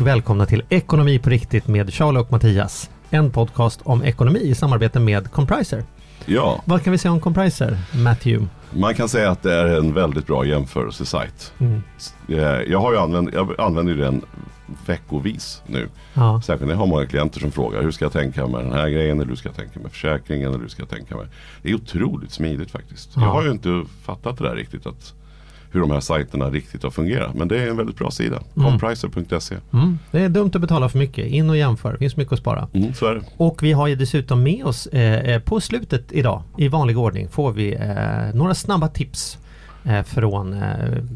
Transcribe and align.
Och 0.00 0.06
välkomna 0.06 0.46
till 0.46 0.62
Ekonomi 0.68 1.18
på 1.18 1.30
riktigt 1.30 1.68
med 1.68 1.92
Charlie 1.92 2.18
och 2.18 2.32
Mattias. 2.32 2.90
En 3.10 3.30
podcast 3.30 3.80
om 3.82 4.04
ekonomi 4.04 4.38
i 4.40 4.54
samarbete 4.54 5.00
med 5.00 5.30
Compriser. 5.30 5.84
Ja, 6.26 6.62
Vad 6.64 6.82
kan 6.84 6.92
vi 6.92 6.98
säga 6.98 7.12
om 7.12 7.20
Compriser, 7.20 7.78
Matthew? 7.94 8.48
man 8.70 8.94
kan 8.94 9.08
säga 9.08 9.30
att 9.30 9.42
det 9.42 9.54
är 9.54 9.66
en 9.66 9.94
väldigt 9.94 10.26
bra 10.26 10.44
jämförelsesajt. 10.44 11.52
Mm. 11.58 11.82
Eh, 12.28 12.36
Jag 12.42 12.80
har 12.80 12.92
ju 12.92 12.98
använt, 12.98 13.34
jag 13.34 13.60
använder 13.60 13.94
den 13.94 14.22
veckovis 14.86 15.62
nu. 15.66 15.88
Ja. 16.14 16.42
Särskilt 16.44 16.66
när 16.66 16.74
jag 16.74 16.78
har 16.80 16.86
många 16.86 17.06
klienter 17.06 17.40
som 17.40 17.50
frågar 17.50 17.82
hur 17.82 17.90
ska 17.90 18.04
jag 18.04 18.12
tänka 18.12 18.46
med 18.46 18.60
den 18.64 18.72
här 18.72 18.88
grejen 18.88 19.18
eller 19.20 19.28
hur 19.28 19.36
ska 19.36 19.48
jag 19.48 19.56
tänka 19.56 19.80
med 19.80 19.90
försäkringen 19.90 20.48
eller 20.48 20.60
hur 20.60 20.68
ska 20.68 20.82
jag 20.82 20.90
tänka 20.90 21.16
med. 21.16 21.26
Det 21.62 21.70
är 21.70 21.74
otroligt 21.74 22.32
smidigt 22.32 22.70
faktiskt. 22.70 23.10
Ja. 23.16 23.22
Jag 23.22 23.28
har 23.30 23.44
ju 23.44 23.50
inte 23.50 23.84
fattat 24.02 24.38
det 24.38 24.44
där 24.44 24.54
riktigt 24.56 24.86
att 24.86 25.14
hur 25.72 25.80
de 25.80 25.90
här 25.90 26.00
sajterna 26.00 26.50
riktigt 26.50 26.82
har 26.82 26.90
fungerat. 26.90 27.34
Men 27.34 27.48
det 27.48 27.62
är 27.62 27.68
en 27.70 27.76
väldigt 27.76 27.96
bra 27.96 28.10
sida. 28.10 28.40
Compriser.se. 28.54 29.56
Mm. 29.72 29.98
Det 30.10 30.20
är 30.20 30.28
dumt 30.28 30.50
att 30.54 30.60
betala 30.60 30.88
för 30.88 30.98
mycket. 30.98 31.26
In 31.26 31.50
och 31.50 31.56
jämför. 31.56 31.92
Det 31.92 31.98
finns 31.98 32.16
mycket 32.16 32.32
att 32.32 32.38
spara. 32.38 32.68
Mm, 32.72 32.94
så 32.94 33.06
är 33.06 33.14
det. 33.14 33.20
Och 33.36 33.62
vi 33.62 33.72
har 33.72 33.86
ju 33.86 33.94
dessutom 33.94 34.42
med 34.42 34.64
oss 34.64 34.86
eh, 34.86 35.14
eh, 35.34 35.40
på 35.42 35.60
slutet 35.60 36.12
idag 36.12 36.42
i 36.58 36.68
vanlig 36.68 36.98
ordning 36.98 37.28
får 37.28 37.52
vi 37.52 37.74
eh, 37.74 38.34
några 38.34 38.54
snabba 38.54 38.88
tips 38.88 39.38
eh, 39.84 40.02
från 40.02 40.52
eh, 40.52 40.62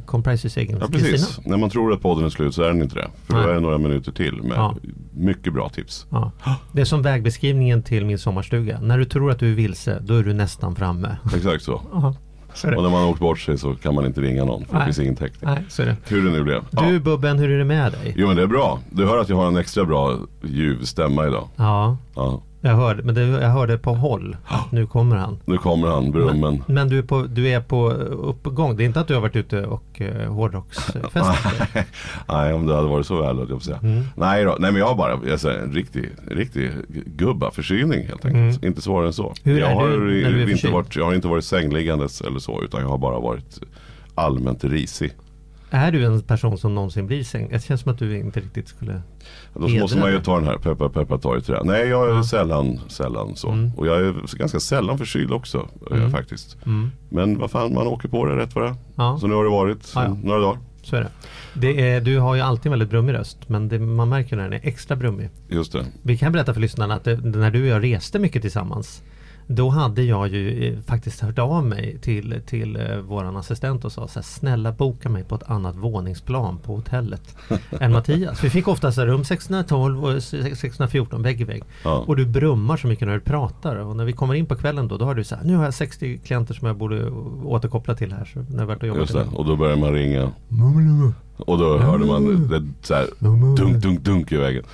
Comprises 0.07 0.57
egen 0.57 0.79
Ja 0.81 0.87
precis. 0.93 1.41
När 1.45 1.57
man 1.57 1.71
tror 1.71 1.93
att 1.93 2.01
podden 2.03 2.25
är 2.25 2.29
slut 2.31 2.55
så 2.55 2.63
är 2.63 2.69
den 2.69 2.83
inte 2.83 2.95
det. 2.97 3.09
För 3.27 3.33
då 3.35 3.41
Nej. 3.41 3.49
är 3.51 3.55
det 3.55 3.61
några 3.61 3.79
minuter 3.79 4.13
till 4.13 4.43
med 4.43 4.57
Ja. 4.57 4.77
mycket 5.13 5.53
bra 5.53 5.69
tips. 5.69 6.07
Ja. 6.11 6.33
Det 6.73 6.81
är 6.81 6.85
som 6.85 7.03
vägbeskrivningen 7.03 7.83
till 7.83 8.05
min 8.05 8.19
sommarstuga. 8.19 8.81
När 8.81 8.99
du 8.99 9.05
tror 9.05 9.31
att 9.31 9.39
du 9.39 9.51
är 9.51 9.55
vilse, 9.55 9.99
då 10.01 10.15
är 10.17 10.23
du 10.23 10.33
nästan 10.33 10.77
framme. 10.77 11.17
Exakt 11.37 11.65
så. 11.65 12.15
Det. 12.63 12.77
Och 12.77 12.83
när 12.83 12.91
man 12.91 13.03
har 13.03 13.11
åkt 13.11 13.21
bort 13.21 13.39
sig 13.39 13.59
så 13.59 13.75
kan 13.75 13.95
man 13.95 14.07
inte 14.07 14.21
ringa 14.21 14.45
någon 14.45 14.65
för 14.65 14.73
det 14.73 14.79
Nej. 14.79 14.87
finns 14.87 14.99
ingen 14.99 15.17
täckning. 15.17 15.51
Nej, 15.55 15.65
så 15.69 15.83
är 15.83 15.87
det. 15.87 15.97
Hur 16.09 16.25
det 16.25 16.31
nu 16.31 16.43
blev. 16.43 16.63
Du 16.71 16.93
Ja. 16.93 16.99
Bubben, 16.99 17.39
hur 17.39 17.51
är 17.51 17.59
det 17.59 17.65
med 17.65 17.93
dig? 17.93 18.15
Jo 18.17 18.27
men 18.27 18.37
det 18.37 18.43
är 18.43 18.47
bra. 18.47 18.79
Du 18.91 19.07
hör 19.07 19.19
att 19.19 19.29
jag 19.29 19.37
har 19.37 19.47
en 19.49 19.57
extra 19.57 19.85
bra 19.85 20.19
ljuv 20.45 20.83
stämma 20.85 21.27
idag. 21.27 21.49
Ja, 21.57 21.97
Ja. 22.15 22.43
Jag 22.65 22.77
hörde, 22.77 23.03
men 23.03 23.15
det, 23.15 23.23
jag 23.23 23.51
hörde 23.51 23.79
på 23.79 23.95
håll 23.95 24.37
nu 24.71 24.87
kommer 24.87 25.17
han. 25.17 25.39
Nu 25.45 25.59
kommer 25.59 25.89
han, 25.89 26.11
brummen. 26.11 26.63
Men 26.67 26.89
du 26.89 26.99
är, 26.99 27.03
på, 27.03 27.23
du 27.23 27.49
är 27.49 27.61
på 27.61 27.91
uppgång. 27.91 28.77
Det 28.77 28.83
är 28.83 28.85
inte 28.85 29.01
att 29.01 29.09
du 29.09 29.15
har 29.15 29.21
varit 29.21 29.37
ute 29.37 29.65
och 29.65 30.01
uh, 30.01 30.33
hårdrocksfestat? 30.33 31.37
Nej 32.29 32.53
om 32.53 32.67
det 32.67 32.75
hade 32.75 32.89
varit 32.89 33.07
så 33.07 33.23
väl 33.23 33.37
höll 33.37 33.49
jag 33.49 33.59
på 33.59 33.65
säga. 33.65 33.79
Mm. 33.83 34.05
Nej 34.17 34.45
då. 34.45 34.57
Nej 34.59 34.73
men 34.73 34.81
jag 34.81 34.87
har 34.87 34.95
bara 34.95 35.21
jag 35.27 35.41
säger, 35.41 35.61
en 35.61 35.73
riktig, 35.73 36.11
riktig 36.31 36.71
gubbaförkylning 37.07 38.07
helt 38.07 38.25
enkelt. 38.25 38.65
Inte 38.65 38.83
svårare 38.83 39.07
än 39.07 39.13
så. 39.13 39.23
Mm. 39.23 39.35
Hur 39.43 39.59
jag, 39.59 39.71
är 39.71 39.75
har 39.75 39.89
du 39.89 40.23
när 40.23 40.31
du 40.31 40.43
är 40.43 40.51
inte 40.51 40.69
varit, 40.69 40.97
jag 40.97 41.05
har 41.05 41.15
inte 41.15 41.29
varit 41.29 41.45
sängliggandes 41.45 42.21
eller 42.21 42.39
så 42.39 42.63
utan 42.63 42.81
jag 42.81 42.89
har 42.89 42.99
bara 42.99 43.19
varit 43.19 43.61
allmänt 44.15 44.65
risig. 44.65 45.13
Är 45.75 45.93
du 45.93 46.05
en 46.05 46.23
person 46.23 46.59
som 46.59 46.75
någonsin 46.75 47.07
blir 47.07 47.25
säng? 47.25 47.49
Det 47.51 47.65
känns 47.65 47.81
som 47.81 47.93
att 47.93 47.99
du 47.99 48.19
inte 48.19 48.41
riktigt 48.41 48.69
skulle... 48.69 49.03
Då 49.55 49.69
måste 49.69 49.99
man 49.99 50.13
ju 50.13 50.21
ta 50.21 50.35
den 50.39 50.45
här 50.49 50.57
peppa 50.57 50.89
peppa 50.89 51.19
ta 51.19 51.37
i 51.37 51.41
trä. 51.41 51.61
Nej 51.65 51.89
jag 51.89 52.11
är 52.11 52.15
Ja. 52.15 52.25
sällan, 52.25 52.81
sällan 52.89 53.37
så. 53.37 53.49
Mm. 53.51 53.71
Och 53.77 53.87
jag 53.87 54.01
är 54.01 54.37
ganska 54.39 54.61
sällan 54.61 54.99
förkyld 54.99 55.33
också 55.33 55.69
jag 55.91 56.11
faktiskt. 56.11 56.57
Mm. 56.67 56.91
Men 57.09 57.39
vad 57.39 57.51
fan 57.51 57.75
man 57.75 57.87
åker 57.87 58.09
på 58.09 58.27
det 58.27 58.37
rätt 58.37 58.55
vad 58.55 58.65
det. 58.65 58.75
Ja, 58.97 59.19
Så 59.21 59.27
nu 59.27 59.35
har 59.35 59.45
det 59.45 59.51
varit 59.51 59.93
Ja, 59.95 60.05
ja. 60.05 60.17
några 60.23 60.41
dagar. 60.41 60.59
så 60.83 60.97
är 60.97 61.01
det. 61.01 61.11
det 61.55 61.91
är, 61.91 62.01
du 62.01 62.19
har 62.19 62.35
ju 62.35 62.41
alltid 62.41 62.67
en 62.67 62.71
väldigt 62.73 62.91
brummig 62.91 63.13
röst, 63.15 63.49
men 63.49 63.69
det, 63.69 63.79
man 63.79 64.09
märker 64.09 64.37
när 64.37 64.43
den 64.45 64.53
är 64.53 64.61
extra 64.63 64.97
brummig. 64.97 65.29
Just 65.49 65.73
det. 65.73 65.87
Vi 66.03 66.19
kan 66.19 66.33
berätta 66.33 66.55
för 66.55 66.61
lyssnarna 66.61 66.95
att 66.95 67.05
det, 67.05 67.17
när 67.17 67.51
du 67.51 67.63
och 67.63 67.69
jag 67.69 67.83
reste 67.85 68.19
mycket 68.19 68.43
tillsammans 68.43 69.03
då 69.47 69.69
hade 69.69 70.03
jag 70.03 70.29
ju 70.29 70.69
eh, 70.69 70.81
faktiskt 70.81 71.21
hört 71.21 71.39
av 71.39 71.67
mig 71.67 71.99
till, 71.99 72.41
till 72.47 72.77
eh, 72.77 72.97
våran 72.97 73.37
assistent 73.37 73.85
och 73.85 73.93
sa 73.93 74.09
så 74.09 74.19
här, 74.19 74.25
snälla 74.25 74.73
boka 74.73 75.09
mig 75.09 75.25
på 75.25 75.35
ett 75.35 75.43
annat 75.43 75.77
våningsplan 75.77 76.59
på 76.59 76.77
hotellet 76.77 77.37
än 77.81 77.93
Mattias. 77.93 78.45
Vi 78.45 78.51
fick 78.51 78.69
oftast 78.69 78.99
rum 78.99 79.25
612 79.25 80.05
och 80.05 80.23
614 80.23 81.23
vägg 81.23 81.41
i 81.41 81.45
vägg. 81.45 81.63
Ja. 81.85 82.05
Och 82.07 82.17
du 82.17 82.27
brummar 82.27 82.77
så 82.77 82.87
mycket 82.87 83.09
när 83.09 83.15
du 83.15 83.21
pratar 83.21 83.77
och 83.77 83.97
när 83.97 84.05
vi 84.05 84.13
kommer 84.13 84.35
in 84.35 84.47
på 84.47 84.57
kvällen 84.57 84.89
då, 84.89 84.97
då 84.97 85.05
har 85.05 85.15
du 85.15 85.25
så 85.25 85.37
här, 85.37 85.45
nu 85.45 85.57
har 85.57 85.65
jag 85.65 85.75
60 85.75 86.19
klienter 86.19 86.55
som 86.55 86.67
jag 86.67 86.77
borde 86.77 87.11
återkoppla 87.45 87.95
till 87.95 88.13
här 88.13 88.25
så 88.25 88.39
när 88.39 88.51
jag 88.51 88.59
har 88.59 88.67
varit 88.67 88.83
och 88.83 88.89
jobbat 88.89 89.01
Just 89.01 89.13
det. 89.13 89.37
Och 89.37 89.45
då 89.45 89.57
börjar 89.57 89.77
man 89.77 89.93
ringa. 89.93 90.33
Och 91.37 91.59
då 91.59 91.79
hörde 91.79 92.05
man 92.05 92.49
det 92.49 92.87
så 92.87 92.95
här 92.95 93.07
dunk 93.57 93.83
dunk 93.83 94.01
dunk 94.01 94.33
i 94.33 94.37
väggen. 94.37 94.65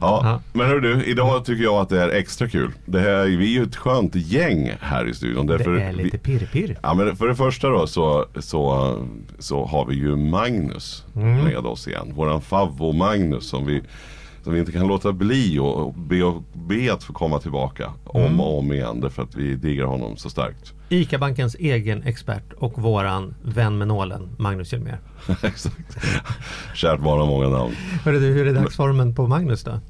Ja, 0.00 0.40
men 0.52 0.66
hör 0.66 0.80
du, 0.80 1.04
idag 1.04 1.44
tycker 1.44 1.64
jag 1.64 1.74
att 1.74 1.88
det 1.88 2.02
är 2.02 2.08
extra 2.08 2.48
kul. 2.48 2.72
Det 2.86 3.00
här, 3.00 3.24
vi 3.24 3.44
är 3.56 3.60
ju 3.60 3.62
ett 3.62 3.76
skönt 3.76 4.14
gäng 4.14 4.72
här 4.80 5.08
i 5.08 5.14
studion. 5.14 5.46
Det 5.46 5.56
Därför 5.56 5.74
är 5.74 5.92
lite 5.92 6.18
pirr-pirr. 6.18 6.78
Ja 6.82 6.94
men 6.94 7.16
för 7.16 7.28
det 7.28 7.34
första 7.34 7.68
då 7.68 7.86
så, 7.86 8.26
så, 8.38 8.96
så 9.38 9.64
har 9.66 9.86
vi 9.86 9.94
ju 9.94 10.16
Magnus 10.16 11.04
Mm. 11.16 11.44
med 11.44 11.56
oss 11.56 11.88
igen. 11.88 12.12
Våran 12.14 12.40
favvo-Magnus 12.40 13.40
som 13.40 13.66
vi, 13.66 13.82
som 14.44 14.52
vi 14.52 14.60
inte 14.60 14.72
kan 14.72 14.86
låta 14.86 15.12
bli 15.12 15.58
och 15.58 15.86
och 15.86 15.94
be, 15.94 16.22
och 16.22 16.42
be 16.70 16.92
att 16.92 17.04
få 17.04 17.12
komma 17.12 17.38
tillbaka 17.38 17.92
om 18.04 18.20
Mm. 18.22 18.40
och 18.40 18.58
om 18.58 18.72
igen. 18.72 19.00
Därför 19.00 19.22
att 19.22 19.34
vi 19.34 19.54
diggar 19.56 19.84
honom 19.84 20.16
så 20.16 20.30
starkt. 20.30 20.72
ICA-bankens 20.88 21.54
egen 21.58 22.02
expert 22.02 22.52
och 22.52 22.78
våran 22.82 23.34
vän 23.42 23.78
med 23.78 23.88
nålen, 23.88 24.28
Magnus 24.38 24.72
Hjelmér. 24.72 24.98
Exakt. 25.42 25.96
Kärt 26.74 27.00
barn 27.00 27.20
har 27.20 27.26
många 27.26 27.48
namn. 27.48 27.74
Hörru 28.04 28.20
du, 28.20 28.26
hur 28.26 28.46
är 28.46 28.54
dagsformen 28.54 29.14
på 29.14 29.26
Magnus 29.26 29.64
då? 29.64 29.80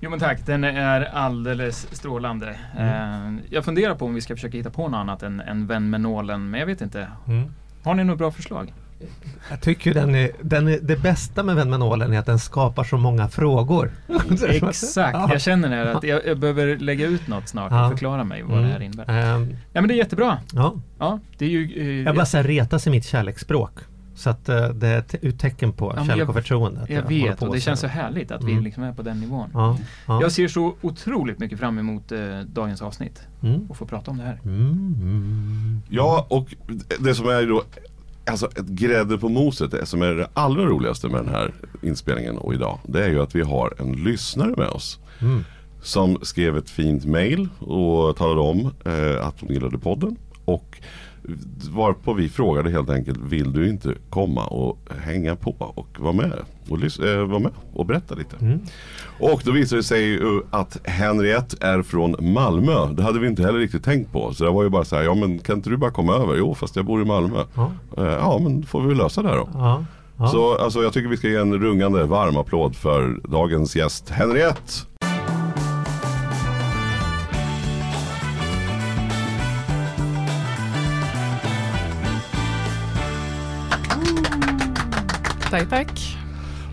Jo 0.00 0.10
men 0.10 0.18
tack, 0.18 0.46
den 0.46 0.64
är 0.64 1.00
alldeles 1.04 1.94
strålande. 1.96 2.56
Mm. 2.76 3.36
Eh, 3.38 3.42
jag 3.50 3.64
funderar 3.64 3.94
på 3.94 4.04
om 4.04 4.14
vi 4.14 4.20
ska 4.20 4.34
försöka 4.34 4.56
hitta 4.56 4.70
på 4.70 4.88
något 4.88 4.98
annat 4.98 5.22
än, 5.22 5.40
än 5.40 5.66
vän 5.66 5.90
med 5.90 6.00
nålen, 6.00 6.50
men 6.50 6.60
jag 6.60 6.66
vet 6.66 6.80
inte. 6.80 7.08
Mm. 7.26 7.44
Har 7.82 7.94
ni 7.94 8.04
några 8.04 8.16
bra 8.16 8.30
förslag? 8.30 8.72
Jag 9.50 9.60
tycker 9.60 9.94
den 9.94 10.14
är, 10.14 10.30
den 10.42 10.68
är, 10.68 10.78
det 10.82 10.96
bästa 10.96 11.42
med 11.42 11.56
Vän 11.56 11.70
med 11.70 11.80
nålen 11.80 12.12
är 12.12 12.18
att 12.18 12.26
den 12.26 12.38
skapar 12.38 12.84
så 12.84 12.96
många 12.96 13.28
frågor. 13.28 13.90
Exakt, 14.48 15.14
Ja. 15.14 15.28
jag 15.32 15.40
känner 15.40 15.68
det 15.70 15.76
här 15.76 15.86
att 15.86 16.04
jag, 16.04 16.26
jag 16.26 16.38
behöver 16.38 16.76
lägga 16.78 17.06
ut 17.06 17.28
nåt 17.28 17.48
snart 17.48 17.72
Ja. 17.72 17.84
och 17.84 17.90
förklara 17.92 18.24
mig 18.24 18.42
vad 18.42 18.58
det 18.62 18.66
här 18.68 18.80
innebär. 18.82 19.04
Ehm, 19.08 19.48
Ja 19.72 19.80
men 19.80 19.88
det 19.88 19.94
är 19.94 19.98
jättebra. 19.98 20.38
ja. 20.52 20.74
Ja, 20.98 21.20
det 21.38 21.44
är 21.44 21.48
ju... 21.48 21.80
eh, 22.00 22.04
Jag 22.06 22.14
bara 22.14 22.26
säger 22.26 22.44
retas 22.44 22.86
i 22.86 22.90
mitt 22.90 23.06
kärleksspråk. 23.06 23.72
Så 24.14 24.30
att 24.30 24.48
eh, 24.48 24.68
det 24.68 24.88
är 24.88 24.98
ett 24.98 25.38
tecken 25.40 25.72
på 25.72 25.92
men 25.96 26.06
kärlek 26.06 26.22
jag- 26.22 26.28
och 26.28 26.34
förtroende. 26.34 26.80
att 26.82 26.90
jag 26.90 27.02
håller 27.02 27.08
vet 27.28 27.38
på 27.38 27.46
och 27.46 27.54
det 27.54 27.60
känns 27.60 27.80
så 27.80 27.86
här. 27.86 28.02
härligt 28.02 28.30
att 28.30 28.40
Mm. 28.42 28.56
vi 28.56 28.62
liksom 28.62 28.82
är 28.82 28.92
på 28.92 29.02
den 29.02 29.20
nivån. 29.20 29.50
Ja, 29.54 29.78
ja. 30.06 30.20
Jag 30.22 30.32
ser 30.32 30.48
så 30.48 30.74
otroligt 30.80 31.38
mycket 31.38 31.58
fram 31.58 31.78
emot 31.78 32.12
eh, 32.12 32.18
dagens 32.46 32.82
avsnitt 32.82 33.22
Mm. 33.42 33.66
och 33.70 33.76
få 33.76 33.86
prata 33.86 34.10
om 34.10 34.16
det 34.18 34.24
här. 34.24 34.40
Mm, 34.44 34.68
mm. 35.00 35.82
Ja, 35.88 36.26
och 36.30 36.54
det 37.00 37.14
som 37.14 37.28
är 37.28 37.46
då 37.46 37.62
Alltså 38.26 38.46
ett 38.46 38.66
grädde 38.66 39.18
på 39.18 39.28
moset, 39.28 39.70
det 39.70 39.86
som 39.86 40.02
är 40.02 40.14
det 40.14 40.28
allra 40.34 40.64
roligaste 40.64 41.08
med 41.08 41.20
den 41.20 41.34
här 41.34 41.54
inspelningen 41.82 42.38
och 42.38 42.54
idag. 42.54 42.78
Det 42.84 43.04
är 43.04 43.08
ju 43.08 43.22
att 43.22 43.34
vi 43.34 43.42
har 43.42 43.74
en 43.78 43.92
lyssnare 43.92 44.54
med 44.56 44.68
oss. 44.68 44.98
Mm. 45.20 45.44
Som 45.82 46.18
skrev 46.22 46.56
ett 46.56 46.70
fint 46.70 47.04
mail 47.04 47.48
och 47.58 48.16
talade 48.16 48.40
om 48.40 48.72
eh, 48.84 49.26
att 49.26 49.40
hon 49.40 49.52
gillade 49.52 49.78
podden. 49.78 50.16
Och 50.44 50.80
varpå 51.70 52.12
vi 52.12 52.28
frågade 52.28 52.70
helt 52.70 52.90
enkelt, 52.90 53.18
vill 53.22 53.52
du 53.52 53.68
inte 53.68 53.94
komma 54.10 54.44
och 54.46 54.78
hänga 55.04 55.36
på 55.36 55.54
och 55.58 55.96
vara 56.00 56.12
med 56.12 56.32
och, 56.68 56.78
lys- 56.78 57.20
eh, 57.20 57.26
vara 57.26 57.38
med 57.38 57.52
och 57.72 57.86
berätta 57.86 58.14
lite. 58.14 58.36
Mm. 58.40 58.60
Och 59.20 59.42
då 59.44 59.50
visade 59.52 59.78
det 59.78 59.84
sig 59.84 60.20
att 60.50 60.78
Henriette 60.84 61.56
är 61.66 61.82
från 61.82 62.32
Malmö. 62.34 62.92
Det 62.92 63.02
hade 63.02 63.18
vi 63.18 63.26
inte 63.26 63.42
heller 63.42 63.58
riktigt 63.58 63.84
tänkt 63.84 64.12
på. 64.12 64.34
Så 64.34 64.44
det 64.44 64.50
var 64.50 64.62
ju 64.62 64.68
bara 64.68 64.84
så 64.84 64.96
här, 64.96 65.02
ja 65.02 65.14
men 65.14 65.38
kan 65.38 65.56
inte 65.56 65.70
du 65.70 65.76
bara 65.76 65.90
komma 65.90 66.14
över? 66.14 66.34
Jo 66.36 66.54
fast 66.54 66.76
jag 66.76 66.84
bor 66.84 67.02
i 67.02 67.04
Malmö. 67.04 67.38
Ja. 67.54 67.72
Eh, 67.98 68.04
Ja 68.04 68.38
men 68.42 68.62
får 68.62 68.80
vi 68.82 68.94
lösa 68.94 69.22
det 69.22 69.28
här 69.28 69.36
då. 69.36 69.48
Ja. 69.54 69.84
Ja. 70.18 70.28
Så 70.28 70.54
alltså, 70.58 70.82
jag 70.82 70.92
tycker 70.92 71.08
vi 71.08 71.16
ska 71.16 71.28
ge 71.28 71.36
en 71.36 71.54
rungande 71.60 72.04
varm 72.04 72.36
applåd 72.36 72.76
för 72.76 73.18
dagens 73.28 73.76
gäst 73.76 74.10
Henriette. 74.10 74.72
Tack, 85.56 85.68
tack. 85.68 86.18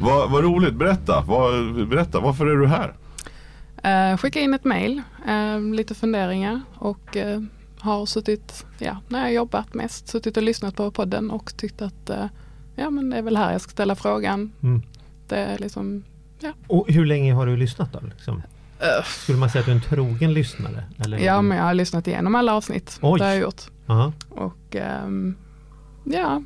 Vad, 0.01 0.31
vad 0.31 0.43
roligt, 0.43 0.75
berätta. 0.75 1.21
Vad, 1.27 1.87
berätta, 1.87 2.19
varför 2.19 2.45
är 2.47 2.55
du 2.55 2.67
här? 2.67 2.93
Eh, 3.83 4.17
skicka 4.17 4.39
in 4.39 4.53
ett 4.53 4.63
mail, 4.63 5.01
eh, 5.27 5.59
lite 5.59 5.95
funderingar 5.95 6.61
och 6.75 7.17
eh, 7.17 7.41
har 7.79 8.05
suttit, 8.05 8.65
ja, 8.79 8.97
när 9.07 9.21
jag 9.21 9.33
jobbat 9.33 9.73
mest, 9.73 10.07
suttit 10.07 10.37
och 10.37 10.43
lyssnat 10.43 10.75
på 10.75 10.91
podden 10.91 11.31
och 11.31 11.57
tyckt 11.57 11.81
att 11.81 12.09
eh, 12.09 12.25
ja 12.75 12.89
men 12.89 13.09
det 13.09 13.17
är 13.17 13.21
väl 13.21 13.37
här 13.37 13.51
jag 13.51 13.61
ska 13.61 13.71
ställa 13.71 13.95
frågan. 13.95 14.51
Mm. 14.63 14.81
Det 15.27 15.37
är 15.37 15.57
liksom, 15.57 16.03
Och 16.67 16.85
hur 16.87 17.05
länge 17.05 17.33
har 17.33 17.45
du 17.45 17.57
lyssnat 17.57 17.93
då? 17.93 17.99
Liksom? 17.99 18.41
Skulle 19.05 19.37
man 19.37 19.49
säga 19.49 19.59
att 19.59 19.65
du 19.65 19.71
är 19.71 19.75
en 19.75 19.81
trogen 19.81 20.33
lyssnare? 20.33 20.83
Eller? 21.05 21.17
ja 21.17 21.41
men 21.41 21.57
jag 21.57 21.63
har 21.63 21.73
lyssnat 21.73 22.07
igenom 22.07 22.35
alla 22.35 22.53
avsnitt. 22.53 22.99
Oj. 23.01 23.19
Det 23.19 23.25
har 23.25 23.31
jag 23.31 23.41
gjort. 23.41 23.61
Aha. 23.87 24.13
Och 24.29 24.75
ehm, 24.75 25.35
ja, 26.03 26.41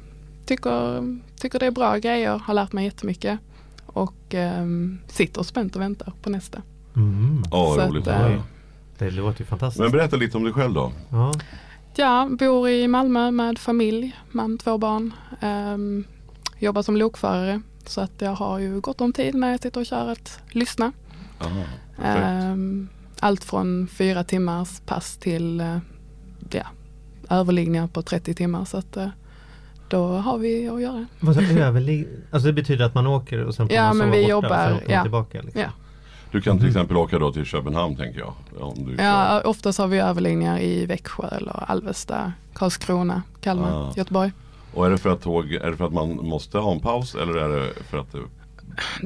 tycker, 0.48 1.04
tycker 1.40 1.60
det 1.60 1.66
är 1.66 1.72
bra 1.72 1.98
grejer, 1.98 2.38
har 2.38 2.54
lärt 2.54 2.74
mig 2.74 2.86
jättemycket. 2.86 3.40
Och 3.86 4.34
um, 4.34 5.00
sitter 5.08 5.44
spänt 5.44 5.76
och 5.76 5.82
väntar 5.82 6.14
på 6.22 6.30
nästa. 6.30 6.62
Mm. 6.96 7.44
Så 7.52 7.88
roligt 7.88 8.08
att, 8.08 8.32
eh, 8.32 8.42
Det 8.98 9.12
låter 9.12 9.40
ju 9.42 9.46
fantastiskt. 9.46 9.82
Men 9.82 9.92
berätta 9.92 10.16
lite 10.16 10.38
om 10.38 10.44
dig 10.44 10.54
själv 10.54 10.74
då. 10.74 10.92
ja. 11.10 11.34
Ja, 12.00 12.30
bor 12.32 12.70
i 12.70 12.88
Malmö 12.88 13.32
med 13.32 13.60
familj, 13.60 14.16
man, 14.32 14.58
två 14.58 14.78
barn. 14.78 15.14
Ehm, 15.42 16.04
jobbar 16.60 16.82
som 16.82 16.98
lokförare. 16.98 17.62
Så 17.86 18.02
att 18.02 18.12
jag 18.20 18.32
har 18.32 18.60
ju 18.60 18.80
gott 18.80 19.02
om 19.02 19.14
tid 19.14 19.36
när 19.36 19.52
jag 19.52 19.62
sitter 19.62 19.80
och 19.80 19.86
kör 19.86 20.12
att 20.12 20.40
lyssna. 20.52 20.92
Aha. 21.40 21.64
Ehm, 22.04 22.88
allt 23.20 23.44
från 23.44 23.88
fyra 23.88 24.24
timmars 24.24 24.80
pass 24.86 25.18
till 25.18 25.60
eh, 25.60 25.78
ja, 26.52 26.64
överliggningar 27.30 27.88
på 27.88 28.02
30 28.02 28.34
timmar. 28.34 28.66
Så 28.66 28.78
att 28.78 28.98
eh, 28.98 29.10
då 29.90 30.08
har 30.08 30.38
vi 30.38 30.70
att 30.70 30.82
göra. 30.82 31.06
Vad 31.20 31.36
sa 31.36 31.42
du, 31.42 31.60
överlig... 31.64 32.08
Alltså 32.32 32.48
det 32.48 32.54
betyder 32.54 32.86
att 32.86 32.96
man 32.96 33.08
åker 33.08 33.44
och 33.44 33.56
sen 33.56 33.68
får 33.68 33.76
Ja, 33.76 33.84
man 33.88 33.98
men 33.98 34.12
vi 34.12 34.18
borta 34.22 34.30
jobbar- 34.30 34.72
och 34.72 34.80
sen 34.80 34.92
ja. 34.92 35.02
tillbaka? 35.02 35.42
Liksom. 35.42 35.62
Ja. 35.62 35.68
Du 36.32 36.42
kan 36.42 36.58
till 36.60 36.68
exempel 36.68 36.98
åka 36.98 37.20
då 37.20 37.32
till 37.34 37.46
Köpenhamn 37.46 37.96
tänker 37.96 38.20
jag. 38.20 38.34
Om 38.60 38.74
du 38.86 39.04
Ja, 39.04 39.42
oftast 39.46 39.80
har 39.80 39.88
vi 39.88 39.98
överliggningar 40.00 40.60
i 40.60 40.86
Växjö 40.86 41.28
eller 41.28 41.70
Alvesta, 41.72 42.32
Karlskrona, 42.54 43.22
Kalmar, 43.42 43.72
Ah. 43.90 43.94
Göteborg. 43.96 44.32
Och 44.74 44.86
är 44.86 44.90
det, 44.90 44.98
för 44.98 45.10
att 45.10 45.22
tåg, 45.22 45.52
är 45.52 45.72
det 45.72 45.78
för 45.78 45.86
att 45.86 45.94
man 45.94 46.10
måste 46.16 46.58
ha 46.58 46.72
en 46.72 46.80
paus 46.80 47.16
eller 47.16 47.34
är 47.36 47.50
det 47.50 47.74
för 47.90 47.98
att 47.98 48.12
det 48.12 48.20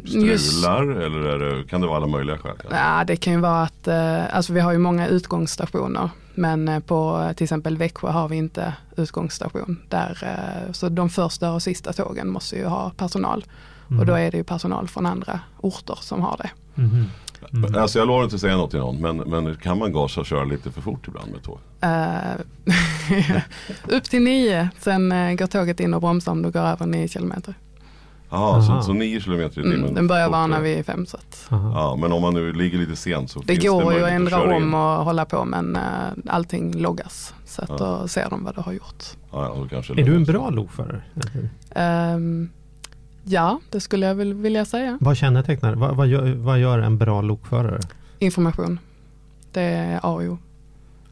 Just- 0.03 0.51
strular? 0.51 0.83
Eller 0.83 1.19
är 1.19 1.39
det, 1.39 1.63
kan 1.67 1.81
det 1.81 1.87
vara 1.87 1.97
alla 1.97 2.07
möjliga 2.07 2.37
skäl? 2.37 2.55
Ja, 2.71 3.03
det 3.07 3.15
kan 3.15 3.33
ju 3.33 3.39
vara 3.39 3.61
att, 3.61 3.87
eh, 3.87 4.35
alltså 4.35 4.53
vi 4.53 4.59
har 4.59 4.71
ju 4.71 4.77
många 4.77 5.07
utgångsstationer. 5.07 6.09
Men 6.35 6.67
eh, 6.67 6.79
på 6.79 7.31
till 7.35 7.43
exempel 7.43 7.77
Växjö 7.77 8.09
har 8.09 8.27
vi 8.29 8.35
inte 8.35 8.73
utgångsstation. 8.95 9.81
Där, 9.89 10.17
eh, 10.21 10.71
så 10.71 10.89
de 10.89 11.09
första 11.09 11.51
och 11.51 11.63
sista 11.63 11.93
tågen 11.93 12.29
måste 12.29 12.55
ju 12.55 12.65
ha 12.65 12.91
personal. 12.97 13.45
Mm. 13.87 13.99
Och 13.99 14.05
då 14.05 14.13
är 14.13 14.31
det 14.31 14.37
ju 14.37 14.43
personal 14.43 14.87
från 14.87 15.05
andra 15.05 15.39
orter 15.61 15.97
som 16.01 16.21
har 16.21 16.37
det. 16.37 16.49
Mhm. 16.81 17.05
Mm. 17.53 17.75
Alltså 17.75 17.99
jag 17.99 18.07
lovar 18.07 18.23
inte 18.23 18.35
att 18.35 18.41
säga 18.41 18.57
något 18.57 18.71
till 18.71 18.79
någon 18.79 19.01
men, 19.01 19.17
men 19.17 19.55
kan 19.55 19.79
man 19.79 19.93
gasa 19.93 20.19
och 20.19 20.25
köra 20.25 20.43
lite 20.43 20.71
för 20.71 20.81
fort 20.81 21.07
ibland 21.07 21.31
med 21.31 21.43
tåg? 21.43 21.59
Eh, 21.81 23.41
upp 23.97 24.03
till 24.03 24.21
nio, 24.23 24.69
sen 24.79 25.09
går 25.37 25.47
tåget 25.47 25.79
in 25.79 25.93
och 25.93 26.01
bromsar 26.01 26.31
om 26.31 26.41
du 26.41 26.51
går 26.51 26.59
över 26.61 26.85
nio 26.85 27.07
kilometer. 27.07 27.53
Jaha, 28.31 28.61
så, 28.61 28.71
Aha. 28.71 28.81
så 28.81 28.93
9 28.93 29.19
km 29.21 29.41
i 29.41 29.49
timmen? 29.49 29.73
Mm, 29.73 29.93
den 29.93 30.07
börjar 30.07 30.29
vara 30.29 30.47
när 30.47 30.57
fortare. 30.57 30.63
vi 30.73 30.79
är 30.79 30.83
fem. 30.83 31.05
Så 31.05 31.17
att 31.17 31.45
Aha. 31.49 31.71
Ja, 31.75 31.95
men 32.01 32.11
om 32.11 32.21
man 32.21 32.33
nu 32.33 32.53
ligger 32.53 32.77
lite 32.77 32.95
sent 32.95 33.31
så 33.31 33.39
det 33.39 33.45
finns 33.47 33.65
går 33.65 33.91
det 33.91 33.97
ju 33.97 34.03
att 34.05 34.11
ändra 34.11 34.41
om 34.55 34.63
in. 34.63 34.73
och 34.73 34.79
hålla 35.05 35.25
på 35.25 35.45
men 35.45 35.75
eh, 35.75 35.81
allting 36.27 36.73
loggas. 36.81 37.33
Så 37.45 37.61
att 37.61 37.69
Ja. 37.69 37.77
då 37.77 38.07
ser 38.07 38.29
de 38.29 38.43
vad 38.43 38.55
du 38.55 38.61
har 38.61 38.71
gjort. 38.73 39.03
Ja, 39.31 39.43
ja, 39.43 39.55
då 39.61 39.67
kanske 39.67 39.93
Är 40.01 40.05
du 40.05 40.15
en 40.15 40.23
bra 40.25 40.49
lokförare? 40.49 41.01
Ehm, 41.75 42.49
ja, 43.23 43.59
det 43.69 43.79
skulle 43.79 44.05
jag 44.05 44.15
väl 44.15 44.33
vilja 44.33 44.65
säga. 44.65 44.97
Vad 45.01 45.17
kännetecknar, 45.17 45.75
vad, 45.75 45.95
vad, 45.95 46.07
gör, 46.07 46.33
vad 46.35 46.59
gör 46.59 46.79
en 46.79 46.97
bra 46.97 47.21
lokförare? 47.21 47.79
Information. 48.19 48.79
Det 49.51 49.61
är 49.61 49.95
A 50.03 50.09
och 50.09 50.21
O. 50.21 50.37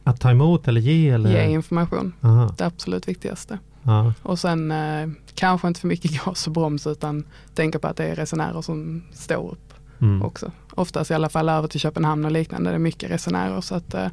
Att 0.03 0.21
ta 0.21 0.31
emot 0.31 0.67
eller 0.67 0.81
ge? 0.81 1.09
Eller? 1.09 1.29
Ge 1.31 1.51
information. 1.51 2.13
Aha, 2.21 2.53
Det 2.57 2.65
absolut 2.65 3.07
viktigaste. 3.07 3.59
Ja. 3.83 4.13
Och 4.23 4.39
sen 4.39 4.71
eh, 4.71 5.09
kanske 5.35 5.67
inte 5.67 5.79
för 5.79 5.87
mycket 5.87 6.11
gas 6.25 6.47
och 6.47 6.53
broms 6.53 6.87
utan 6.87 7.23
tänka 7.55 7.79
på 7.79 7.87
att 7.87 7.97
det 7.97 8.05
är 8.05 8.15
resenärer 8.15 8.61
som 8.61 9.03
står 9.13 9.51
upp 9.51 9.73
Mm. 10.01 10.21
också. 10.21 10.51
Oftast 10.75 11.11
i 11.11 11.13
alla 11.13 11.29
fall 11.29 11.49
över 11.49 11.67
till 11.67 11.79
Köpenhamn 11.79 12.25
och 12.25 12.31
liknande. 12.31 12.69
Det 12.69 12.75
är 12.75 12.79
mycket 12.79 13.11
resenärer 13.11 13.61
så 13.61 13.75
att 13.75 13.93
eh, 13.93 14.07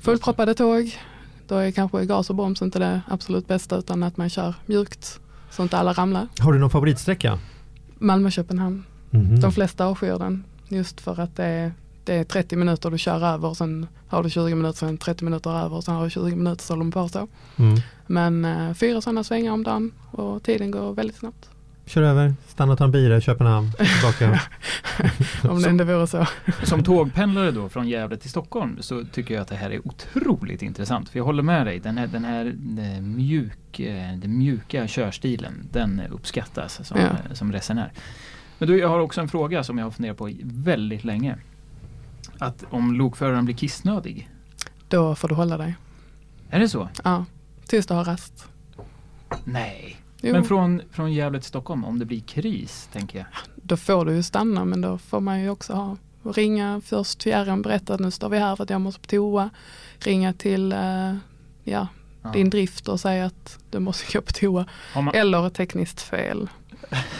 fullproppade 0.00 0.54
tåg. 0.54 0.98
Då 1.48 1.56
är 1.56 1.70
kanske 1.70 2.06
gas 2.06 2.30
och 2.30 2.36
broms 2.36 2.62
inte 2.62 2.78
det 2.78 3.00
absolut 3.08 3.46
bästa 3.48 3.76
utan 3.76 4.02
att 4.02 4.16
man 4.16 4.28
kör 4.30 4.54
mjukt 4.66 5.20
så 5.50 5.62
inte 5.62 5.78
alla 5.78 5.92
ramlar. 5.92 6.26
Har 6.38 6.52
du 6.52 6.58
någon 6.58 6.70
favoritsträcka? 6.70 7.38
Malmö-Köpenhamn. 7.98 8.84
Mhm. 9.10 9.40
De 9.40 9.52
flesta 9.52 9.86
avskyr 9.86 10.18
den 10.18 10.44
just 10.68 11.00
för 11.00 11.20
att 11.20 11.36
det 11.36 11.44
är, 11.44 11.72
det 12.04 12.14
är 12.14 12.24
30 12.24 12.56
minuter 12.56 12.90
du 12.90 12.98
kör 12.98 13.24
över 13.24 13.48
och 13.48 13.56
sen 13.56 13.86
har 14.08 14.22
du 14.22 14.30
20 14.30 14.54
minuter, 14.54 14.78
sen 14.78 14.98
30 14.98 15.24
minuter 15.24 15.50
över 15.50 15.76
och 15.76 15.84
sen 15.84 15.94
har 15.94 16.04
du 16.04 16.10
20 16.10 16.36
minuter 16.36 16.64
så 16.64 16.72
håller 16.72 16.84
de 16.84 16.92
på 16.92 17.08
så. 17.08 17.28
Mm. 17.56 17.80
Men 18.06 18.44
eh, 18.44 18.74
fyra 18.74 19.00
sådana 19.00 19.24
svängar 19.24 19.52
om 19.52 19.62
dagen 19.62 19.92
och 20.10 20.42
tiden 20.42 20.70
går 20.70 20.94
väldigt 20.94 21.16
snabbt. 21.16 21.48
Kör 21.86 22.02
över, 22.02 22.34
stanna 22.48 22.72
och 22.72 22.78
ta 22.78 22.84
en 22.84 22.90
bira 22.90 23.16
i 23.16 23.20
Köpenhamn, 23.20 23.72
tillbaka. 23.72 24.40
Om 25.50 25.62
det 25.62 25.68
ändå 25.68 25.84
vore 25.84 26.06
så. 26.06 26.26
Som 26.62 26.84
tågpendlare 26.84 27.50
då 27.50 27.68
från 27.68 27.88
Gävle 27.88 28.16
till 28.16 28.30
Stockholm 28.30 28.76
så 28.80 29.04
tycker 29.12 29.34
jag 29.34 29.42
att 29.42 29.48
det 29.48 29.56
här 29.56 29.70
är 29.70 29.88
otroligt 29.88 30.62
intressant. 30.62 31.08
För 31.08 31.18
jag 31.18 31.24
håller 31.24 31.42
med 31.42 31.66
dig, 31.66 31.78
den 31.78 31.98
här, 31.98 32.06
den 32.06 32.24
här 32.24 32.46
eh, 32.78 33.02
mjuk, 33.02 33.80
eh, 33.80 34.18
den 34.18 34.38
mjuka 34.38 34.86
körstilen, 34.88 35.68
den 35.72 36.02
uppskattas 36.10 36.86
som, 36.88 36.98
Ja. 37.00 37.34
som 37.34 37.52
resenär. 37.52 37.92
Men 38.58 38.68
du, 38.68 38.78
jag 38.78 38.88
har 38.88 38.98
också 38.98 39.20
en 39.20 39.28
fråga 39.28 39.64
som 39.64 39.78
jag 39.78 39.86
har 39.86 39.90
funderat 39.90 40.16
på 40.16 40.30
väldigt 40.42 41.04
länge. 41.04 41.36
Att 42.42 42.64
om 42.70 42.94
lokföraren 42.94 43.44
blir 43.44 43.54
kissnödig, 43.54 44.30
Då 44.88 45.14
får 45.14 45.28
du 45.28 45.34
hålla 45.34 45.56
dig. 45.58 45.74
är 46.50 46.60
det 46.60 46.68
så? 46.68 46.88
Ja, 47.04 47.24
tills 47.66 47.86
du 47.86 47.94
har 47.94 48.04
rast. 48.04 48.48
Nej. 49.44 49.96
Jo, 50.20 50.32
Men 50.32 50.44
från, 50.44 50.82
från 50.90 51.12
Gävle 51.12 51.38
till 51.40 51.48
Stockholm, 51.48 51.84
om 51.84 51.98
det 51.98 52.04
blir 52.04 52.20
kris, 52.20 52.88
tänker 52.92 53.18
jag. 53.18 53.26
Då 53.56 53.76
får 53.76 54.04
du 54.04 54.14
ju 54.14 54.22
stanna 54.22 54.64
men 54.64 54.80
då 54.80 54.98
får 54.98 55.20
man 55.20 55.40
ju 55.40 55.50
också 55.50 55.72
ha 55.72 55.96
ringa 56.24 56.80
först 56.84 57.22
fjärren, 57.22 57.62
berätta 57.62 57.94
att 57.94 58.00
nu 58.00 58.10
står 58.10 58.28
vi 58.28 58.38
här 58.38 58.56
för 58.56 58.64
att 58.64 58.70
jag 58.70 58.80
måste 58.80 59.00
på 59.00 59.06
toa. 59.06 59.50
Ringa 59.98 60.32
till 60.32 60.72
eh, 60.72 61.14
ja, 61.64 61.86
Ja. 62.22 62.30
din 62.32 62.50
drift 62.50 62.88
och 62.88 63.00
säga 63.00 63.26
att 63.26 63.58
du 63.70 63.78
måste 63.78 64.12
gå 64.18 64.22
på 64.22 64.32
toa. 64.32 64.66
Man 64.94 65.08
Eller 65.14 65.46
ett 65.46 65.54
tekniskt 65.54 66.00
fel. 66.00 66.48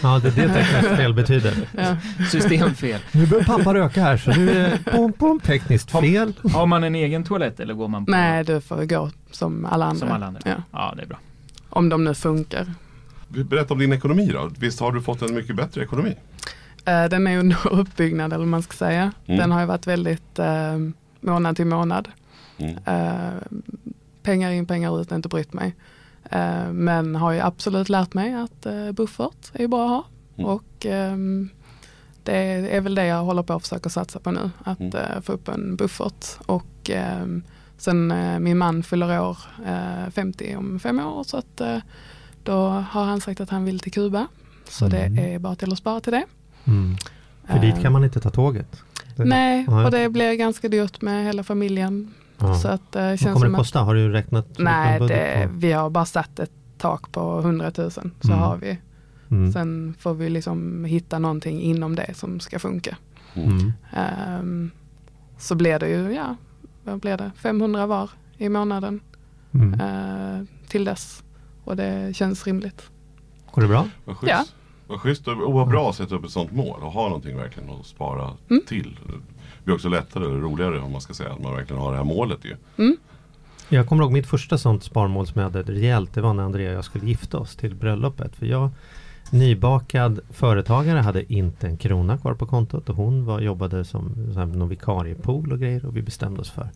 Ja, 0.01 0.19
det 0.23 0.27
är 0.27 0.47
det 0.47 0.53
tekniskt 0.53 0.95
fel 0.97 1.13
betyder. 1.13 1.53
Ja. 1.77 1.95
systemfel? 2.31 2.99
Nu 3.11 3.27
börjar 3.27 3.43
pappa 3.43 3.73
röka 3.73 4.01
här 4.03 4.17
så 4.17 4.31
nu 4.31 4.49
är 4.49 4.69
det 4.69 4.91
bom, 4.91 5.13
bom, 5.17 5.39
tekniskt 5.39 5.91
fel. 5.91 6.33
Har 6.53 6.65
man 6.65 6.83
en 6.83 6.95
egen 6.95 7.23
toalett 7.23 7.59
eller 7.59 7.73
går 7.73 7.87
man 7.87 8.05
på 8.05 8.11
Nej, 8.11 8.43
du 8.43 8.61
får 8.61 8.85
gå 8.85 9.09
som 9.31 9.65
alla 9.65 9.85
andra. 9.85 9.99
som 9.99 10.11
alla 10.11 10.25
andra? 10.25 10.41
Ja. 10.45 10.55
ja, 10.71 10.93
det 10.97 11.01
är 11.03 11.07
bra. 11.07 11.19
Om 11.69 11.89
de 11.89 12.03
nu 12.03 12.13
funkar. 12.13 12.73
Berätta 13.27 13.73
om 13.73 13.79
din 13.79 13.93
ekonomi 13.93 14.29
då. 14.33 14.49
Visst 14.59 14.79
har 14.79 14.91
du 14.91 15.01
fått 15.01 15.21
en 15.21 15.35
mycket 15.35 15.55
bättre 15.55 15.83
ekonomi? 15.83 16.15
Eh, 16.85 17.05
Den 17.05 17.27
är 17.27 17.31
ju 17.31 17.39
under 17.39 17.57
uppbyggnad 17.73 18.25
eller 18.33 18.37
vad 18.39 18.47
man 18.47 18.63
ska 18.63 18.73
säga. 18.73 19.11
Mm. 19.25 19.39
Den 19.39 19.51
har 19.51 19.59
ju 19.59 19.65
varit 19.65 19.87
väldigt 19.87 20.39
eh, 20.39 20.77
månad 21.21 21.55
till 21.55 21.65
månad. 21.67 22.07
Mm. 22.57 22.77
Eh, 22.85 23.33
pengar 24.23 24.51
in, 24.51 24.65
pengar 24.65 25.01
ut, 25.01 25.11
inte 25.11 25.29
brytt 25.29 25.53
mig. 25.53 25.75
Eh, 26.31 26.71
men 26.71 27.15
har 27.15 27.31
ju 27.31 27.39
absolut 27.39 27.89
lärt 27.89 28.13
mig 28.13 28.33
att 28.33 28.65
eh, 28.65 28.91
buffert 28.91 29.51
är 29.53 29.67
bra 29.67 29.83
att 29.85 29.89
ha. 29.89 30.05
Mm. 30.37 30.49
Och 30.49 30.85
ehm, 30.85 31.49
det 32.23 32.35
är 32.75 32.81
väl 32.81 32.95
det 32.95 33.05
jag 33.05 33.23
håller 33.23 33.43
på 33.43 33.53
att 33.53 33.61
försöka 33.61 33.89
satsa 33.89 34.19
på 34.19 34.31
nu. 34.31 34.49
Att 34.63 34.79
Mm. 34.79 34.95
eh, 34.95 35.21
få 35.21 35.31
upp 35.31 35.47
en 35.47 35.75
buffert. 35.75 36.25
Och 36.45 36.89
ehm, 36.89 37.43
sen 37.77 38.13
min 38.43 38.57
man 38.57 38.83
fyller 38.83 39.21
år 39.21 39.37
eh, 39.65 40.09
50 40.11 40.55
om 40.55 40.79
fem 40.79 40.99
år. 40.99 41.23
Så 41.23 41.37
att 41.37 41.61
då 42.43 42.67
har 42.69 43.03
han 43.05 43.21
sagt 43.21 43.41
att 43.41 43.49
han 43.49 43.65
vill 43.65 43.79
till 43.79 43.91
Kuba. 43.91 44.27
Så 44.69 44.85
Mm. 44.85 45.15
det 45.15 45.21
är 45.33 45.39
bara 45.39 45.55
till 45.55 45.71
att 45.71 45.77
spara 45.77 45.99
till 45.99 46.11
det. 46.13 46.23
Mm. 46.65 46.95
För 47.47 47.59
dit 47.59 47.81
kan 47.81 47.91
man 47.93 48.03
inte 48.03 48.19
ta 48.19 48.29
tåget. 48.29 48.81
Nej. 49.17 49.67
och 49.67 49.91
det 49.91 50.09
blir 50.09 50.33
ganska 50.33 50.67
dyrt 50.69 51.01
med 51.01 51.25
hela 51.25 51.43
familjen. 51.43 52.13
Ja. 52.47 52.55
Så 52.55 52.67
att 52.67 52.91
det 52.91 52.99
Vad 53.09 53.19
känns 53.19 53.33
kommer 53.33 53.45
som 53.45 53.51
det 53.51 53.57
att 53.57 53.59
kosta? 53.61 53.79
Har 53.79 53.95
du 53.95 54.09
räknat? 54.11 54.47
Nej, 54.57 54.99
det, 54.99 55.49
vi 55.53 55.71
har 55.71 55.89
bara 55.89 56.05
satt 56.05 56.39
ett 56.39 56.51
tak 56.77 57.11
på 57.11 57.39
100 57.39 57.71
000. 57.77 57.91
Så 57.91 58.03
Mm. 58.23 58.39
har 58.39 58.57
vi. 58.57 58.77
Mm. 59.31 59.51
Sen 59.51 59.95
får 59.99 60.13
vi 60.13 60.29
liksom 60.29 60.85
hitta 60.85 61.19
någonting 61.19 61.61
inom 61.61 61.95
det 61.95 62.13
som 62.13 62.39
ska 62.39 62.59
funka. 62.59 62.97
Mm. 63.33 63.73
Ehm, 63.93 64.71
så 65.37 65.55
blir 65.55 65.79
det 65.79 65.89
ju, 65.89 66.13
ja, 66.13 66.35
vad 66.83 66.99
blir 66.99 67.17
det? 67.17 67.31
500 67.35 67.85
var 67.85 68.09
i 68.37 68.49
månaden 68.49 68.99
Mm. 69.53 69.73
eh, 69.79 70.45
till 70.67 70.85
dess. 70.85 71.23
Och 71.63 71.75
det 71.75 72.15
känns 72.15 72.47
rimligt. 72.47 72.89
Går 73.51 73.61
det 73.61 73.67
bra? 73.67 73.87
Vad. 74.05 74.15
Ja. 74.21 74.45
Vad 74.93 75.01
schysst 75.01 75.27
och 75.27 75.53
vad 75.53 75.67
bra 75.67 75.89
att 75.89 75.95
sätta 75.95 76.15
upp 76.15 76.25
ett 76.25 76.31
sånt 76.31 76.51
mål 76.51 76.79
och 76.83 76.91
ha 76.91 77.03
någonting 77.07 77.37
verkligen 77.37 77.69
att 77.69 77.85
spara 77.85 78.29
Mm. 78.49 78.61
till. 78.67 78.99
Det 79.07 79.65
blir 79.65 79.75
också 79.75 79.89
lättare 79.89 80.25
och 80.25 80.41
roligare 80.41 80.79
om 80.79 80.91
man 80.91 81.01
ska 81.01 81.13
säga 81.13 81.31
att 81.31 81.41
man 81.43 81.53
verkligen 81.53 81.81
har 81.81 81.91
det 81.91 81.97
här 81.97 82.03
målet 82.05 82.39
ju. 82.45 82.55
Jag 83.69 83.87
kommer 83.87 84.03
ihåg 84.03 84.11
mitt 84.11 84.27
första 84.27 84.57
sånt 84.57 84.83
sparmål 84.83 85.27
som 85.27 85.41
jag 85.41 85.49
hade 85.49 85.71
rejält. 85.73 86.13
Det 86.13 86.21
var 86.21 86.33
när 86.33 86.43
Andrea 86.43 86.69
och 86.69 86.75
jag 86.77 86.85
skulle 86.85 87.05
gifta 87.05 87.37
oss 87.37 87.55
till 87.55 87.75
bröllopet. 87.75 88.35
För 88.35 88.45
jag 88.45 88.69
Nybakad 89.31 90.19
företagare 90.29 90.99
hade 90.99 91.33
inte 91.33 91.67
en 91.67 91.77
krona 91.77 92.17
kvar 92.17 92.33
på 92.33 92.45
kontot 92.45 92.89
och 92.89 92.95
hon 92.95 93.25
var, 93.25 93.39
jobbade 93.39 93.85
som 93.85 94.11
någon 94.35 94.69
vikariepool 94.69 95.51
och 95.51 95.59
grejer 95.59 95.85
och 95.85 95.97
vi 95.97 96.01
bestämde 96.01 96.41
oss 96.41 96.49
för 96.51 96.69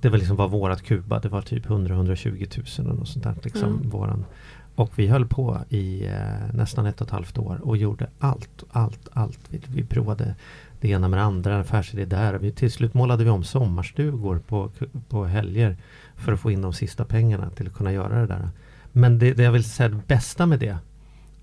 Det 0.00 0.08
var 0.08 0.18
liksom 0.18 0.36
var 0.36 0.48
vårat 0.48 0.82
Kuba, 0.82 1.18
det 1.18 1.28
var 1.28 1.42
typ 1.42 1.66
100-120 1.66 2.80
000 2.82 2.90
och 2.92 2.98
något 2.98 3.08
sånt 3.08 3.24
där 3.24 3.34
liksom 3.42 3.68
Mm. 3.68 3.90
våran 3.90 4.24
och 4.74 4.98
vi 4.98 5.06
höll 5.06 5.26
på 5.26 5.58
i 5.68 6.06
eh, 6.06 6.54
nästan 6.54 6.86
ett 6.86 7.00
och 7.00 7.06
ett 7.06 7.12
halvt 7.12 7.38
år 7.38 7.60
och 7.62 7.76
gjorde 7.76 8.10
allt, 8.18 8.64
allt, 8.70 9.08
allt. 9.12 9.40
Vi, 9.48 9.60
vi 9.68 9.84
provade 9.84 10.34
det 10.80 10.88
ena 10.88 11.08
med 11.08 11.18
det 11.18 11.22
andra, 11.22 11.54
en 11.54 11.60
affärsidé 11.60 12.04
där. 12.04 12.34
Vi, 12.34 12.52
Till 12.52 12.72
slut 12.72 12.94
målade 12.94 13.24
vi 13.24 13.30
om 13.30 13.44
sommarstugor 13.44 14.38
på, 14.38 14.70
på 15.08 15.24
helger 15.24 15.76
För 16.16 16.32
att 16.32 16.40
få 16.40 16.50
in 16.50 16.62
de 16.62 16.72
sista 16.72 17.04
pengarna 17.04 17.50
till 17.50 17.66
att 17.66 17.74
kunna 17.74 17.92
göra 17.92 18.20
det 18.20 18.26
där. 18.26 18.48
Men 18.92 19.18
det, 19.18 19.32
det 19.32 19.42
jag 19.42 19.52
vill 19.52 19.64
säga, 19.64 19.88
det 19.88 20.06
bästa 20.06 20.46
med 20.46 20.58
det 20.58 20.78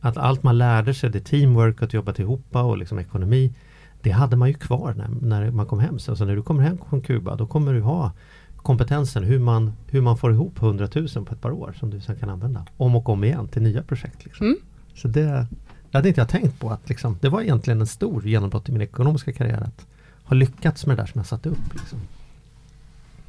att 0.01 0.17
allt 0.17 0.43
man 0.43 0.57
lärde 0.57 0.93
sig, 0.93 1.10
det 1.10 1.19
teamwork, 1.19 1.81
att 1.81 1.93
jobba 1.93 2.13
ihop 2.17 2.55
och 2.55 2.77
liksom 2.77 3.00
ekonomi 3.00 3.53
Det 4.01 4.12
hade 4.12 4.36
man 4.36 4.48
ju 4.48 4.53
kvar 4.53 4.93
när, 4.93 5.07
när 5.22 5.51
man 5.51 5.65
kom 5.65 5.79
hem. 5.79 6.00
Så 6.00 6.12
alltså 6.12 6.25
när 6.25 6.36
du 6.36 6.43
kommer 6.43 6.63
hem 6.63 6.77
från 6.89 7.01
Kuba 7.01 7.36
då 7.36 7.48
kommer 7.48 7.74
du 7.74 7.81
ha 7.81 8.12
kompetensen 8.58 9.24
hur 9.24 9.40
man, 9.40 9.74
hur 9.88 10.02
man 10.02 10.18
får 10.18 10.32
ihop 10.32 10.62
100 10.62 10.88
000 10.96 11.08
på 11.26 11.34
ett 11.34 11.42
par 11.42 11.52
år 11.52 11.76
som 11.80 11.90
du 11.90 12.02
sen 12.02 12.16
kan 12.16 12.30
använda 12.30 12.66
om 12.78 12.96
och 12.96 13.10
om 13.10 13.24
igen 13.24 13.48
till 13.48 13.62
nya 13.62 13.84
projekt. 13.84 14.26
Liksom. 14.26 14.46
Mm. 14.46 14.58
Så 14.96 15.08
det, 15.08 15.48
det 15.92 15.98
hade 15.98 16.08
inte 16.10 16.22
jag 16.22 16.30
tänkt 16.30 16.60
på 16.60 16.70
att 16.70 16.90
liksom, 16.90 17.18
det 17.22 17.30
var 17.30 17.42
egentligen 17.42 17.82
en 17.82 17.88
stor 17.88 18.28
genombrott 18.28 18.70
i 18.70 18.72
min 18.72 18.82
ekonomiska 18.82 19.34
karriär 19.34 19.62
att 19.62 19.86
ha 20.24 20.36
lyckats 20.36 20.86
med 20.86 20.98
det 20.98 21.02
där 21.02 21.08
som 21.08 21.20
jag 21.20 21.26
satte 21.26 21.50
upp. 21.50 21.74
Liksom. 21.74 22.00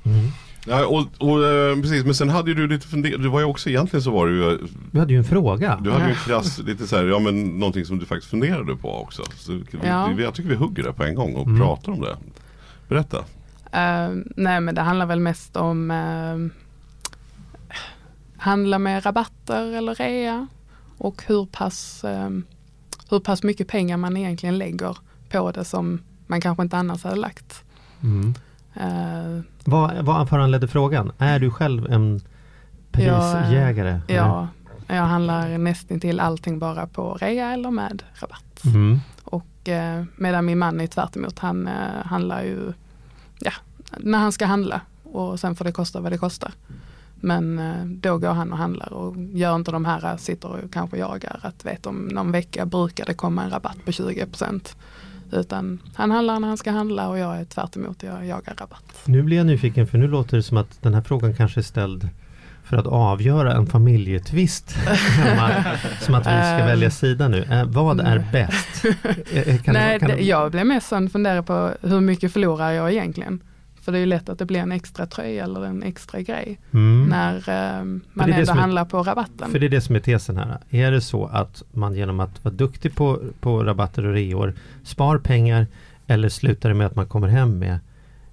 Mm. 0.05 0.27
Ja, 0.67 0.87
och, 0.87 1.29
och, 1.31 1.47
eh, 1.47 1.81
precis, 1.81 2.05
men 2.05 2.15
sen 2.15 2.29
hade 2.29 2.51
ju 2.51 2.55
du 2.55 2.69
lite 2.69 2.87
funderat, 2.87 3.23
det 3.23 3.29
var 3.29 3.41
ju 3.41 3.47
också 3.47 3.69
egentligen 3.69 4.03
så 4.03 4.11
var 4.11 4.27
det 4.27 4.33
ju 4.35 4.59
Du 4.93 4.99
hade 4.99 5.13
ju 5.13 5.19
en 5.19 5.25
fråga. 5.25 5.79
Du 5.85 5.91
hade 5.91 6.05
ju 6.05 6.11
en 6.11 6.17
krass, 6.17 6.59
lite 6.59 6.87
så 6.87 6.97
här, 6.97 7.05
ja 7.05 7.19
men 7.19 7.59
någonting 7.59 7.85
som 7.85 7.99
du 7.99 8.07
faktiskt 8.07 8.31
funderade 8.31 8.77
på 8.77 9.01
också. 9.03 9.23
Så 9.37 9.61
Ja. 9.85 10.13
vi, 10.17 10.23
jag 10.23 10.35
tycker 10.35 10.49
vi 10.51 10.57
hugger 10.57 10.83
det 10.83 10.93
på 10.93 11.05
en 11.05 11.15
gång 11.15 11.35
och 11.35 11.47
Mm. 11.47 11.59
pratar 11.61 11.93
om 11.93 12.01
det. 12.01 12.17
Berätta. 12.89 13.25
Eh, 13.73 14.09
nej 14.37 14.61
men 14.61 14.75
det 14.75 14.81
handlar 14.81 15.07
väl 15.07 15.21
mest 15.21 15.57
om 15.57 15.91
uh, 15.91 16.51
handla 18.37 18.79
med 18.79 19.07
rabatter 19.07 19.73
eller 19.77 19.95
rea 19.95 20.47
och 20.99 21.23
hur 21.27 21.47
pass, 21.47 22.05
eh, 22.05 22.31
hur 23.11 23.21
pass 23.21 23.43
mycket 23.43 23.69
pengar 23.69 23.97
man 23.97 24.17
egentligen 24.17 24.59
lägger 24.59 24.97
på 25.31 25.51
det 25.51 25.65
som 25.65 26.01
man 26.27 26.41
kanske 26.41 26.63
inte 26.63 26.77
annars 26.77 27.05
hade 27.05 27.17
lagt. 27.17 27.65
Mm. 28.03 28.35
Eh, 28.75 29.43
Vad, 29.65 30.05
vad 30.05 30.29
föranledde 30.29 30.69
frågan? 30.69 31.13
Är 31.19 31.39
du 31.39 31.51
själv 31.51 31.87
en 31.93 32.21
prisjägare? 32.93 34.01
ja, 34.07 34.49
jag 34.87 35.03
handlar 35.03 35.59
nästan 35.59 36.01
till 36.01 36.21
allting 36.21 36.59
bara 36.59 36.87
på 36.87 37.15
rea 37.15 37.53
eller 37.53 37.71
med 37.71 38.03
rabatt. 38.15 38.65
Mm. 38.65 39.01
Och 39.25 39.69
eh, 39.69 40.05
medan 40.17 40.45
min 40.47 40.59
man 40.59 40.81
är 40.81 40.87
tvärt 40.87 41.17
emot, 41.17 41.39
han 41.39 41.67
eh, 41.67 42.05
handlar 42.05 42.43
ju 42.43 42.73
ja, 43.41 43.53
när 43.99 44.19
han 44.19 44.33
ska 44.33 44.47
handla 44.47 44.81
och 45.03 45.41
sen 45.41 45.57
får 45.57 45.65
det 45.65 45.73
kosta 45.73 46.01
vad 46.01 46.13
det 46.13 46.19
kostar. 46.19 46.53
Men 47.21 47.59
eh, 47.59 47.85
då 47.85 48.19
går 48.19 48.33
han 48.33 48.53
och 48.53 48.59
handlar 48.59 48.93
och 48.93 49.17
gör 49.17 49.57
inte 49.57 49.71
de 49.71 49.85
här, 49.85 50.17
sitter 50.17 50.49
och 50.49 50.73
kanske 50.73 50.99
jagar 50.99 51.41
att 51.43 51.65
vet 51.65 51.87
om 51.87 51.97
någon 51.97 52.33
vecka 52.33 52.67
brukar 52.67 53.07
det 53.07 53.15
komma 53.15 53.45
en 53.45 53.51
rabatt 53.51 53.85
på 53.85 53.93
20 53.93 54.27
Utan 55.33 55.79
han 55.95 56.11
handlar 56.11 56.41
när 56.41 56.49
han 56.49 56.57
ska 56.57 56.71
handla 56.71 57.09
och 57.09 57.19
jag 57.19 57.41
är 57.41 57.45
tvärt 57.45 57.77
emot, 57.77 58.03
jag 58.03 58.27
jagar 58.27 58.55
rabatt. 58.55 59.03
Nu 59.05 59.23
blir 59.23 59.37
jag 59.37 59.47
nyfiken 59.47 59.87
för 59.87 59.99
nu 59.99 60.09
låter 60.09 60.37
det 60.37 60.43
som 60.43 60.57
att 60.57 60.83
den 60.83 60.95
här 60.95 61.03
frågan 61.03 61.35
kanske 61.35 61.61
är 61.61 61.63
ställd 61.63 62.09
för 62.69 62.77
att 62.77 62.87
avgöra 62.87 63.53
en 63.53 63.67
familjetvist 63.67 64.73
hemma. 64.77 65.51
som 66.01 66.15
att 66.15 66.21
vi 66.21 66.31
ska 66.31 66.59
Eh, 66.59 66.67
välja 66.67 66.91
sida 66.91 67.29
nu. 67.29 67.43
Eh, 67.51 67.65
vad 67.65 68.01
är 68.01 68.25
bäst? 68.33 68.85
Eh, 69.35 69.63
kan 69.63 69.75
Nej, 69.75 69.99
kan 70.01 70.09
det, 70.11 70.17
jag 70.21 70.51
blev 70.51 70.67
mest 70.67 70.89
sån 70.89 71.11
fundera 71.11 71.43
på 71.43 71.71
hur 71.83 72.01
mycket 72.01 72.33
förlorar 72.33 72.71
jag 72.71 72.93
egentligen? 72.93 73.41
För 73.83 73.93
det 73.93 73.99
är 73.99 74.01
ju 74.01 74.07
lätt 74.07 74.29
att 74.29 74.39
det 74.39 74.45
blir 74.45 74.61
en 74.61 74.73
extra 74.73 75.07
tröja 75.07 75.45
eller 75.45 75.65
en 75.65 75.83
extra 75.83 76.21
grej 76.21 76.59
Mm. 76.73 77.07
när 77.09 77.35
eh, 77.37 77.85
man 78.13 78.33
ändå 78.33 78.53
är- 78.53 78.57
handlar 78.57 78.85
på 78.85 79.03
rabatten. 79.03 79.51
För 79.51 79.59
det 79.59 79.67
är 79.67 79.71
det 79.71 79.81
som 79.81 79.97
är 79.97 80.01
tesen 80.01 80.37
här. 80.37 80.59
Är 80.71 80.91
det 80.91 81.01
så 81.01 81.27
att 81.27 81.63
man 81.73 81.95
genom 81.95 82.21
att 82.21 82.45
vara 82.45 82.55
duktig 82.55 82.95
på, 82.95 83.21
på 83.41 83.65
rabatter 83.65 84.07
och 84.07 84.13
reor 84.15 84.55
spar 84.85 85.19
pengar 85.19 85.67
eller 86.07 86.29
slutar 86.29 86.69
det 86.69 86.75
med 86.75 86.87
att 86.87 86.97
man 86.97 87.07
kommer 87.07 87.29
hem 87.29 87.59
med 87.59 87.79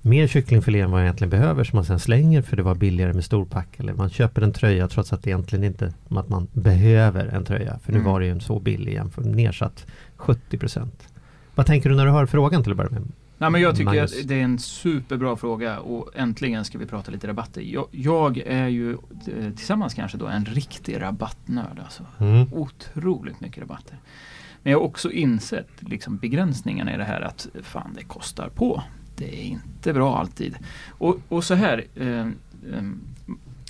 mer 0.05 0.27
kycklingfilé 0.27 0.79
än 0.79 0.91
vad 0.91 0.97
man 0.99 1.01
egentligen 1.03 1.29
behöver 1.29 1.63
som 1.63 1.77
man 1.77 1.85
sen 1.85 1.99
slänger 1.99 2.41
för 2.41 2.57
det 2.57 2.63
var 2.63 2.75
billigare 2.75 3.13
med 3.13 3.23
storpack 3.23 3.79
eller 3.79 3.93
man 3.93 4.09
köper 4.09 4.41
en 4.41 4.53
tröja 4.53 4.87
trots 4.87 5.13
att 5.13 5.23
det 5.23 5.29
egentligen 5.29 5.63
inte 5.65 5.85
är 6.09 6.19
att 6.19 6.29
man 6.29 6.47
behöver 6.53 7.25
en 7.27 7.45
tröja 7.45 7.79
för 7.83 7.91
nu 7.91 7.97
Mm. 7.97 8.11
var 8.11 8.19
det 8.19 8.25
ju 8.25 8.31
en 8.31 8.41
så 8.41 8.59
billig 8.59 8.93
jämfört 8.93 9.25
nedsatt 9.25 9.85
70% 10.17 10.87
Vad 11.55 11.65
tänker 11.65 11.89
du 11.89 11.95
när 11.95 12.05
du 12.05 12.11
hör 12.11 12.25
frågan 12.25 12.63
till 12.63 12.71
att 12.71 12.77
börja 12.77 12.89
med? 12.91 13.01
Nej, 13.37 13.49
men 13.49 13.61
jag 13.61 13.75
tycker 13.75 13.85
Magnus. 13.85 14.21
att 14.21 14.27
det 14.27 14.35
är 14.35 14.43
en 14.43 14.59
superbra 14.59 15.35
fråga 15.35 15.79
och 15.79 16.11
äntligen 16.15 16.65
ska 16.65 16.77
vi 16.77 16.85
prata 16.85 17.11
lite 17.11 17.27
rabatter. 17.27 17.61
Jag, 17.61 17.87
jag 17.91 18.37
är 18.37 18.67
ju 18.67 18.91
eh, 18.93 18.97
tillsammans 19.55 19.93
kanske 19.93 20.17
då 20.17 20.27
en 20.27 20.45
riktig 20.45 21.01
rabattnörd. 21.01 21.79
Alltså. 21.83 22.03
Mm. 22.19 22.53
Otroligt 22.53 23.41
mycket 23.41 23.59
rabatter. 23.61 23.97
Men 24.63 24.71
jag 24.71 24.79
har 24.79 24.85
också 24.85 25.11
insett 25.11 25.69
liksom, 25.79 26.17
begränsningarna 26.17 26.93
i 26.93 26.97
det 26.97 27.03
här 27.03 27.21
att 27.21 27.47
fan 27.63 27.93
det 27.95 28.03
kostar 28.03 28.49
på. 28.49 28.83
Det 29.15 29.41
är 29.41 29.43
inte 29.45 29.93
bra 29.93 30.17
alltid. 30.17 30.55
Och, 30.89 31.17
och 31.29 31.43
så 31.43 31.53
här. 31.53 31.83
Eh, 31.95 32.19
eh, 32.19 32.83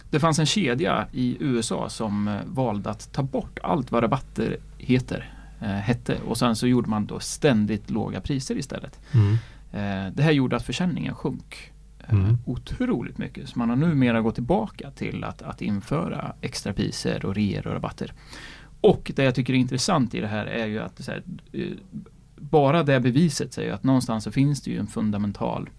det 0.10 0.20
fanns 0.20 0.40
en 0.40 0.46
kedja 0.46 1.08
i 1.12 1.38
USA 1.40 1.90
som 1.90 2.28
eh, 2.28 2.40
valde 2.46 2.90
att 2.90 3.12
ta 3.14 3.24
bort 3.24 3.60
allt 3.64 3.92
vad 3.92 4.04
rabatter 4.04 4.58
heter, 4.78 5.34
eh, 5.62 5.68
hette 5.68 6.18
och 6.28 6.38
sen 6.38 6.56
så 6.56 6.68
gjorde 6.68 6.90
man 6.90 7.06
då 7.06 7.20
ständigt 7.20 7.90
låga 7.90 8.22
priser 8.22 8.58
istället. 8.58 9.00
Mm. 9.14 9.34
Eh, 9.72 10.14
det 10.14 10.24
här 10.24 10.32
gjorde 10.32 10.56
att 10.56 10.66
försäljningen 10.66 11.16
sjönk 11.16 11.72
eh, 12.00 12.14
Mm. 12.14 12.38
otroligt 12.46 13.18
mycket. 13.18 13.50
Så 13.50 13.60
man 13.60 13.70
har 13.70 13.76
numera 13.76 14.22
gått 14.22 14.36
tillbaka 14.36 14.92
till 14.92 15.24
att, 15.24 15.42
att 15.42 15.62
införa 15.62 16.34
extra 16.42 16.74
priser 16.74 17.26
och 17.26 17.36
reor 17.36 17.68
och 17.68 17.74
rabatter. 17.74 18.14
Och 18.82 19.12
det 19.16 19.24
jag 19.24 19.36
tycker 19.36 19.54
är 19.54 19.58
intressant 19.58 20.16
i 20.16 20.22
det 20.22 20.28
här 20.28 20.46
är 20.46 20.66
ju 20.66 20.80
att 20.80 21.04
så 21.04 21.12
här, 21.12 21.24
bara 22.50 22.84
det 22.84 23.00
beviset 23.00 23.54
säger 23.54 23.74
att 23.74 23.84
någonstans 23.84 24.24
så 24.24 24.32
finns 24.32 24.62
det 24.62 24.72
ju 24.72 24.80
en 24.80 24.88
fundamental 24.88 25.70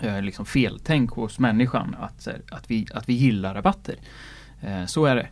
eh, 0.00 0.22
liksom 0.22 0.46
feltänk 0.46 1.10
hos 1.10 1.38
människan 1.38 1.96
att, 2.00 2.28
att, 2.50 2.70
vi, 2.70 2.86
att 2.94 3.08
vi 3.08 3.12
gillar 3.12 3.54
rabatter. 3.54 3.94
Eh, 4.60 4.86
så 4.86 5.04
är 5.04 5.16
det. 5.16 5.28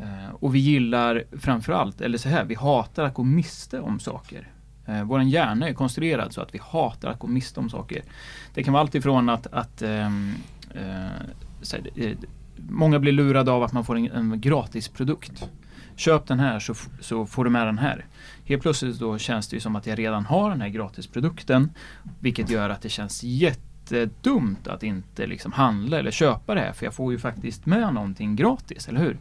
Eh, 0.00 0.34
och 0.40 0.54
vi 0.54 0.58
gillar 0.58 1.24
framförallt, 1.32 2.00
eller 2.00 2.18
så 2.18 2.28
här, 2.28 2.44
vi 2.44 2.54
hatar 2.54 3.04
att 3.04 3.14
gå 3.14 3.24
miste 3.24 3.80
om 3.80 4.00
saker. 4.00 4.48
Eh, 4.86 5.02
Vår 5.02 5.22
hjärna 5.22 5.68
är 5.68 5.72
konstruerad 5.72 6.32
så 6.32 6.40
att 6.40 6.54
vi 6.54 6.60
hatar 6.62 7.10
att 7.10 7.18
gå 7.18 7.26
miste 7.26 7.60
om 7.60 7.70
saker. 7.70 8.02
Det 8.54 8.62
kan 8.62 8.72
vara 8.72 8.80
allt 8.80 8.94
ifrån 8.94 9.28
att, 9.28 9.46
att 9.46 9.82
ehm, 9.82 10.34
eh, 10.74 10.82
här, 11.72 11.90
eh, 11.96 12.16
många 12.56 12.98
blir 12.98 13.12
lurade 13.12 13.50
av 13.50 13.62
att 13.62 13.72
man 13.72 13.84
får 13.84 13.96
en, 13.96 14.10
en 14.10 14.40
gratis 14.40 14.88
produkt. 14.88 15.48
Köp 15.98 16.26
den 16.26 16.40
här 16.40 16.58
så, 16.60 16.74
så 17.00 17.26
får 17.26 17.44
du 17.44 17.50
med 17.50 17.66
den 17.66 17.78
här. 17.78 18.04
Helt 18.44 18.62
plötsligt 18.62 18.98
då 18.98 19.18
känns 19.18 19.48
det 19.48 19.56
ju 19.56 19.60
som 19.60 19.76
att 19.76 19.86
jag 19.86 19.98
redan 19.98 20.24
har 20.26 20.50
den 20.50 20.60
här 20.60 20.68
gratisprodukten. 20.68 21.70
Vilket 22.20 22.50
gör 22.50 22.70
att 22.70 22.82
det 22.82 22.88
känns 22.88 23.22
jättedumt 23.24 24.68
att 24.68 24.82
inte 24.82 25.26
liksom 25.26 25.52
handla 25.52 25.98
eller 25.98 26.10
köpa 26.10 26.54
det 26.54 26.60
här. 26.60 26.72
För 26.72 26.84
jag 26.86 26.94
får 26.94 27.12
ju 27.12 27.18
faktiskt 27.18 27.66
med 27.66 27.94
någonting 27.94 28.36
gratis, 28.36 28.88
eller 28.88 29.00
hur? 29.00 29.16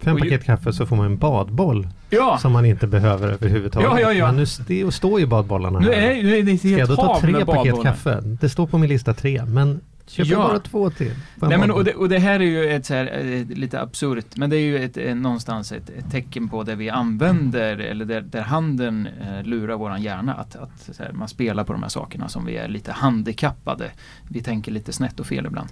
Fem 0.00 0.14
Och 0.14 0.20
ju- 0.20 0.30
paket 0.30 0.44
kaffe 0.46 0.72
så 0.72 0.86
får 0.86 0.96
man 0.96 1.06
en 1.06 1.16
badboll 1.16 1.88
Ja, 2.10 2.38
som 2.38 2.52
man 2.52 2.64
inte 2.64 2.86
behöver 2.86 3.28
överhuvudtaget. 3.28 3.88
Ja, 3.92 4.00
ja, 4.00 4.12
ja. 4.12 4.26
Men 4.26 4.36
nu 4.36 4.42
st- 4.42 4.90
står 4.92 5.20
ju 5.20 5.26
badbollarna 5.26 5.78
nu 5.78 5.86
här. 5.86 5.92
är, 6.10 6.22
nu 6.22 6.36
är 6.38 6.42
det 6.42 6.58
Ska 6.58 6.68
jag 6.68 6.88
då 6.88 6.96
ta 6.96 7.20
tre 7.20 7.32
paket 7.32 7.46
badbollar. 7.46 7.82
kaffe? 7.82 8.20
Det 8.20 8.48
står 8.48 8.66
på 8.66 8.78
min 8.78 8.88
lista 8.88 9.14
tre, 9.14 9.44
men 9.44 9.80
köper 10.12 10.30
Ja. 10.32 10.38
bara 10.38 10.58
två 10.58 10.90
till? 10.90 11.12
Nej, 11.36 11.58
men, 11.58 11.70
och, 11.70 11.84
det, 11.84 11.94
och 11.94 12.08
det 12.08 12.18
här 12.18 12.40
är 12.40 12.44
ju 12.44 12.68
ett 12.70 12.86
så 12.86 12.94
här, 12.94 13.18
eh, 13.24 13.46
lite 13.58 13.80
absurt, 13.80 14.36
men 14.36 14.50
det 14.50 14.56
är 14.56 14.60
ju 14.60 14.84
ett, 14.84 14.96
eh, 14.96 15.14
någonstans 15.14 15.72
ett, 15.72 15.90
ett 15.90 16.10
tecken 16.10 16.48
på 16.48 16.62
där 16.62 16.76
vi 16.76 16.90
använder, 16.90 17.76
eller 17.78 18.04
där, 18.04 18.20
där 18.20 18.42
handeln 18.42 19.06
eh, 19.20 19.42
lurar 19.42 19.74
våran 19.76 20.02
hjärna. 20.02 20.34
Att, 20.34 20.56
att 20.56 20.90
här, 20.98 21.12
man 21.12 21.28
spelar 21.28 21.64
på 21.64 21.72
de 21.72 21.82
här 21.82 21.88
sakerna 21.90 22.28
som 22.28 22.44
vi 22.46 22.56
är 22.56 22.68
lite 22.68 22.92
handikappade. 22.92 23.90
Vi 24.28 24.42
tänker 24.42 24.72
lite 24.72 24.92
snett 24.92 25.20
och 25.20 25.26
fel 25.26 25.46
ibland. 25.46 25.68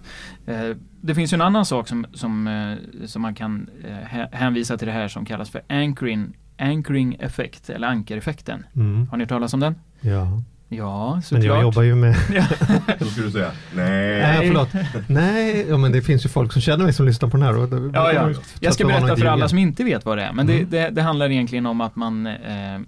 Eh, 0.47 0.77
det 1.01 1.15
finns 1.15 1.33
ju 1.33 1.35
en 1.35 1.41
annan 1.43 1.67
sak 1.67 1.89
som, 1.89 2.07
som, 2.15 2.47
eh, 2.47 3.07
som 3.07 3.23
man 3.23 3.35
kan 3.35 3.69
eh, 3.85 3.91
hä- 4.17 4.29
hänvisa 4.33 4.77
till 4.79 4.87
det 4.87 4.93
här 4.93 5.09
som 5.09 5.25
kallas 5.25 5.51
för 5.51 5.63
anchoring, 5.69 6.37
anchoring 6.59 7.17
effekt, 7.21 7.71
eller 7.71 7.89
ankareffekten. 7.89 8.67
Mm. 8.77 9.07
Har 9.11 9.17
ni 9.17 9.23
hört 9.25 9.29
talas 9.29 9.55
om 9.55 9.61
den? 9.61 9.75
Ja, 10.01 10.43
Ja, 10.73 11.13
men 11.15 11.23
såklart. 11.23 11.45
jag 11.45 11.63
jobbar 11.63 11.83
ju 11.83 11.95
med... 11.95 12.17
Då 12.99 13.05
skulle 13.05 13.27
du 13.27 13.33
säga 13.33 13.51
nej. 13.75 14.21
Nej, 14.21 14.47
förlåt. 14.47 14.69
Nej, 15.09 15.67
ja, 15.69 15.77
men 15.77 15.93
det 15.93 16.03
finns 16.03 16.25
ju 16.25 16.29
folk 16.29 16.53
som 16.53 16.63
känner 16.63 16.85
mig 16.85 16.93
som 16.93 17.07
lyssnar 17.07 17.29
på 17.29 17.37
den 17.37 17.47
här. 17.47 17.59
Och 17.59 17.69
det, 17.69 17.91
Ja, 17.99 18.13
ja. 18.13 18.31
Jag 18.61 18.75
ska 18.75 18.87
berätta 18.87 19.17
för 19.17 19.27
alla 19.27 19.49
som 19.49 19.59
inte... 19.59 19.85
vet 19.85 20.05
vad 20.05 20.19
det 20.19 20.23
är. 20.25 20.33
Men 20.33 20.49
Mm. 20.51 20.71
det, 20.71 20.79
det, 20.79 20.91
det 20.91 21.03
handlar 21.03 21.31
egentligen 21.31 21.67
om 21.67 21.81
att 21.81 21.97
man 21.97 22.27
eh, 22.27 22.75
eh, 22.75 22.81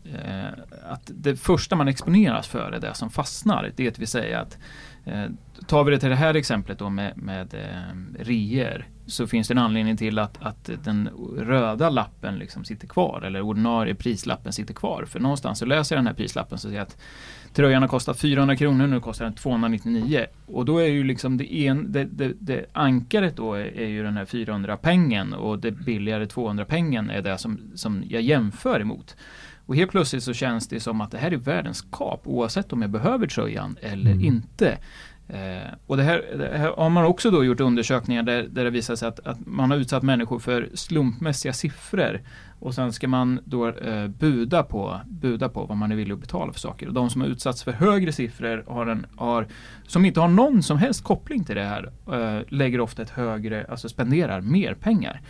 att 0.90 1.10
det 1.14 1.36
första 1.36 1.76
man 1.76 1.88
exponeras 1.88 2.46
för 2.46 2.72
är 2.72 2.80
det 2.80 2.94
som 2.94 3.10
fastnar. 3.10 3.70
Det 3.76 3.98
vill 3.98 4.08
säga 4.08 4.40
att 4.40 4.58
Eh, 5.04 5.24
tar 5.66 5.84
vi 5.84 5.90
det 5.90 5.98
till 5.98 6.08
det 6.08 6.16
här 6.16 6.34
exemplet 6.34 6.78
då 6.78 6.90
med, 6.90 7.12
med 7.16 7.54
eh, 7.54 8.22
rier 8.24 8.86
så 9.06 9.26
finns 9.26 9.48
det 9.48 9.54
en 9.54 9.58
anledning 9.58 9.96
till 9.96 10.18
att, 10.18 10.38
att 10.42 10.70
den 10.84 11.08
röda 11.38 11.90
lappen 11.90 12.38
liksom 12.38 12.64
sitter 12.64 12.86
kvar 12.86 13.22
eller 13.26 13.40
ordinarie 13.40 13.94
prislappen 13.94 14.52
sitter 14.52 14.74
kvar. 14.74 15.04
För 15.08 15.20
någonstans 15.20 15.58
så 15.58 15.64
läser 15.66 15.96
jag 15.96 15.98
den 15.98 16.06
här 16.06 16.14
prislappen 16.14 16.58
så 16.58 16.68
ser 16.68 16.74
jag 16.76 16.82
att 16.82 16.96
tröjan 17.52 17.82
har 17.82 17.88
kostat 17.88 18.20
400 18.20 18.56
kronor, 18.56 18.86
nu 18.86 19.00
kostar 19.00 19.24
den 19.24 19.34
299. 19.34 20.26
Och 20.46 20.64
då 20.64 20.78
är 20.78 20.86
ju 20.86 21.04
liksom 21.04 21.36
det, 21.36 21.54
en, 21.54 21.92
det, 21.92 22.04
det, 22.04 22.32
det 22.38 22.66
ankaret 22.72 23.36
då 23.36 23.54
är, 23.54 23.78
är, 23.78 23.88
ju 23.88 24.02
den 24.02 24.16
här 24.16 24.24
400 24.24 24.76
pengen 24.76 25.34
och 25.34 25.58
det 25.58 25.70
billigare 25.70 26.26
200 26.26 26.64
pengen 26.64 27.10
är 27.10 27.22
det 27.22 27.38
som, 27.38 27.58
som 27.74 28.04
jag 28.08 28.22
jämför 28.22 28.80
emot. 28.80 29.16
Och 29.66 29.76
helt 29.76 29.90
plötsligt 29.90 30.22
så 30.22 30.32
känns 30.32 30.68
det 30.68 30.80
som 30.80 31.00
att 31.00 31.10
det 31.10 31.18
här 31.18 31.30
är 31.30 31.36
världens 31.36 31.82
kap 31.92 32.20
oavsett 32.24 32.72
om 32.72 32.82
jag 32.82 32.90
behöver 32.90 33.26
tröjan 33.26 33.76
eller 33.80 34.12
mm. 34.12 34.24
inte. 34.24 34.78
Eh, 35.28 35.72
och 35.86 35.96
det 35.96 36.02
här, 36.02 36.24
det 36.36 36.58
här, 36.58 36.72
har 36.76 36.90
man 36.90 37.04
också 37.04 37.30
då 37.30 37.44
gjort 37.44 37.60
undersökningar 37.60 38.22
där, 38.22 38.42
där 38.42 38.64
det 38.64 38.70
visar 38.70 38.96
sig 38.96 39.08
att, 39.08 39.26
att, 39.26 39.46
man 39.46 39.70
har 39.70 39.78
utsatt 39.78 40.02
människor 40.02 40.38
för 40.38 40.68
slumpmässiga 40.74 41.52
siffror. 41.52 42.20
Och 42.58 42.74
sen 42.74 42.92
ska 42.92 43.08
man 43.08 43.40
då 43.44 43.68
eh, 43.68 44.08
buda, 44.08 44.62
på, 44.62 45.00
buda 45.06 45.48
på 45.48 45.64
vad 45.64 45.76
man 45.76 45.92
är 45.92 45.96
villig 45.96 46.14
att 46.14 46.20
betala 46.20 46.52
för 46.52 46.60
saker. 46.60 46.88
Och 46.88 46.94
de 46.94 47.10
som 47.10 47.20
har 47.20 47.28
utsatts 47.28 47.62
för 47.62 47.72
högre 47.72 48.12
siffror 48.12 48.64
har 48.66 48.86
en, 48.86 49.06
har, 49.16 49.46
som 49.86 50.04
inte 50.04 50.20
har 50.20 50.28
någon 50.28 50.62
som 50.62 50.78
helst 50.78 51.04
koppling 51.04 51.44
till 51.44 51.56
det 51.56 51.64
här 51.64 51.92
eh, 52.12 52.42
lägger 52.48 52.80
ofta 52.80 53.02
ett 53.02 53.10
högre, 53.10 53.66
alltså 53.68 53.88
spenderar 53.88 54.40
mer 54.40 54.74
pengar. 54.74 55.20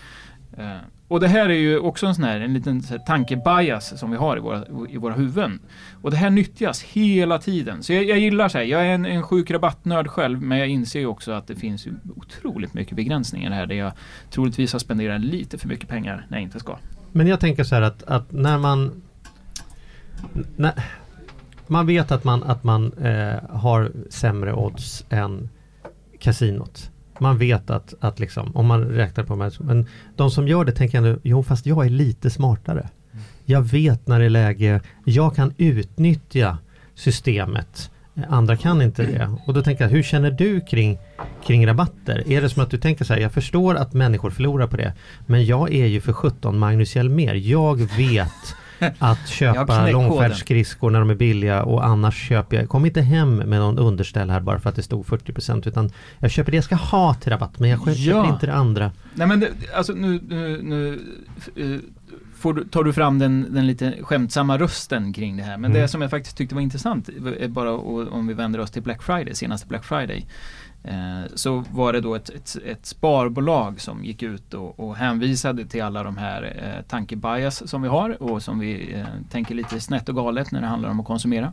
Eh, 0.59 0.77
och 1.09 1.21
det 1.21 1.29
här 1.29 1.49
är 1.49 1.55
ju 1.55 1.79
också 1.79 2.07
en 2.07 2.15
sån 2.15 2.25
här, 2.25 2.41
en 2.41 2.55
liten 2.55 2.83
tankebias 3.07 3.99
som 3.99 4.11
vi 4.11 4.17
har 4.17 4.37
i 4.37 4.41
våra, 4.41 4.65
i 4.89 4.97
våra 4.97 5.15
huvuden. 5.15 5.61
Och 6.03 6.11
det 6.11 6.17
här 6.17 6.31
nyttjas 6.31 6.83
hela 6.83 7.39
tiden. 7.39 7.83
Så 7.83 7.93
jag, 7.93 8.05
jag 8.05 8.19
gillar 8.19 8.49
så 8.49 8.59
här, 8.59 8.65
jag 8.65 8.87
är 8.87 8.95
en, 8.95 9.07
en 9.07 9.23
sjuk 9.23 9.51
rabattnörd 9.51 10.09
själv 10.09 10.43
men 10.43 10.59
jag 10.59 10.69
inser 10.69 11.01
ju 11.01 11.07
också 11.07 11.33
att 11.33 11.47
det 11.47 11.57
finns 11.57 11.87
ju 11.87 11.95
otroligt 12.17 12.75
mycket 12.75 12.97
begränsningar 12.97 13.51
här 13.51 13.67
där 13.67 13.75
jag 13.75 13.93
troligtvis 14.31 14.73
har 14.73 14.81
spenderat 14.81 15.21
lite 15.21 15.59
för 15.59 15.69
mycket 15.69 15.89
pengar 15.89 16.27
när 16.29 16.39
jag 16.39 16.43
inte 16.43 16.61
ska. 16.61 16.77
Men 17.13 17.27
jag 17.27 17.41
tänker 17.41 17.65
så 17.65 17.75
här 17.75 17.83
att, 17.83 18.03
att 18.03 18.33
när 18.33 18.59
man 18.59 19.03
när, 20.57 20.73
man 21.67 21.87
vet 21.87 22.13
att 22.13 22.25
man, 22.25 22.43
att 22.43 22.65
man 22.65 22.93
eh, 22.93 23.51
har 23.51 23.93
sämre 24.11 24.53
odds 24.53 25.05
än 25.11 25.49
kasinot. 26.19 26.92
Man 27.19 27.39
vet 27.39 27.71
att, 27.71 27.95
att 28.01 28.19
liksom, 28.19 28.57
om 28.57 28.67
man 28.67 28.85
räknar 28.85 29.25
på 29.25 29.37
det, 29.37 29.61
men 29.61 29.87
de 30.17 30.31
som 30.31 30.49
gör 30.49 30.65
det 30.65 30.73
tänker 30.73 30.99
ändå, 30.99 31.17
jo 31.23 31.43
fast 31.43 31.67
jag 31.67 31.87
är 31.87 31.91
lite 31.91 32.31
smartare. 32.31 32.89
Jag 33.45 33.63
vet 33.63 34.07
när 34.07 34.19
det 34.19 34.25
är 34.25 34.31
läge, 34.31 34.81
jag 35.05 35.37
kan 35.37 35.55
utnyttja 35.59 36.59
systemet. 36.95 37.91
Andra 38.29 38.57
kan 38.57 38.83
inte 38.83 39.03
det. 39.03 39.31
Och 39.47 39.55
då 39.55 39.63
tänker 39.63 39.85
jag, 39.85 39.91
hur 39.91 40.03
känner 40.03 40.31
du 40.31 40.61
kring, 40.61 40.99
kring 41.47 41.67
rabatter? 41.67 42.33
Är 42.33 42.43
det 42.43 42.49
som 42.49 42.63
att 42.63 42.71
du 42.71 42.79
tänker 42.79 43.05
så 43.05 43.15
här, 43.15 43.21
jag 43.21 43.33
förstår 43.33 43.75
att 43.75 43.93
människor 43.93 44.31
förlorar 44.31 44.67
på 44.67 44.77
det. 44.77 44.93
Men 45.27 45.45
jag 45.45 45.75
är 45.75 45.87
ju 45.87 46.01
för 46.01 46.13
17 46.13 46.59
Magnus 46.59 46.97
Hjelmér. 46.97 47.35
Jag 47.35 47.77
vet 47.97 48.55
att 48.99 49.29
köpa 49.29 49.91
långfärdsskridskor 49.91 50.91
när 50.91 50.99
de 50.99 51.11
är 51.11 51.15
billiga 51.15 51.63
och 51.63 51.87
annars 51.87 52.29
köper 52.29 52.57
jag, 52.57 52.69
kom 52.69 52.87
inte 52.87 53.01
hem 53.01 53.37
med 53.37 53.61
någon 53.61 53.79
underställ 53.79 54.31
här 54.31 54.41
bara 54.41 54.59
för 54.59 54.71
att 54.71 54.77
det 54.77 54.83
stod 54.83 55.07
40% 55.07 55.69
utan 55.69 55.91
jag 56.19 56.31
köper 56.31 56.51
det 56.51 56.57
jag 56.57 56.65
ska 56.65 56.75
ha 56.75 57.15
till 57.15 57.33
rabatt 57.33 57.59
men 57.59 57.71
jag 57.71 57.97
köper 57.97 58.11
ja. 58.11 58.35
inte 58.35 58.47
det 58.47 58.55
andra. 58.55 58.93
Nej 59.15 59.27
men 59.27 59.41
det, 59.41 59.49
alltså 59.75 59.93
nu, 59.93 60.21
nu, 60.29 60.63
nu 60.63 61.01
uh, 61.65 61.81
får, 62.37 62.65
tar 62.71 62.85
du 62.85 62.93
fram 62.93 63.19
den, 63.19 63.47
den 63.51 63.67
lite 63.67 63.95
skämtsamma 64.03 64.59
rösten 64.59 65.13
kring 65.13 65.37
det 65.37 65.43
här 65.43 65.59
men 65.59 65.71
mm. 65.71 65.83
det 65.83 65.89
som 65.89 66.03
jag 66.03 66.11
faktiskt 66.11 66.37
tyckte 66.37 66.55
var 66.55 66.63
intressant 66.63 67.09
bara 67.49 67.73
om 67.73 68.27
vi 68.27 68.35
vänder 68.35 68.61
oss 68.61 68.71
till 68.71 68.83
Black 68.83 69.03
Friday, 69.03 69.35
senaste 69.35 69.67
Black 69.67 69.85
Friday 69.85 70.27
Eh, 70.27 70.72
Eh, 70.85 71.23
så 71.35 71.65
var 71.73 71.93
det 71.93 72.01
då 72.01 72.15
ett, 72.15 72.31
ett, 72.31 72.57
ett, 72.65 72.87
sparbolag 72.87 73.81
som 73.81 74.05
gick 74.05 74.23
ut 74.23 74.55
och, 74.55 74.81
och 74.81 74.97
hänvisade 74.97 75.67
till 75.67 75.83
alla 75.83 76.03
de 76.03 76.17
här 76.17 76.43
eh, 76.63 76.83
tankebias 76.89 77.69
som 77.71 77.83
vi 77.83 77.89
har 77.89 78.23
och 78.23 78.43
som 78.43 78.59
vi 78.59 78.95
eh, 78.95 79.07
tänker 79.31 79.55
lite 79.55 79.81
snett 79.81 80.09
och 80.09 80.15
galet 80.15 80.53
när 80.53 80.61
det 80.61 80.67
handlar 80.67 80.91
om 80.91 81.01
att 81.01 81.07
konsumera. 81.07 81.53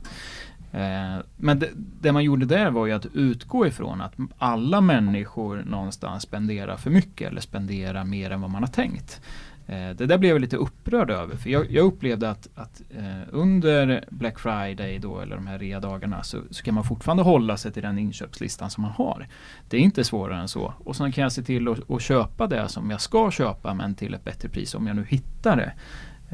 Eh, 0.71 1.17
men 1.37 1.59
det, 1.59 1.69
det, 2.01 2.11
man 2.11 2.23
gjorde 2.23 2.45
där 2.45 2.71
var 2.71 2.85
ju 2.85 2.93
att 2.93 3.05
utgå 3.13 3.67
ifrån 3.67 4.01
att 4.01 4.13
alla 4.37 4.81
människor 4.81 5.63
någonstans 5.65 6.23
spenderar 6.23 6.77
för 6.77 6.89
mycket 6.89 7.31
eller 7.31 7.41
spenderar 7.41 8.03
mer 8.03 8.31
än 8.31 8.41
vad 8.41 8.49
man 8.49 8.63
har 8.63 8.69
tänkt. 8.69 9.21
Eh, 9.69 9.89
det 9.89 10.05
där 10.05 10.17
blev 10.17 10.31
jag 10.31 10.41
lite 10.41 10.57
upprörd 10.57 11.11
över 11.11 11.35
för 11.35 11.49
jag, 11.49 11.71
jag 11.71 11.85
upplevde 11.85 12.29
att, 12.29 12.49
att 12.55 12.81
eh, 12.89 13.21
under 13.31 14.05
Black 14.09 14.39
Friday 14.39 14.99
då 14.99 15.19
eller 15.19 15.35
de 15.35 15.47
här 15.47 15.59
rea-dagarna 15.59 16.23
så, 16.23 16.41
så, 16.51 16.63
kan 16.63 16.73
man 16.73 16.83
fortfarande 16.83 17.23
hålla 17.23 17.57
sig 17.57 17.71
till 17.71 17.83
den 17.83 17.99
inköpslistan 17.99 18.69
som 18.69 18.81
man 18.81 18.91
har. 18.91 19.27
Det 19.69 19.77
är 19.77 19.81
inte 19.81 20.03
svårare 20.03 20.41
än 20.41 20.47
så. 20.47 20.73
Och 20.77 20.95
sen 20.95 21.11
kan 21.11 21.21
jag 21.21 21.31
se 21.31 21.43
till 21.43 21.67
att, 21.67 21.91
att 21.91 22.01
köpa 22.01 22.47
det 22.47 22.69
som 22.69 22.91
jag 22.91 23.01
ska 23.01 23.31
köpa 23.31 23.73
men 23.73 23.95
till 23.95 24.13
ett 24.13 24.23
bättre 24.23 24.49
pris 24.49 24.75
om 24.75 24.87
jag 24.87 24.95
nu 24.95 25.05
hittar 25.09 25.57
det. 25.57 25.71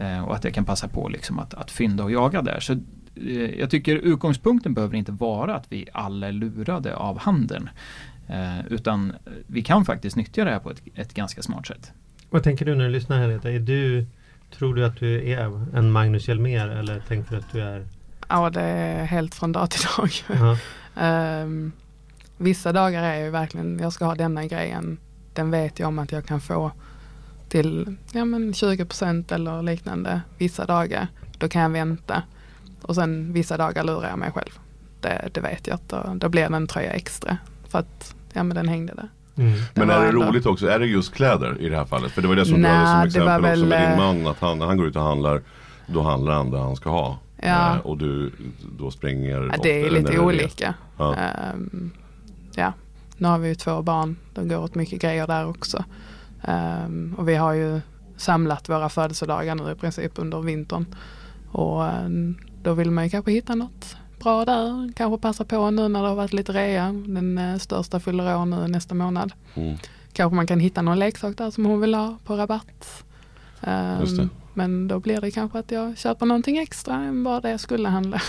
Eh, 0.03 0.25
och 0.25 0.35
att 0.35 0.43
jag 0.43 0.53
kan 0.53 0.65
passa 0.65 0.87
på 0.87 1.09
liksom 1.09 1.39
att, 1.39 1.53
att 1.53 1.71
fynda 1.71 2.03
och 2.03 2.11
jaga 2.11 2.41
där. 2.41 2.59
Så 2.59 2.73
eh, 3.15 3.59
jag 3.59 3.69
tycker 3.69 3.95
utgångspunkten 3.95 4.73
behöver 4.73 4.95
inte 4.95 5.11
vara 5.11 5.55
att 5.55 5.71
vi 5.71 5.87
alla 5.93 6.27
är 6.27 6.31
lurade 6.31 6.95
av 6.95 7.19
handeln. 7.19 7.69
Eh, 8.27 8.67
utan 8.67 9.13
vi 9.47 9.61
kan 9.61 9.85
faktiskt 9.85 10.15
nyttja 10.15 10.45
det 10.45 10.51
här 10.51 10.59
på 10.59 10.71
ett, 10.71 10.81
ett 10.95 11.13
ganska 11.13 11.41
smart 11.41 11.67
sätt. 11.67 11.93
Vad 12.35 12.43
tänker 12.43 12.65
du 12.65 12.75
när 12.75 12.85
du 12.85 12.91
lyssnar 12.91 13.17
Henrietta? 13.17 13.51
Är 13.51 13.59
du, 13.59 14.05
tror 14.57 14.75
du 14.75 14.85
att 14.85 14.97
du 14.97 15.29
är 15.29 15.77
en 15.77 15.91
Magnus 15.91 16.27
Hjelmér 16.27 16.67
eller 16.67 16.99
tänker 16.99 17.31
du 17.31 17.37
att 17.37 17.51
du 17.51 17.61
är? 17.61 17.87
Ja 18.27 18.49
det 18.49 18.61
är 18.61 19.05
helt 19.05 19.35
från 19.35 19.51
dag 19.51 19.71
till 19.71 19.81
dag. 19.97 20.09
Uh 20.29 20.55
-huh. 20.95 21.43
um, 21.43 21.71
vissa 22.37 22.73
dagar 22.73 23.03
är 23.03 23.23
ju 23.23 23.29
verkligen, 23.29 23.79
jag 23.79 23.93
ska 23.93 24.05
ha 24.05 24.15
denna 24.15 24.45
grejen. 24.45 24.97
Den 25.33 25.51
vet 25.51 25.79
jag 25.79 25.87
om 25.87 25.99
att 25.99 26.11
jag 26.11 26.25
kan 26.25 26.41
få 26.41 26.71
till 27.49 27.95
ja, 28.11 28.25
men 28.25 28.53
20% 28.53 29.33
eller 29.33 29.61
liknande 29.61 30.21
vissa 30.37 30.65
dagar. 30.65 31.07
Då 31.37 31.49
kan 31.49 31.61
jag 31.61 31.69
vänta. 31.69 32.23
Och 32.81 32.95
sen 32.95 33.33
vissa 33.33 33.57
dagar 33.57 33.83
lurar 33.83 34.09
jag 34.09 34.19
mig 34.19 34.31
själv. 34.31 34.59
Det, 35.01 35.29
det 35.33 35.41
vet 35.41 35.67
jag 35.67 35.75
att 35.75 35.89
då, 35.89 36.13
då 36.15 36.29
blir 36.29 36.49
det 36.49 36.55
en 36.55 36.67
tröja 36.67 36.91
extra. 36.91 37.37
För 37.67 37.79
att 37.79 38.15
ja, 38.33 38.43
men 38.43 38.55
den 38.55 38.67
hängde 38.67 38.93
där. 38.93 39.09
Mm. 39.37 39.53
Men 39.73 39.89
är 39.89 40.01
det 40.01 40.07
ändå... 40.07 40.23
roligt 40.23 40.45
också? 40.45 40.67
Är 40.67 40.79
det 40.79 40.85
just 40.85 41.13
kläder 41.13 41.61
i 41.61 41.69
det 41.69 41.75
här 41.75 41.85
fallet? 41.85 42.11
För 42.11 42.21
det 42.21 42.27
var 42.27 42.35
det 42.35 42.45
som 42.45 42.61
Nä, 42.61 42.87
som 42.87 43.07
exempel 43.07 43.41
väl... 43.41 43.51
också 43.51 43.65
med 43.65 43.89
din 43.89 43.97
man. 43.97 44.27
Att 44.27 44.39
han, 44.39 44.61
han 44.61 44.77
går 44.77 44.87
ut 44.87 44.95
och 44.95 45.01
handlar. 45.01 45.41
Då 45.87 46.01
handlar 46.01 46.33
han 46.33 46.51
det 46.51 46.59
han 46.59 46.75
ska 46.75 46.89
ha. 46.89 47.17
Ja. 47.41 47.75
Eh, 47.75 47.79
och 47.79 47.97
du 47.97 48.31
då 48.77 48.91
springer. 48.91 49.49
Ja, 49.51 49.59
det 49.63 49.81
är 49.85 49.89
lite 49.89 50.19
olika. 50.19 50.73
Ja. 50.97 51.15
Um, 51.53 51.91
ja. 52.55 52.73
Nu 53.17 53.27
har 53.27 53.37
vi 53.37 53.47
ju 53.47 53.55
två 53.55 53.81
barn. 53.81 54.15
Det 54.33 54.43
går 54.43 54.57
åt 54.57 54.75
mycket 54.75 55.01
grejer 55.01 55.27
där 55.27 55.47
också. 55.47 55.83
Um, 56.47 57.15
och 57.17 57.29
vi 57.29 57.35
har 57.35 57.53
ju 57.53 57.81
samlat 58.17 58.69
våra 58.69 58.89
födelsedagar 58.89 59.55
nu 59.55 59.71
i 59.71 59.75
princip 59.75 60.11
under 60.15 60.41
vintern. 60.41 60.85
Och 61.51 61.83
um, 61.83 62.37
då 62.63 62.73
vill 62.73 62.91
man 62.91 63.03
ju 63.03 63.09
kanske 63.09 63.31
hitta 63.31 63.55
något 63.55 63.97
bra 64.19 64.45
där. 64.45 64.93
Kanske 64.95 65.21
passa 65.21 65.45
på 65.45 65.71
nu 65.71 65.87
när 65.87 66.01
det 66.01 66.07
har 66.07 66.15
varit 66.15 66.33
lite 66.33 66.53
rea. 66.53 66.91
Den 67.07 67.37
eh, 67.37 67.57
största 67.57 67.99
fyller 67.99 68.37
år 68.37 68.45
nu 68.45 68.67
nästa 68.67 68.95
månad. 68.95 69.33
Mm. 69.55 69.77
Kanske 70.13 70.35
man 70.35 70.47
kan 70.47 70.59
hitta 70.59 70.81
någon 70.81 70.99
leksak 70.99 71.37
där 71.37 71.51
som 71.51 71.65
hon 71.65 71.81
vill 71.81 71.95
ha 71.95 72.17
på 72.25 72.35
rabatt. 72.35 73.03
Um, 73.61 74.29
men 74.53 74.87
då 74.87 74.99
blir 74.99 75.21
det 75.21 75.31
kanske 75.31 75.59
att 75.59 75.71
jag 75.71 75.97
köper 75.97 76.25
någonting 76.25 76.57
extra 76.57 76.95
än 76.95 77.23
vad 77.23 77.43
det 77.43 77.57
skulle 77.57 77.89
handla. 77.89 78.21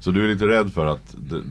Så 0.00 0.10
du 0.10 0.24
är 0.24 0.28
lite 0.28 0.46
rädd 0.46 0.72
för 0.72 0.86
att 0.86 1.14
det, 1.18 1.42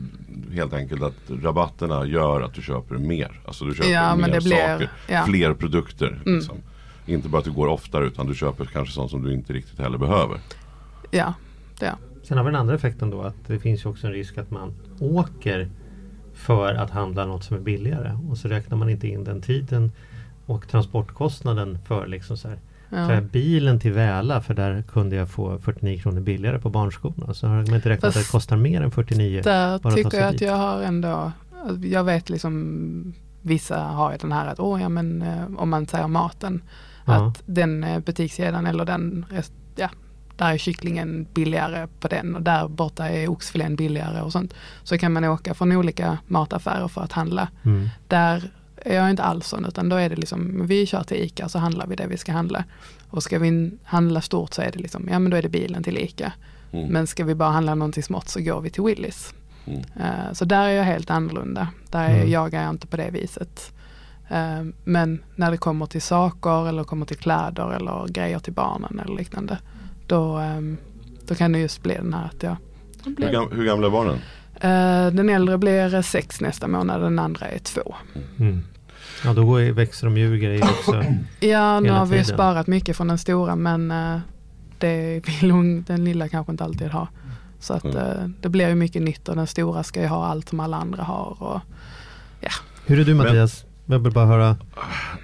helt 0.54 0.72
enkelt 0.72 1.02
att 1.02 1.30
rabatterna 1.42 2.06
gör 2.06 2.40
att 2.40 2.54
du 2.54 2.62
köper 2.62 2.94
mer? 2.94 3.40
Alltså 3.46 3.64
du 3.64 3.74
köper 3.74 3.90
ja, 3.90 4.16
mer 4.16 4.40
blir, 4.40 4.40
saker, 4.40 4.90
ja. 5.08 5.24
fler 5.26 5.54
produkter. 5.54 6.22
Mm. 6.26 6.38
Liksom. 6.38 6.56
Inte 7.06 7.28
bara 7.28 7.38
att 7.38 7.44
du 7.44 7.52
går 7.52 7.66
oftare 7.66 8.06
utan 8.06 8.26
du 8.26 8.34
köper 8.34 8.64
kanske 8.64 8.94
sånt 8.94 9.10
som 9.10 9.22
du 9.22 9.34
inte 9.34 9.52
riktigt 9.52 9.78
heller 9.78 9.98
behöver. 9.98 10.40
Ja, 11.10 11.34
det 11.78 11.94
Sen 12.30 12.38
har 12.38 12.44
vi 12.44 12.50
den 12.50 12.60
andra 12.60 12.74
effekten 12.74 13.10
då 13.10 13.22
att 13.22 13.34
det 13.46 13.58
finns 13.58 13.84
ju 13.84 13.88
också 13.88 14.06
en 14.06 14.12
risk 14.12 14.38
att 14.38 14.50
man 14.50 14.74
åker 15.00 15.68
för 16.34 16.74
att 16.74 16.90
handla 16.90 17.26
något 17.26 17.44
som 17.44 17.56
är 17.56 17.60
billigare 17.60 18.18
och 18.30 18.38
så 18.38 18.48
räknar 18.48 18.76
man 18.76 18.88
inte 18.90 19.08
in 19.08 19.24
den 19.24 19.42
tiden 19.42 19.92
och 20.46 20.68
transportkostnaden 20.68 21.78
för 21.86 22.06
liksom 22.06 22.36
så 22.36 22.48
här, 22.48 22.58
ja. 22.90 23.20
bilen 23.20 23.80
till 23.80 23.92
Väla 23.92 24.40
för 24.40 24.54
där 24.54 24.82
kunde 24.82 25.16
jag 25.16 25.30
få 25.30 25.58
49 25.58 25.98
kronor 25.98 26.20
billigare 26.20 26.58
på 26.58 26.70
barnskorna. 26.70 27.34
Så 27.34 27.46
har 27.46 27.54
man 27.54 27.74
inte 27.74 27.88
räknat 27.88 28.14
Fast 28.14 28.16
att 28.16 28.24
det 28.24 28.30
kostar 28.30 28.56
mer 28.56 28.82
än 28.82 28.90
49. 28.90 29.42
Där 29.44 29.78
tycker 29.96 30.18
jag 30.18 30.34
att 30.34 30.40
jag 30.40 30.56
har 30.56 30.82
ändå, 30.82 31.32
jag 31.82 32.04
vet 32.04 32.30
liksom 32.30 33.14
Vissa 33.42 33.78
har 33.78 34.12
ju 34.12 34.18
den 34.18 34.32
här 34.32 34.46
att, 34.46 34.60
åh 34.60 34.82
ja 34.82 34.88
men 34.88 35.22
eh, 35.22 35.44
om 35.56 35.70
man 35.70 35.86
säger 35.86 36.08
maten, 36.08 36.62
ja. 37.04 37.26
att 37.26 37.42
den 37.46 37.84
eh, 37.84 37.98
butikskedjan 37.98 38.66
eller 38.66 38.84
den 38.84 39.26
ja, 39.76 39.90
där 40.40 40.52
är 40.52 40.58
kycklingen 40.58 41.26
billigare 41.34 41.86
på 42.00 42.08
den 42.08 42.34
och 42.36 42.42
där 42.42 42.68
borta 42.68 43.08
är 43.08 43.28
oxfilén 43.30 43.76
billigare 43.76 44.20
och 44.20 44.32
sånt. 44.32 44.54
Så 44.82 44.98
kan 44.98 45.12
man 45.12 45.24
åka 45.24 45.54
från 45.54 45.72
olika 45.72 46.18
mataffärer 46.26 46.88
för 46.88 47.00
att 47.00 47.12
handla. 47.12 47.48
Mm. 47.64 47.88
Där 48.08 48.50
är 48.76 48.96
jag 48.96 49.10
inte 49.10 49.22
alls 49.22 49.46
sån 49.46 49.64
utan 49.64 49.88
då 49.88 49.96
är 49.96 50.08
det 50.10 50.16
liksom, 50.16 50.66
vi 50.66 50.86
kör 50.86 51.02
till 51.02 51.16
ICA 51.16 51.48
så 51.48 51.58
handlar 51.58 51.86
vi 51.86 51.96
det 51.96 52.06
vi 52.06 52.16
ska 52.16 52.32
handla. 52.32 52.64
Och 53.10 53.22
ska 53.22 53.38
vi 53.38 53.70
handla 53.84 54.20
stort 54.20 54.54
så 54.54 54.62
är 54.62 54.70
det 54.72 54.78
liksom, 54.78 55.08
ja 55.12 55.18
men 55.18 55.30
då 55.30 55.36
är 55.36 55.42
det 55.42 55.48
bilen 55.48 55.82
till 55.82 55.98
ICA. 55.98 56.32
Mm. 56.72 56.88
Men 56.88 57.06
ska 57.06 57.24
vi 57.24 57.34
bara 57.34 57.50
handla 57.50 57.74
någonting 57.74 58.02
smått 58.02 58.28
så 58.28 58.40
går 58.40 58.60
vi 58.60 58.70
till 58.70 58.82
Willys. 58.82 59.34
Mm. 59.66 59.80
Eh, 60.00 60.32
Så 60.32 60.44
där 60.44 60.64
är 60.64 60.70
jag 60.72 60.84
helt 60.84 61.10
annorlunda. 61.10 61.68
Där 61.90 62.04
är, 62.08 62.14
Mm. 62.16 62.30
jagar 62.30 62.62
jag 62.62 62.70
inte 62.70 62.86
på 62.86 62.96
det 62.96 63.10
viset. 63.10 63.72
Eh, 64.28 64.62
Men 64.84 65.22
när 65.36 65.50
det 65.50 65.56
kommer 65.56 65.86
till 65.86 66.02
saker 66.02 66.68
eller 66.68 66.84
kommer 66.84 67.06
till 67.06 67.16
kläder 67.16 67.72
eller 67.72 68.08
grejer 68.08 68.38
till 68.38 68.52
barnen 68.52 69.00
eller 69.04 69.16
liknande. 69.16 69.58
Då, 70.10 70.36
ehm, 70.36 70.76
då 71.28 71.34
kan 71.34 71.52
det 71.52 71.58
just 71.58 71.82
bli 71.82 71.94
den 71.94 72.14
här 72.14 72.24
att 72.24 72.42
jag 72.42 72.56
jag 73.04 73.04
Hur, 73.10 73.14
blir, 73.16 73.32
gam, 73.32 73.48
hur 73.52 73.64
gamla 73.64 73.86
är 73.86 73.90
barnen? 73.90 74.14
Eh, 74.54 75.14
Den 75.14 75.28
äldre 75.28 75.58
blir 75.58 76.02
sex 76.02 76.40
nästa 76.40 76.68
månad, 76.68 77.02
den 77.02 77.18
andra 77.18 77.46
är 77.46 77.58
två. 77.58 77.94
Mm. 78.38 78.62
Ja, 79.24 79.32
då 79.32 79.44
går, 79.46 79.72
växer 79.72 80.06
de 80.06 80.16
ju 80.16 80.38
grejer 80.38 80.64
också. 80.64 81.04
Ja, 81.40 81.80
nu 81.80 81.90
har 81.90 82.06
vi 82.06 82.10
tiden. 82.10 82.24
sparat 82.24 82.66
mycket 82.66 82.96
från 82.96 83.08
den 83.08 83.18
stora 83.18 83.56
men 83.56 83.90
eh, 83.90 84.18
det 84.78 85.20
vill 85.26 85.50
hon, 85.56 85.82
den 85.82 86.04
lilla 86.04 86.28
kanske 86.28 86.52
inte 86.52 86.64
alltid 86.64 86.88
ha. 86.90 87.08
Så 87.60 87.74
att 87.74 87.84
Mm. 87.84 87.96
eh, 87.96 88.28
det 88.40 88.48
blir 88.48 88.68
ju 88.68 88.74
mycket 88.74 89.02
nytt 89.02 89.28
och 89.28 89.36
den 89.36 89.46
stora 89.46 89.82
ska 89.82 90.00
ju 90.00 90.06
ha 90.06 90.26
allt 90.26 90.48
som 90.48 90.60
alla 90.60 90.76
andra 90.76 91.02
har. 91.02 91.42
Och, 91.42 91.60
Hur 92.86 93.00
är 93.00 93.04
du 93.04 93.14
Mattias? 93.14 93.64
Jag 93.90 93.98
vill 93.98 94.12
bara 94.12 94.26
höra. 94.26 94.56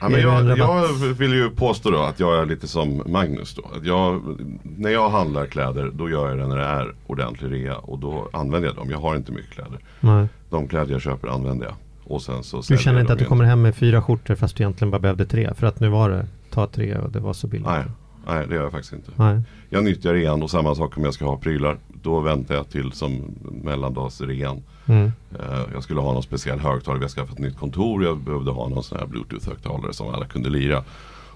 Ja, 0.01 0.09
men 0.09 0.21
jag, 0.21 0.59
jag 0.59 0.89
vill 1.19 1.33
ju 1.35 1.51
påstå 1.51 1.91
då 1.91 2.03
att 2.03 2.21
jag 2.21 2.39
är 2.43 2.47
lite 2.47 2.69
som 2.69 3.03
Magnus 3.07 3.55
då. 3.55 3.63
Att 3.77 3.85
jag, 3.87 4.23
när 4.63 4.91
jag 4.91 5.11
handlar 5.11 5.47
kläder 5.47 5.91
då 5.95 6.11
gör 6.11 6.29
jag 6.29 6.39
det 6.39 6.47
när 6.47 6.57
det 6.57 6.65
är 6.65 6.95
ordentlig 7.07 7.53
rea 7.53 7.77
och 7.77 7.99
då 7.99 8.29
använder 8.33 8.69
jag 8.69 8.77
dem. 8.77 8.91
Jag 8.91 8.99
har 8.99 9.17
inte 9.17 9.33
mycket 9.33 9.51
kläder. 9.51 9.79
Nej. 10.01 10.27
De 10.51 10.69
kläder 10.69 10.93
jag 10.93 11.03
köper 11.03 11.29
använder 11.29 11.67
jag. 11.67 11.75
Och 12.05 12.23
sen 12.23 12.43
så 12.43 12.61
Du 12.69 12.79
känner 12.79 13.01
inte 13.01 13.13
att 13.13 13.19
du 13.19 13.23
igen. 13.23 13.29
kommer 13.29 13.45
hem 13.45 13.63
med 13.63 13.77
fyra 13.77 14.03
skjortor 14.03 14.35
fast 14.35 14.57
du 14.57 14.63
egentligen 14.63 14.91
bara 14.91 14.99
behövde 14.99 15.27
tre? 15.27 15.51
För 15.55 15.67
att 15.67 15.81
nu 15.81 15.89
var 15.89 16.11
det 16.11 16.27
ta 16.51 16.67
tre 16.67 16.97
och 16.99 17.11
det 17.11 17.21
var 17.21 17.33
så 17.33 17.47
billigt. 17.47 17.67
Nej, 17.67 17.83
nej 18.27 18.47
det 18.49 18.55
gör 18.55 18.63
jag 18.63 18.73
faktiskt 18.73 18.93
inte. 18.93 19.11
Nej. 19.17 19.41
Jag 19.71 19.85
nyttjar 19.85 20.15
rean 20.15 20.43
och 20.43 20.51
samma 20.51 20.75
sak 20.75 20.97
om 20.97 21.05
jag 21.05 21.15
ska 21.15 21.25
ha 21.25 21.37
prylar. 21.37 21.79
Då 22.07 22.21
väntar 22.21 22.55
jag 22.55 22.69
till 22.71 22.93
som 22.93 23.21
mellandagsrean. 23.63 24.63
Mm. 24.87 25.13
Eh, 25.41 25.61
Jag 25.75 25.83
skulle 25.83 26.01
ha 26.01 26.13
någon 26.13 26.23
speciell 26.23 26.59
högtalare. 26.61 26.99
Vi 26.99 27.05
har 27.05 27.09
skaffat 27.11 27.33
ett 27.33 27.39
nytt 27.39 27.59
kontor. 27.59 28.05
Jag 28.05 28.19
behövde 28.19 28.51
ha 28.51 28.69
någon 28.69 28.83
sån 28.83 28.99
här 28.99 29.07
bluetooth-högtalare 29.07 29.93
som 29.93 30.15
alla 30.15 30.27
kunde 30.27 30.49
lira. 30.51 30.83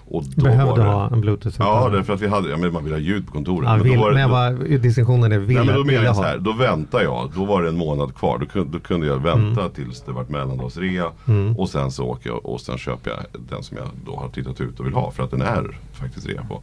Och 0.05 0.23
då 0.35 0.43
Behövde 0.43 0.71
var 0.71 0.77
det... 0.77 0.83
ha 0.83 1.09
en 1.09 1.21
bluetooth 1.21 1.55
Ja, 1.59 1.89
därför 1.89 2.13
att 2.13 2.21
vi 2.21 2.27
hade, 2.27 2.49
ja, 2.49 2.57
men 2.57 2.73
man 2.73 2.83
vill 2.83 2.93
ha 2.93 2.99
ljud 2.99 3.25
på 3.27 3.31
kontoret. 3.33 3.69
Ja, 3.69 3.75
Men 3.75 3.83
vill, 3.83 3.93
då 3.97 4.01
var 4.01 4.11
det- 4.11 4.21
då- 4.23 4.27
bara, 4.29 4.51
distinktionen 4.77 5.31
är 5.31 5.39
vill, 5.39 5.57
Nej 5.57 5.65
men 5.65 5.75
då 5.75 5.83
vill 5.83 5.87
menar 5.91 6.03
jag 6.03 6.09
jag 6.09 6.15
så 6.15 6.21
ha. 6.21 6.29
här, 6.29 6.37
då 6.37 6.53
väntar 6.53 7.01
jag. 7.01 7.31
Då 7.35 7.45
var 7.45 7.61
det 7.61 7.69
en 7.69 7.77
månad 7.77 8.15
kvar. 8.15 8.37
Då 8.37 8.45
kunde, 8.45 8.77
då 8.77 8.79
kunde 8.79 9.07
jag 9.07 9.17
vänta 9.17 9.69
tills 9.69 10.01
det 10.01 10.11
vart 10.11 10.29
mellandagsrea. 10.29 11.05
Mm. 11.27 11.57
Och 11.57 11.69
sen 11.69 11.91
så 11.91 12.05
åker 12.05 12.29
jag 12.29 12.45
och 12.45 12.61
sen 12.61 12.77
köper 12.77 13.11
jag 13.11 13.19
den 13.49 13.63
som 13.63 13.77
jag 13.77 13.87
då 14.05 14.15
har 14.15 14.29
tittat 14.29 14.61
ut 14.61 14.79
och 14.79 14.85
vill 14.85 14.93
ha. 14.93 15.11
För 15.11 15.23
att 15.23 15.31
den 15.31 15.41
är 15.41 15.77
faktiskt 15.93 16.27
rea 16.27 16.43
på. 16.49 16.61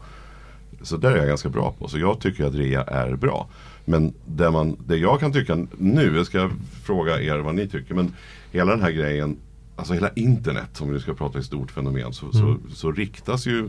Så 0.82 0.96
där 0.96 1.12
är 1.12 1.16
jag 1.16 1.28
ganska 1.28 1.48
bra 1.48 1.74
på. 1.78 1.88
Så 1.88 1.98
jag 1.98 2.20
tycker 2.20 2.44
att 2.44 2.54
rea 2.54 2.82
är 2.82 3.16
bra. 3.16 3.48
Men 3.84 4.14
det, 4.26 4.50
man, 4.50 4.76
det 4.86 4.96
jag 4.96 5.20
kan 5.20 5.32
tycka 5.32 5.66
nu, 5.78 6.16
jag 6.16 6.26
ska 6.26 6.50
fråga 6.84 7.22
er 7.22 7.38
vad 7.38 7.54
ni 7.54 7.68
tycker. 7.68 7.94
Men 7.94 8.14
hela 8.52 8.70
den 8.70 8.82
här 8.82 8.90
grejen, 8.90 9.36
alltså 9.76 9.94
hela 9.94 10.10
internet 10.12 10.80
om 10.80 10.88
vi 10.88 10.94
nu 10.94 11.00
ska 11.00 11.14
prata 11.14 11.38
i 11.38 11.42
stort 11.42 11.70
fenomen. 11.70 12.12
Så, 12.12 12.32
så, 12.32 12.56
så 12.74 12.92
riktas 12.92 13.46
ju 13.46 13.68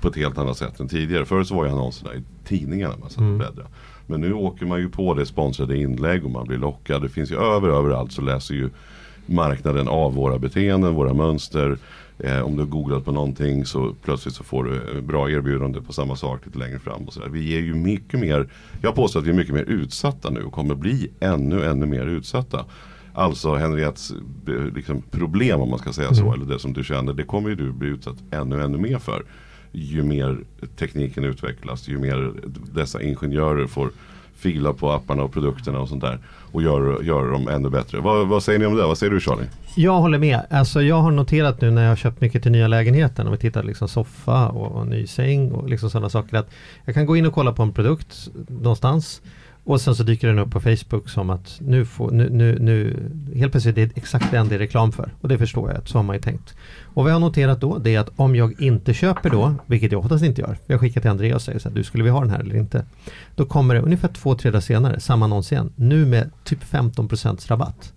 på 0.00 0.08
ett 0.08 0.16
helt 0.16 0.38
annat 0.38 0.56
sätt 0.56 0.80
än 0.80 0.88
tidigare. 0.88 1.24
Förut 1.24 1.48
så 1.48 1.54
var 1.54 1.64
ju 1.64 1.70
annonserna 1.70 2.14
i 2.14 2.22
tidningarna 2.44 2.94
man 3.00 3.10
satt 3.10 3.18
och 3.18 3.36
bläddrade. 3.36 3.68
Men 4.06 4.20
nu 4.20 4.32
åker 4.32 4.66
man 4.66 4.80
ju 4.80 4.88
på 4.88 5.14
det 5.14 5.26
sponsrade 5.26 5.76
inlägg 5.78 6.24
och 6.24 6.30
man 6.30 6.46
blir 6.46 6.58
lockad. 6.58 7.02
Det 7.02 7.08
finns 7.08 7.30
ju 7.30 7.36
över 7.36 7.68
överallt 7.68 8.12
så 8.12 8.22
läser 8.22 8.54
ju 8.54 8.70
marknaden 9.28 9.88
av 9.88 10.14
våra 10.14 10.38
beteenden, 10.38 10.94
våra 10.94 11.14
mönster. 11.14 11.78
Eh, 12.18 12.40
om 12.40 12.56
du 12.56 12.62
har 12.62 12.68
googlat 12.68 13.04
på 13.04 13.12
någonting 13.12 13.64
så 13.64 13.94
plötsligt 14.02 14.34
så 14.34 14.44
får 14.44 14.64
du 14.64 14.74
eh, 14.74 15.00
bra 15.00 15.30
erbjudande 15.30 15.80
på 15.80 15.92
samma 15.92 16.16
sak 16.16 16.46
lite 16.46 16.58
längre 16.58 16.78
fram. 16.78 17.02
Och 17.02 17.12
så 17.12 17.20
där. 17.20 17.28
Vi 17.28 17.56
är 17.56 17.60
ju 17.60 17.74
mycket 17.74 18.20
mer, 18.20 18.48
jag 18.82 18.94
påstår 18.94 19.20
att 19.20 19.26
vi 19.26 19.30
är 19.30 19.34
mycket 19.34 19.54
mer 19.54 19.64
utsatta 19.64 20.30
nu 20.30 20.42
och 20.42 20.52
kommer 20.52 20.74
bli 20.74 21.10
ännu, 21.20 21.64
ännu 21.64 21.86
mer 21.86 22.06
utsatta. 22.06 22.64
Alltså 23.12 23.54
Henriettes 23.54 24.10
eh, 24.48 24.74
liksom, 24.74 25.02
problem 25.02 25.60
om 25.60 25.70
man 25.70 25.78
ska 25.78 25.92
säga 25.92 26.14
så, 26.14 26.32
eller 26.32 26.44
det 26.44 26.58
som 26.58 26.72
du 26.72 26.84
känner, 26.84 27.12
det 27.12 27.24
kommer 27.24 27.48
ju 27.48 27.54
du 27.54 27.72
bli 27.72 27.88
utsatt 27.88 28.16
ännu, 28.30 28.62
ännu 28.62 28.78
mer 28.78 28.98
för. 28.98 29.24
Ju 29.72 30.02
mer 30.02 30.38
tekniken 30.76 31.24
utvecklas, 31.24 31.88
ju 31.88 31.98
mer 31.98 32.32
dessa 32.74 33.02
ingenjörer 33.02 33.66
får 33.66 33.90
fila 34.38 34.72
på 34.72 34.92
apparna 34.92 35.22
och 35.22 35.32
produkterna 35.32 35.80
och 35.80 35.88
sånt 35.88 36.00
där. 36.00 36.18
Och 36.52 36.62
göra 36.62 37.02
gör 37.02 37.32
dem 37.32 37.48
ännu 37.48 37.70
bättre. 37.70 38.00
Vad, 38.00 38.28
vad 38.28 38.42
säger 38.42 38.58
ni 38.58 38.66
om 38.66 38.76
det? 38.76 38.82
Vad 38.82 38.98
säger 38.98 39.12
du 39.12 39.20
Charlie? 39.20 39.46
Jag 39.76 40.00
håller 40.00 40.18
med. 40.18 40.46
Alltså 40.50 40.82
jag 40.82 40.96
har 40.96 41.10
noterat 41.10 41.60
nu 41.60 41.70
när 41.70 41.82
jag 41.82 41.88
har 41.88 41.96
köpt 41.96 42.20
mycket 42.20 42.42
till 42.42 42.52
nya 42.52 42.68
lägenheten. 42.68 43.26
Om 43.26 43.32
vi 43.32 43.38
tittar 43.38 43.62
liksom 43.62 43.88
soffa 43.88 44.48
och, 44.48 44.72
och 44.72 44.86
ny 44.86 45.06
säng 45.06 45.52
och 45.52 45.68
liksom 45.68 45.90
sådana 45.90 46.08
saker. 46.08 46.36
Att 46.36 46.50
jag 46.84 46.94
kan 46.94 47.06
gå 47.06 47.16
in 47.16 47.26
och 47.26 47.32
kolla 47.32 47.52
på 47.52 47.62
en 47.62 47.72
produkt 47.72 48.28
någonstans. 48.48 49.22
Och 49.68 49.80
sen 49.80 49.94
så 49.94 50.02
dyker 50.02 50.28
den 50.28 50.38
upp 50.38 50.50
på 50.50 50.60
Facebook 50.60 51.08
som 51.08 51.30
att 51.30 51.60
nu 51.60 51.84
får, 51.84 52.10
nu, 52.10 52.30
nu, 52.30 52.58
nu 52.58 52.96
helt 53.34 53.52
plötsligt 53.52 53.74
det 53.74 53.82
är 53.82 53.90
exakt 53.94 54.30
den 54.30 54.48
det 54.48 54.54
är 54.54 54.58
reklam 54.58 54.92
för. 54.92 55.14
Och 55.20 55.28
det 55.28 55.38
förstår 55.38 55.70
jag, 55.70 55.78
att 55.78 55.88
så 55.88 55.98
har 55.98 56.02
man 56.02 56.16
ju 56.16 56.22
tänkt. 56.22 56.54
Och 56.84 57.02
vad 57.02 57.10
jag 57.10 57.14
har 57.14 57.20
noterat 57.20 57.60
då, 57.60 57.78
det 57.78 57.94
är 57.94 58.00
att 58.00 58.10
om 58.16 58.36
jag 58.36 58.62
inte 58.62 58.94
köper 58.94 59.30
då, 59.30 59.54
vilket 59.66 59.92
jag 59.92 60.04
oftast 60.04 60.24
inte 60.24 60.40
gör. 60.40 60.56
Jag 60.66 60.80
skickar 60.80 61.00
till 61.00 61.10
Andreas 61.10 61.36
och 61.36 61.42
säger 61.42 61.58
så 61.58 61.68
här, 61.68 61.76
du 61.76 61.84
skulle 61.84 62.04
vi 62.04 62.10
ha 62.10 62.20
den 62.20 62.30
här 62.30 62.40
eller 62.40 62.56
inte? 62.56 62.84
Då 63.36 63.44
kommer 63.46 63.74
det 63.74 63.80
ungefär 63.80 64.08
två, 64.08 64.34
tre 64.34 64.50
dagar 64.50 64.60
senare, 64.60 65.00
samma 65.00 65.24
annons 65.24 65.52
igen. 65.52 65.72
Nu 65.76 66.06
med 66.06 66.30
typ 66.44 66.64
15% 66.64 67.48
rabatt. 67.48 67.92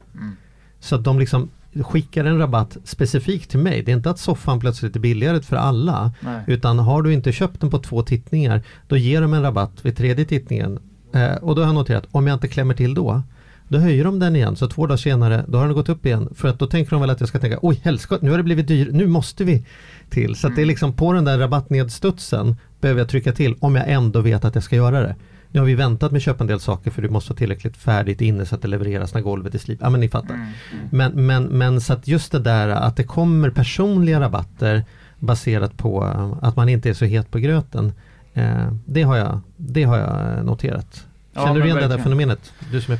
Så 0.79 0.95
att 0.95 1.03
de 1.03 1.19
liksom 1.19 1.49
skickar 1.81 2.25
en 2.25 2.37
rabatt 2.37 2.77
specifikt 2.83 3.49
till 3.49 3.59
mig. 3.59 3.83
Det 3.83 3.91
är 3.91 3.95
inte 3.95 4.09
att 4.09 4.19
soffan 4.19 4.59
plötsligt 4.59 4.95
är 4.95 4.99
billigare 4.99 5.41
för 5.41 5.55
alla. 5.55 6.11
Nej. 6.19 6.43
Utan 6.47 6.79
har 6.79 7.01
du 7.01 7.13
inte 7.13 7.31
köpt 7.31 7.61
den 7.61 7.69
på 7.69 7.79
två 7.79 8.03
tittningar, 8.03 8.61
då 8.87 8.97
ger 8.97 9.21
de 9.21 9.33
en 9.33 9.41
rabatt 9.41 9.85
vid 9.85 9.97
tredje 9.97 10.25
tittningen. 10.25 10.79
Eh, 11.13 11.35
och 11.35 11.55
då 11.55 11.61
har 11.61 11.67
jag 11.67 11.75
noterat, 11.75 12.07
om 12.11 12.27
jag 12.27 12.35
inte 12.35 12.47
klämmer 12.47 12.73
till 12.73 12.93
då, 12.93 13.21
då 13.67 13.77
höjer 13.77 14.03
de 14.03 14.19
den 14.19 14.35
igen. 14.35 14.55
Så 14.55 14.67
två 14.67 14.87
dagar 14.87 14.97
senare, 14.97 15.45
då 15.47 15.57
har 15.57 15.65
den 15.65 15.75
gått 15.75 15.89
upp 15.89 16.05
igen. 16.05 16.29
För 16.35 16.47
att 16.47 16.59
då 16.59 16.67
tänker 16.67 16.91
de 16.91 17.01
väl 17.01 17.09
att 17.09 17.19
jag 17.19 17.29
ska 17.29 17.39
tänka, 17.39 17.59
oj 17.61 17.81
helskott, 17.83 18.21
nu 18.21 18.29
har 18.29 18.37
det 18.37 18.43
blivit 18.43 18.67
dyrt, 18.67 18.91
nu 18.91 19.07
måste 19.07 19.43
vi 19.43 19.65
till. 20.09 20.35
Så 20.35 20.47
att 20.47 20.55
det 20.55 20.61
är 20.61 20.65
liksom 20.65 20.93
på 20.93 21.13
den 21.13 21.25
där 21.25 21.37
rabattnedstudsen 21.37 22.55
behöver 22.81 23.01
jag 23.01 23.09
trycka 23.09 23.31
till 23.31 23.55
om 23.59 23.75
jag 23.75 23.89
ändå 23.89 24.21
vet 24.21 24.45
att 24.45 24.55
jag 24.55 24.63
ska 24.63 24.75
göra 24.75 25.01
det. 25.01 25.15
Nu 25.51 25.59
har 25.59 25.67
vi 25.67 25.75
väntat 25.75 26.11
med 26.11 26.17
att 26.17 26.23
köpa 26.23 26.43
en 26.43 26.47
del 26.47 26.59
saker 26.59 26.91
för 26.91 27.01
du 27.01 27.09
måste 27.09 27.29
vara 27.29 27.37
tillräckligt 27.37 27.77
färdigt 27.77 28.21
inne 28.21 28.45
så 28.45 28.55
att 28.55 28.61
det 28.61 28.67
levereras 28.67 29.13
när 29.13 29.21
golvet 29.21 29.55
är 29.55 29.59
slip. 29.59 29.79
Ja 29.81 29.89
men 29.89 29.99
ni 29.99 30.09
fattar. 30.09 30.47
Men, 30.89 31.25
men, 31.25 31.43
men 31.43 31.81
så 31.81 31.93
att 31.93 32.07
just 32.07 32.31
det 32.31 32.39
där 32.39 32.69
att 32.69 32.95
det 32.95 33.03
kommer 33.03 33.49
personliga 33.49 34.19
rabatter 34.19 34.83
baserat 35.19 35.77
på 35.77 36.03
att 36.41 36.55
man 36.55 36.69
inte 36.69 36.89
är 36.89 36.93
så 36.93 37.05
het 37.05 37.31
på 37.31 37.39
gröten. 37.39 37.93
Eh, 38.33 38.71
det, 38.85 39.03
har 39.03 39.17
jag, 39.17 39.39
det 39.57 39.83
har 39.83 39.97
jag 39.97 40.45
noterat. 40.45 41.07
Ja, 41.33 41.41
Känner 41.41 41.53
du 41.53 41.59
men 41.59 41.65
igen 41.67 41.75
det 41.75 41.81
där 41.81 41.87
verkligen. 41.87 42.03
fenomenet? 42.03 42.53
Du 42.71 42.81
som 42.81 42.93
är 42.93 42.99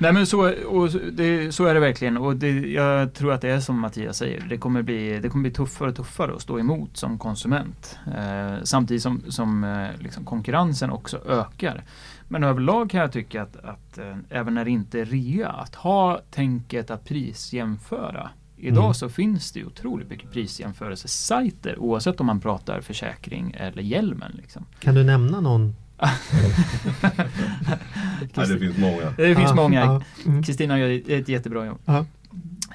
Nej 0.00 0.12
men 0.12 0.26
så- 0.26 0.52
det, 1.12 1.54
så 1.54 1.64
är 1.64 1.74
det 1.74 1.80
verkligen 1.80 2.16
och 2.16 2.36
det, 2.36 2.50
jag 2.60 3.14
tror 3.14 3.32
att 3.32 3.40
det 3.40 3.50
är 3.50 3.60
som 3.60 3.80
Mattias 3.80 4.16
säger. 4.16 4.46
Det 4.48 4.58
kommer 4.58 4.82
bli, 4.82 5.18
det 5.20 5.28
kommer 5.28 5.42
bli 5.42 5.50
tuffare 5.50 5.88
och 5.88 5.96
tuffare 5.96 6.34
att 6.34 6.42
stå 6.42 6.58
emot 6.58 6.96
som 6.96 7.18
konsument. 7.18 7.98
Eh, 8.16 8.54
samtidigt 8.62 9.02
som, 9.02 9.22
som 9.28 9.64
eh, 9.64 9.88
liksom 10.02 10.24
konkurrensen 10.24 10.90
också 10.90 11.18
ökar. 11.28 11.84
Men 12.28 12.44
överlag 12.44 12.90
kan 12.90 13.00
jag 13.00 13.12
tycka 13.12 13.42
att, 13.42 13.56
att 13.56 13.98
eh, 13.98 14.16
även 14.30 14.54
när 14.54 14.64
det 14.64 14.70
inte 14.70 15.00
är 15.00 15.04
rea, 15.04 15.48
att 15.48 15.74
ha 15.74 16.20
tänket 16.30 16.90
att 16.90 17.04
prisjämföra. 17.04 18.30
Idag 18.60 18.84
Mm. 18.84 18.94
så 18.94 19.08
finns 19.08 19.52
det 19.52 19.64
otroligt 19.64 20.10
mycket 20.10 20.32
prisjämförelsesajter 20.32 21.78
oavsett 21.78 22.20
om 22.20 22.26
man 22.26 22.40
pratar 22.40 22.80
försäkring 22.80 23.54
eller 23.58 23.82
hjälmen. 23.82 24.32
Liksom. 24.36 24.64
Kan 24.80 24.94
du 24.94 25.04
nämna 25.04 25.40
någon? 25.40 25.74
Nej, 28.34 28.46
det 28.48 28.58
finns 28.58 28.78
många. 28.78 29.12
Det 29.16 29.34
finns 29.36 29.50
Ah, 29.50 29.54
många. 29.54 29.84
ah, 29.90 30.02
mm. 30.26 30.42
Kristina 30.42 30.78
gör 30.78 31.10
ett 31.12 31.28
jättebra 31.28 31.66
jobb. 31.66 31.78
Ja. 31.84 32.04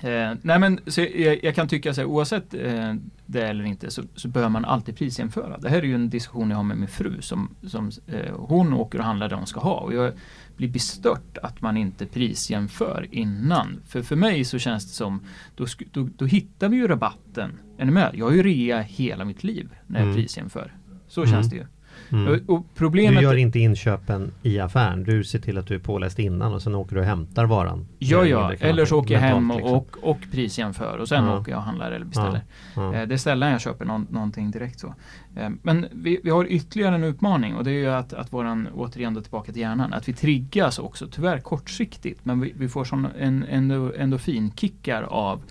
Eh, 0.09 0.33
nej 0.41 0.59
men 0.59 0.79
så 0.87 1.01
jag, 1.01 1.43
jag 1.43 1.55
kan 1.55 1.67
tycka 1.67 1.93
så 1.93 2.01
här, 2.01 2.05
oavsett 2.07 2.53
eh, 2.53 2.93
det 3.25 3.41
eller 3.47 3.63
inte 3.63 3.91
så, 3.91 4.03
så 4.15 4.27
bör 4.27 4.49
man 4.49 4.65
alltid 4.65 4.97
prisjämföra. 4.97 5.57
Det 5.57 5.69
här 5.69 5.77
är 5.77 5.81
ju 5.83 5.95
en 5.95 6.09
diskussion 6.09 6.49
jag 6.49 6.57
har 6.57 6.63
med 6.63 6.77
min 6.77 6.87
fru 6.87 7.21
som, 7.21 7.49
som 7.67 7.91
eh, 8.07 8.35
hon 8.35 8.73
åker 8.73 8.97
och 8.99 9.05
handlar 9.05 9.29
det 9.29 9.35
hon 9.35 9.47
ska 9.47 9.59
ha. 9.59 9.75
Och 9.75 9.93
jag 9.93 10.11
blir 10.57 10.69
bestört 10.69 11.37
att 11.43 11.61
man 11.61 11.77
inte 11.77 12.05
prisjämför 12.05 13.07
innan. 13.11 13.79
För 13.87 14.01
för 14.01 14.15
mig 14.15 14.43
så 14.45 14.59
känns 14.59 14.85
det 14.85 14.91
som, 14.93 15.21
då, 15.55 15.65
då, 15.91 16.09
då 16.17 16.25
hittar 16.25 16.69
vi 16.69 16.77
ju 16.77 16.87
rabatten. 16.87 17.51
Är 17.77 17.85
ni 17.85 17.91
med? 17.91 18.11
Jag 18.13 18.25
har 18.25 18.31
ju 18.33 18.43
rea 18.43 18.81
hela 18.81 19.25
mitt 19.25 19.43
liv 19.43 19.69
när 19.87 19.99
jag 19.99 20.07
Mm. 20.09 20.15
prisjämför. 20.15 20.73
Så 21.07 21.21
Mm. 21.21 21.31
känns 21.33 21.49
det 21.49 21.55
ju. 21.55 21.65
Mm. 22.11 22.41
Och 22.47 22.65
problemet 22.75 23.17
Du 23.19 23.23
gör 23.23 23.35
inte 23.35 23.59
inköpen 23.59 24.31
i 24.43 24.59
affären. 24.59 25.03
Du 25.03 25.23
ser 25.23 25.39
till 25.39 25.57
att 25.57 25.67
du 25.67 25.75
är 25.75 25.79
påläst 25.79 26.19
innan 26.19 26.53
och 26.53 26.61
sen 26.61 26.75
åker 26.75 26.95
du 26.95 27.01
och 27.01 27.07
hämtar 27.07 27.45
varan. 27.45 27.87
Ja, 28.11 28.25
ja. 28.25 28.53
Eller 28.59 28.85
så 28.85 28.99
åker 28.99 29.13
jag 29.13 29.21
hem 29.21 29.51
och, 29.51 29.57
liksom. 29.57 29.75
och, 29.75 29.97
och 30.01 30.19
prisjämför 30.31 30.97
och 30.97 31.07
sen 31.07 31.25
Ja. 31.25 31.39
åker 31.39 31.51
jag 31.51 31.57
och 31.57 31.63
handlar 31.63 31.91
eller 31.91 32.05
beställer. 32.05 32.41
Ja. 32.75 32.93
Eh, 32.95 33.07
Det 33.07 33.13
är 33.15 33.17
sällan 33.17 33.51
jag 33.51 33.61
köper 33.61 33.85
någon, 33.85 34.07
någonting 34.09 34.51
direkt 34.51 34.79
så. 34.79 34.95
Eh, 35.35 35.49
Men 35.61 35.85
vi, 35.91 36.19
vi 36.23 36.29
har 36.29 36.45
ytterligare 36.49 36.95
en 36.95 37.03
utmaning 37.03 37.55
och 37.55 37.63
det 37.63 37.71
är 37.71 37.79
ju 37.79 37.89
att, 37.89 38.13
att 38.13 38.33
våran, 38.33 38.67
återigen 38.75 39.13
då 39.13 39.21
tillbaka 39.21 39.51
till 39.51 39.61
hjärnan, 39.61 39.93
att 39.93 40.07
vi 40.09 40.13
triggas 40.13 40.79
också, 40.79 41.07
tyvärr 41.11 41.39
kortsiktigt, 41.39 42.25
men 42.25 42.39
vi, 42.41 42.53
vi 42.57 42.69
får 42.69 42.83
sån 42.85 43.07
en 43.19 43.45
endo, 43.49 43.93
endorfinkickar 43.97 45.03
av 45.03 45.41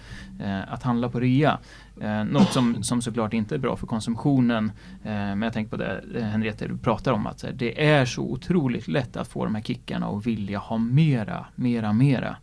eh, 0.45 0.73
att 0.73 0.83
handla 0.83 1.09
på 1.09 1.21
rea. 1.21 1.59
Eh, 2.01 2.25
något 2.25 2.53
som, 2.53 2.83
som 2.83 3.03
såklart 3.03 3.35
inte 3.35 3.55
är 3.55 3.59
bra 3.59 3.77
för 3.77 3.87
konsumtionen. 3.87 4.73
Eh, 5.05 5.11
men 5.13 5.43
jag 5.43 5.53
tänker 5.53 5.71
på 5.71 5.77
det 5.77 6.01
eh, 6.17 6.23
Henriette 6.25 6.69
du 6.69 6.77
pratar 6.79 7.13
om 7.13 7.27
att 7.27 7.43
här, 7.43 7.53
det 7.53 7.87
är 7.89 8.05
så 8.05 8.23
otroligt 8.23 8.89
lätt 8.89 9.17
att 9.17 9.29
få 9.29 9.45
de 9.45 9.55
här 9.55 9.63
kickarna 9.63 10.09
och 10.09 10.27
vilja 10.27 10.59
ha 10.59 10.79
mera, 10.79 11.47
mera, 11.55 11.93
mera. 11.93 12.37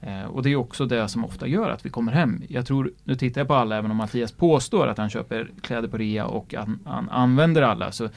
Eh, 0.00 0.24
och 0.24 0.42
det 0.42 0.52
är 0.52 0.56
också 0.56 0.86
det 0.86 1.08
som 1.08 1.24
ofta 1.24 1.46
gör 1.46 1.70
att 1.70 1.86
vi 1.86 1.90
kommer 1.90 2.12
hem. 2.12 2.42
Jag 2.48 2.66
tror, 2.66 2.92
nu 3.04 3.14
tittar 3.14 3.40
jag 3.40 3.48
på 3.48 3.54
alla, 3.54 3.76
även 3.76 3.90
om 3.90 3.96
Mattias 3.96 4.32
påstår 4.32 4.86
att 4.86 4.98
han 4.98 5.10
köper 5.10 5.50
kläder 5.60 5.88
på 5.88 5.96
rea 5.96 6.26
och 6.26 6.54
han, 6.56 6.78
han 6.84 7.10
använder 7.10 7.62
alla, 7.62 7.92
så 7.92 8.08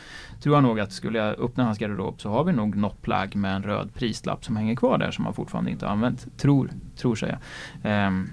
tror 0.42 0.56
jag 0.56 0.64
nog 0.64 0.80
att 0.80 0.92
skulle 0.92 1.20
jag 1.20 1.40
öppna 1.40 1.64
hans 1.64 1.78
garderob 1.78 2.22
så 2.22 2.30
har 2.30 2.44
vi 2.44 2.52
nog 2.52 2.76
något 2.76 3.02
plagg 3.02 3.36
med 3.36 3.56
en 3.56 3.64
röd 3.64 3.94
prislapp 3.94 4.46
som 4.46 4.58
hänger 4.58 4.76
kvar 4.76 4.98
där 4.98 5.12
som 5.12 5.26
han 5.26 5.34
fortfarande 5.34 5.72
inte 5.72 5.86
har 5.86 5.94
använt. 5.94 6.38
Tror, 6.38 6.70
tror 6.96 7.16
säger 7.16 7.34
jag. 7.82 7.92
Ehm, 7.92 8.30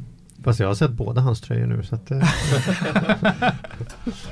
Fast 0.47 0.61
jag 0.61 0.67
har 0.67 0.75
sett 0.75 0.91
båda 0.91 1.21
hans 1.21 1.41
tröjor 1.41 1.67
nu 1.67 1.83
så 1.83 1.95
att 1.95 2.11
eh, 2.11 2.19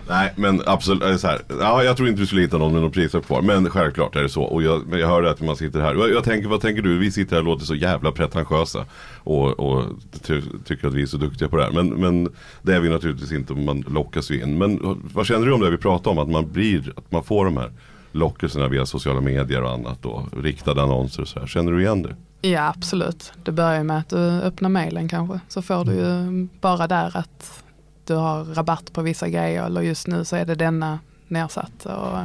Nej 0.09 0.33
men 0.37 0.63
absolut, 0.67 1.03
eh, 1.03 1.17
så 1.17 1.27
här. 1.27 1.41
Ja, 1.61 1.83
jag 1.85 1.97
tror 1.97 2.09
inte 2.09 2.21
du 2.21 2.27
skulle 2.27 2.43
hitta 2.43 2.59
någon 2.59 2.73
med 2.73 2.83
någon 2.83 2.91
prislapp 2.91 3.27
kvar. 3.27 3.43
Men 3.43 3.71
självklart 3.71 4.17
är 4.17 4.23
det 4.23 4.29
så. 4.29 4.43
Och 4.43 4.63
jag, 4.63 4.87
men 4.87 4.99
jag 4.99 5.09
hörde 5.09 5.31
att 5.31 5.41
man 5.41 5.57
sitter 5.57 5.81
här. 5.81 5.97
Och 5.97 6.03
jag, 6.03 6.11
jag 6.11 6.25
tänker, 6.25 6.49
vad 6.49 6.61
tänker 6.61 6.83
du? 6.83 6.99
Vi 6.99 7.11
sitter 7.11 7.37
här 7.37 7.41
och 7.41 7.47
låter 7.47 7.65
så 7.65 7.75
jävla 7.75 8.13
pretentiösa. 8.13 8.85
Och, 9.19 9.61
och 9.61 9.85
ty, 10.23 10.43
tycker 10.65 10.89
att 10.89 10.95
vi 10.95 11.03
är 11.03 11.07
så 11.07 11.17
duktiga 11.17 11.49
på 11.49 11.57
det 11.57 11.63
här. 11.63 11.73
Men, 11.73 11.89
men 11.89 12.29
det 12.63 12.75
är 12.75 12.81
vi 12.81 12.89
naturligtvis 12.89 13.33
inte. 13.33 13.55
Man 13.55 13.85
lockas 13.89 14.31
ju 14.31 14.43
in. 14.43 14.59
Men 14.59 15.01
vad 15.15 15.27
känner 15.27 15.47
du 15.47 15.53
om 15.53 15.61
det 15.61 15.71
vi 15.71 15.77
pratar 15.77 16.11
om? 16.11 16.19
Att 16.19 16.31
man 16.31 16.53
blir, 16.53 16.93
att 16.97 17.13
man 17.13 17.25
får 17.25 17.45
de 17.45 17.57
här 17.57 17.73
lockelserna 18.13 18.69
via 18.69 18.87
sociala 18.87 19.21
medier 19.21 19.63
och 19.63 19.71
annat. 19.73 20.07
Och 20.07 20.43
riktade 20.43 20.83
annonser 20.83 21.23
och 21.23 21.29
så 21.29 21.41
här. 21.41 21.47
Känner 21.47 21.73
du 21.73 21.81
igen 21.83 22.03
det? 22.03 22.17
Ja 22.51 22.69
absolut. 22.77 23.33
Det 23.45 23.53
börjar 23.53 23.83
med 23.85 23.99
att 23.99 24.09
du 24.09 24.17
öppnar 24.19 24.69
mailen 24.69 25.09
kanske. 25.09 25.41
Så 25.49 25.63
får 25.63 25.85
du 25.85 25.93
ju 25.95 26.49
bara 26.61 26.87
där 26.87 27.17
att 27.17 27.65
du 28.07 28.15
har 28.15 28.45
rabatt 28.45 28.93
på 28.93 29.03
vissa 29.03 29.29
grejer 29.29 29.65
eller 29.67 29.81
just 29.81 30.07
nu 30.07 30.25
så 30.25 30.37
är 30.37 30.45
det 30.45 30.55
denna 30.55 30.99
nedsatt. 31.29 31.87
Och, 31.87 32.19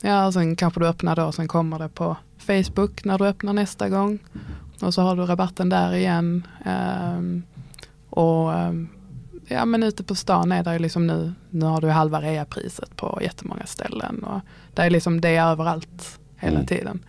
ja, 0.00 0.26
och 0.26 0.32
sen 0.32 0.56
kanske 0.56 0.80
du 0.80 0.86
öppnar 0.86 1.16
då 1.16 1.24
och 1.24 1.34
sen 1.34 1.48
kommer 1.48 1.78
det 1.78 1.88
på 1.88 2.16
Facebook 2.38 3.04
när 3.04 3.18
du 3.18 3.26
öppnar 3.26 3.52
nästa 3.52 3.88
gång. 3.88 4.18
Och 4.80 4.94
så 4.94 5.02
har 5.02 5.16
du 5.16 5.22
rabatten 5.22 5.68
där 5.68 5.94
igen. 5.94 6.46
Ehm, 6.64 7.42
och 8.10 8.52
ehm, 8.54 8.88
ja 9.48 9.64
men 9.64 9.82
ute 9.82 10.04
på 10.04 10.14
stan 10.14 10.52
är 10.52 10.62
det 10.64 10.72
ju 10.72 10.78
liksom 10.78 11.06
nu, 11.06 11.32
nu 11.50 11.64
har 11.66 11.80
du 11.80 11.88
halva 11.90 12.20
reapriset 12.20 12.96
på 12.96 13.18
jättemånga 13.22 13.66
ställen. 13.66 14.24
Och 14.24 14.40
det 14.74 14.82
är 14.82 14.90
liksom 14.90 15.20
det 15.20 15.28
är 15.36 15.46
överallt 15.50 16.18
hela 16.36 16.54
Mm. 16.56 16.66
tiden. 16.66 17.04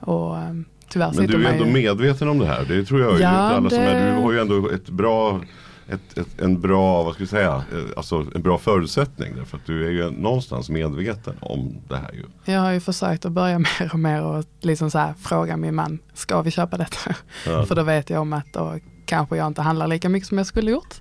Och 0.00 0.38
ehm, 0.38 0.64
tyvärr 0.96 1.12
Men 1.14 1.26
du 1.26 1.46
är 1.46 1.52
ändå 1.52 1.64
ju- 1.66 1.72
medveten 1.72 2.28
om 2.28 2.38
det 2.38 2.46
här. 2.46 2.64
Det 2.68 2.84
tror 2.84 3.00
jag 3.00 3.14
ju 3.16 3.20
Ja, 3.22 3.30
inte 3.44 3.56
alla 3.56 3.70
som 3.70 3.78
är. 3.78 3.94
det- 3.94 4.10
Du 4.16 4.22
har 4.22 4.32
ju 4.32 4.40
ändå 4.40 4.70
ett 4.70 4.88
bra 4.90 5.40
ett, 5.88 6.18
ett, 6.18 6.40
en 6.40 6.60
bra, 6.60 7.02
vad 7.02 7.14
ska 7.14 7.22
vi 7.24 7.28
säga, 7.28 7.54
eh, 7.54 7.84
alltså 7.96 8.26
en 8.34 8.42
bra 8.42 8.58
förutsättning. 8.58 9.32
Därför 9.36 9.56
att 9.56 9.66
du 9.66 9.86
är 9.86 9.90
ju 9.90 10.10
någonstans 10.10 10.70
medveten 10.70 11.34
om 11.40 11.74
det 11.88 11.96
här 11.96 12.12
ju. 12.12 12.52
Jag 12.52 12.60
har 12.60 12.72
ju 12.72 12.80
försökt 12.80 13.24
att 13.24 13.32
börja 13.32 13.58
mer 13.80 13.90
och 13.92 13.98
mer 13.98 14.22
och 14.22 14.44
liksom 14.60 14.90
så 14.90 14.98
här 14.98 15.14
fråga 15.20 15.56
min 15.56 15.74
man, 15.74 15.98
ska 16.14 16.42
vi 16.42 16.50
köpa 16.50 16.76
detta? 16.76 17.14
Ja. 17.46 17.64
För 17.68 17.74
då 17.74 17.82
vet 17.82 18.10
jag 18.10 18.20
om 18.22 18.32
att 18.32 18.52
då 18.52 18.74
kanske 19.06 19.36
jag 19.36 19.46
inte 19.46 19.62
handlar 19.62 19.86
lika 19.86 20.08
mycket 20.08 20.28
som 20.28 20.38
jag 20.38 20.46
skulle 20.46 20.70
gjort. 20.70 20.94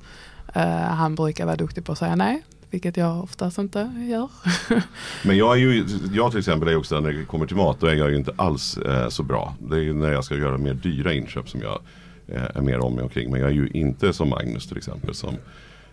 Eh, 0.54 0.64
han 0.78 1.16
brukar 1.16 1.46
vara 1.46 1.56
duktig 1.56 1.86
på 1.86 1.92
att 1.92 1.98
säga 1.98 2.16
nej, 2.16 2.44
vilket 2.76 2.98
jag 2.98 3.24
oftast 3.24 3.58
inte 3.58 3.92
gör. 4.10 4.30
Men 5.24 5.38
jag 5.38 5.56
är 5.56 5.60
ju, 5.60 5.86
jag 6.14 6.32
till 6.32 6.40
exempel 6.40 6.68
är 6.68 6.72
ju 6.72 6.78
också 6.78 7.00
när 7.00 7.12
det 7.12 7.26
kommer 7.26 7.46
till 7.46 7.56
mat, 7.56 7.80
då 7.80 7.88
är 7.88 7.96
jag 7.96 8.10
ju 8.10 8.16
inte 8.16 8.34
alls 8.36 8.78
eh, 8.78 9.10
så 9.10 9.24
bra. 9.24 9.56
Det 9.60 9.76
är 9.76 9.80
ju 9.80 9.94
när 9.94 10.12
jag 10.12 10.24
ska 10.24 10.36
göra 10.36 10.58
mer 10.58 10.74
dyra 10.74 11.14
inköp 11.14 11.50
som 11.50 11.62
jag 11.62 11.80
eh, 12.28 12.44
är 12.56 12.62
mer 12.62 12.80
om 12.80 12.94
mig 12.96 13.04
omkring. 13.04 13.32
Men 13.32 13.42
jag 13.42 13.50
är 13.50 13.54
ju 13.54 13.68
inte 13.68 14.14
som 14.14 14.30
Magnus 14.30 14.68
till 14.68 14.78
exempel 14.78 15.14
som, 15.14 15.36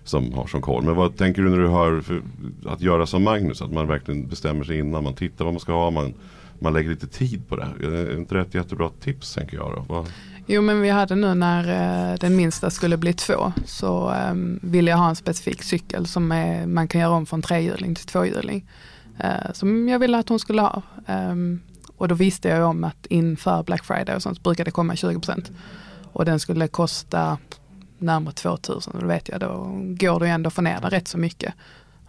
som 0.05 0.33
har 0.33 0.47
som 0.47 0.63
koll. 0.63 0.85
Men 0.85 0.97
vad 0.97 1.17
tänker 1.17 1.43
du 1.43 1.51
när 1.51 1.59
du 1.59 1.69
hör 1.69 2.01
för, 2.01 2.23
att 2.67 2.81
göra 2.81 3.07
som 3.07 3.23
Magnus? 3.23 3.63
Att 3.63 3.73
man 3.73 3.87
verkligen 3.87 4.29
bestämmer 4.29 4.65
sig 4.65 4.79
innan, 4.79 5.05
man 5.05 5.15
tittar 5.15 5.45
vad 5.45 5.55
man 5.55 5.61
ska 5.61 5.73
ha, 5.73 5.91
man, 5.91 6.15
man 6.59 6.73
lägger 6.73 6.91
lite 6.91 7.07
tid 7.07 7.49
på 7.49 7.57
det. 7.57 7.69
Är 7.83 8.19
inte 8.19 8.35
det 8.35 8.41
ett 8.41 8.55
jättebra 8.55 8.91
tips 9.01 9.35
tänker 9.35 9.57
jag 9.57 9.73
då? 9.77 9.85
Vad, 9.89 10.13
Jo 10.47 10.63
men 10.63 10.81
vi 10.81 10.91
hade 10.91 11.15
nu 11.15 11.35
när 11.35 11.69
eh, 11.69 12.19
den 12.19 12.37
minsta 12.37 12.71
skulle 12.71 12.97
bli 12.97 13.13
två 13.13 13.53
så 13.67 14.11
eh, 14.15 14.35
ville 14.63 14.91
jag 14.91 14.99
ha 14.99 15.09
en 15.09 15.17
specifik 15.17 15.63
cykel 15.63 16.07
som 16.07 16.33
är, 16.33 16.67
man 16.67 16.89
kan 16.89 17.01
göra 17.01 17.13
om 17.13 17.27
från 17.27 17.43
trehjuling 17.43 17.95
till 17.95 18.07
tvåhjuling. 18.07 18.67
Eh, 19.19 19.53
som 19.53 19.89
jag 19.89 19.99
ville 19.99 20.19
att 20.19 20.29
hon 20.29 20.39
skulle 20.39 20.63
ha. 20.63 20.83
Ehm, 21.07 21.61
och 21.97 22.09
då 22.09 22.15
visste 22.15 22.49
jag 22.49 22.59
ju 22.59 22.65
om 22.65 22.85
att 22.85 23.07
inför 23.07 23.63
Black 23.63 23.85
Friday 23.85 24.17
och 24.17 24.23
sånt 24.23 24.43
brukade 24.43 24.69
det 24.69 24.73
komma 24.73 24.95
20%. 24.95 25.51
Och 26.13 26.25
den 26.25 26.41
skulle 26.41 26.69
kosta 26.69 27.39
närmare 27.99 28.35
2000 28.35 28.93
och 28.93 29.01
då 29.01 29.07
vet 29.07 29.29
jag 29.29 29.41
då 29.41 29.71
går 29.79 30.21
det 30.21 30.27
ju 30.27 30.33
ändå 30.33 30.49
att 30.49 30.55
få 30.55 30.63
ner 30.63 30.81
den 30.81 30.91
rätt 30.91 31.09
så 31.09 31.19
mycket. 31.19 31.55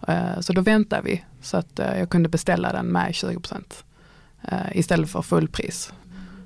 Eh, 0.07 0.39
så 0.39 0.53
då 0.53 0.61
väntar 0.61 1.01
vi 1.01 1.23
så 1.41 1.57
att 1.57 1.79
eh, 1.79 1.99
jag 1.99 2.09
kunde 2.09 2.29
beställa 2.29 2.71
den 2.71 2.85
med 2.85 3.11
20% 3.11 3.63
eh, 4.41 4.57
istället 4.77 5.09
för 5.09 5.21
fullpris. 5.21 5.93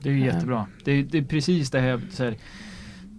Det 0.01 0.09
är 0.09 0.13
ju 0.13 0.25
jättebra. 0.25 0.67
Det 0.83 0.91
är, 0.91 1.03
det 1.03 1.17
är 1.17 1.23
precis 1.23 1.69
det 1.69 1.79
här, 1.79 2.01
här 2.19 2.37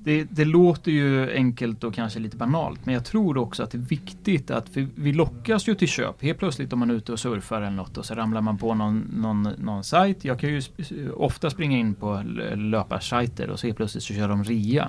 det, 0.04 0.24
det 0.24 0.44
låter 0.44 0.92
ju 0.92 1.34
enkelt 1.34 1.84
och 1.84 1.94
kanske 1.94 2.18
lite 2.18 2.36
banalt 2.36 2.86
men 2.86 2.94
jag 2.94 3.04
tror 3.04 3.38
också 3.38 3.62
att 3.62 3.70
det 3.70 3.78
är 3.78 3.82
viktigt 3.82 4.50
att 4.50 4.76
vi, 4.76 4.88
vi 4.94 5.12
lockas 5.12 5.68
ju 5.68 5.74
till 5.74 5.88
köp. 5.88 6.22
Helt 6.22 6.38
plötsligt 6.38 6.72
om 6.72 6.78
man 6.78 6.90
är 6.90 6.94
ute 6.94 7.12
och 7.12 7.20
surfar 7.20 7.62
eller 7.62 7.76
något 7.76 7.98
och 7.98 8.04
så 8.04 8.14
ramlar 8.14 8.40
man 8.40 8.58
på 8.58 8.74
någon, 8.74 8.98
någon, 8.98 9.42
någon 9.42 9.84
sajt. 9.84 10.24
Jag 10.24 10.40
kan 10.40 10.50
ju 10.50 10.62
ofta 11.14 11.50
springa 11.50 11.78
in 11.78 11.94
på 11.94 12.22
löparsajter 12.54 13.50
och 13.50 13.60
så 13.60 13.66
helt 13.66 13.76
plötsligt 13.76 14.04
så 14.04 14.14
kör 14.14 14.28
de 14.28 14.44
rea. 14.44 14.88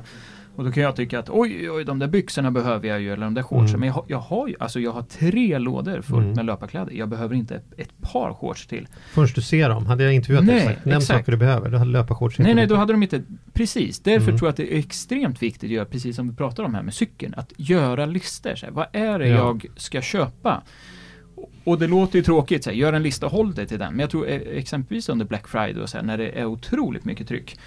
Och 0.59 0.65
då 0.65 0.71
kan 0.71 0.83
jag 0.83 0.95
tycka 0.95 1.19
att 1.19 1.29
oj, 1.29 1.71
oj, 1.71 1.83
de 1.85 1.99
där 1.99 2.07
byxorna 2.07 2.51
behöver 2.51 2.87
jag 2.87 3.01
ju 3.01 3.13
eller 3.13 3.23
de 3.25 3.33
där 3.33 3.43
shortsen. 3.43 3.67
Mm. 3.69 3.79
Men 3.79 3.87
jag 3.87 3.93
har, 3.93 4.05
jag, 4.07 4.17
har 4.19 4.47
ju, 4.47 4.55
alltså 4.59 4.79
jag 4.79 4.91
har 4.91 5.01
tre 5.01 5.59
lådor 5.59 6.01
fullt 6.01 6.23
Mm. 6.23 6.31
med 6.35 6.45
löparkläder. 6.45 6.93
Jag 6.93 7.09
behöver 7.09 7.35
inte 7.35 7.55
ett, 7.55 7.73
ett 7.77 8.01
par 8.01 8.33
shorts 8.33 8.67
till. 8.67 8.87
först 9.11 9.35
du 9.35 9.41
ser 9.41 9.69
dem, 9.69 9.85
hade 9.85 10.03
jag 10.03 10.13
intervjuat 10.13 10.45
dig 10.47 10.55
Nej, 10.55 10.65
nämn 10.83 10.97
exakt. 10.97 11.05
saker 11.19 11.31
du 11.31 11.37
behöver, 11.37 11.69
du 11.69 11.77
hade 11.77 11.91
löparshorts 11.91 12.39
Nej, 12.39 12.53
nej, 12.55 12.67
då 12.67 12.75
hade 12.75 12.93
de 12.93 13.03
inte, 13.03 13.21
precis. 13.53 13.99
Därför 13.99 14.27
Mm. 14.27 14.37
tror 14.37 14.47
jag 14.47 14.51
att 14.51 14.57
det 14.57 14.73
är 14.75 14.79
extremt 14.79 15.41
viktigt 15.43 15.63
att 15.63 15.73
göra, 15.73 15.85
precis 15.85 16.15
som 16.15 16.29
vi 16.29 16.35
pratar 16.35 16.63
om 16.63 16.73
här 16.75 16.83
med 16.83 16.93
cykeln, 16.93 17.33
att 17.37 17.53
göra 17.57 18.05
listor. 18.05 18.55
Så 18.55 18.65
här, 18.65 18.73
vad 18.73 18.85
är 18.93 19.19
det 19.19 19.27
Ja. 19.27 19.35
jag 19.35 19.65
ska 19.75 20.01
köpa? 20.01 20.61
Och 21.63 21.79
det 21.79 21.87
låter 21.87 22.15
ju 22.19 22.23
tråkigt, 22.23 22.63
så 22.63 22.69
här, 22.69 22.77
gör 22.77 22.93
en 22.93 23.03
lista 23.03 23.25
och 23.25 23.31
håll 23.31 23.53
dig 23.53 23.67
till 23.67 23.79
den. 23.79 23.91
Men 23.93 23.99
jag 23.99 24.09
tror 24.09 24.27
eh, 24.29 24.35
exempelvis 24.35 25.09
under 25.09 25.25
Black 25.25 25.47
Friday 25.47 25.81
och 25.83 25.89
så 25.89 25.97
här, 25.97 26.03
när 26.05 26.17
det 26.17 26.29
är 26.39 26.45
otroligt 26.45 27.05
mycket 27.05 27.27
tryck. 27.27 27.59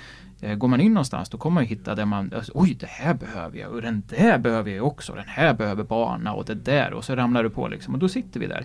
Eh, 0.42 0.55
går 0.55 0.68
man 0.68 0.81
in 0.81 0.94
någonstans 0.94 1.28
då 1.28 1.38
kommer 1.38 1.55
man 1.55 1.64
hitta 1.64 1.94
där 1.94 2.05
man, 2.05 2.33
alltså, 2.37 2.52
oj 2.55 2.76
det 2.81 2.87
här 2.87 3.14
behöver 3.14 3.59
jag 3.59 3.72
och 3.72 3.83
den 3.83 4.02
där 4.09 4.38
behöver 4.38 4.70
jag 4.70 4.87
också, 4.87 5.14
den 5.14 5.28
här 5.28 5.55
behöver 5.55 5.85
bana 5.85 6.33
och 6.33 6.44
det 6.44 6.55
där 6.55 6.92
och 6.92 7.05
så 7.05 7.16
ramlar 7.16 7.42
du 7.42 7.50
på 7.50 7.68
liksom 7.68 7.94
och 7.94 8.00
då 8.00 8.09
sitter 8.09 8.40
vi 8.40 8.46
där. 8.46 8.64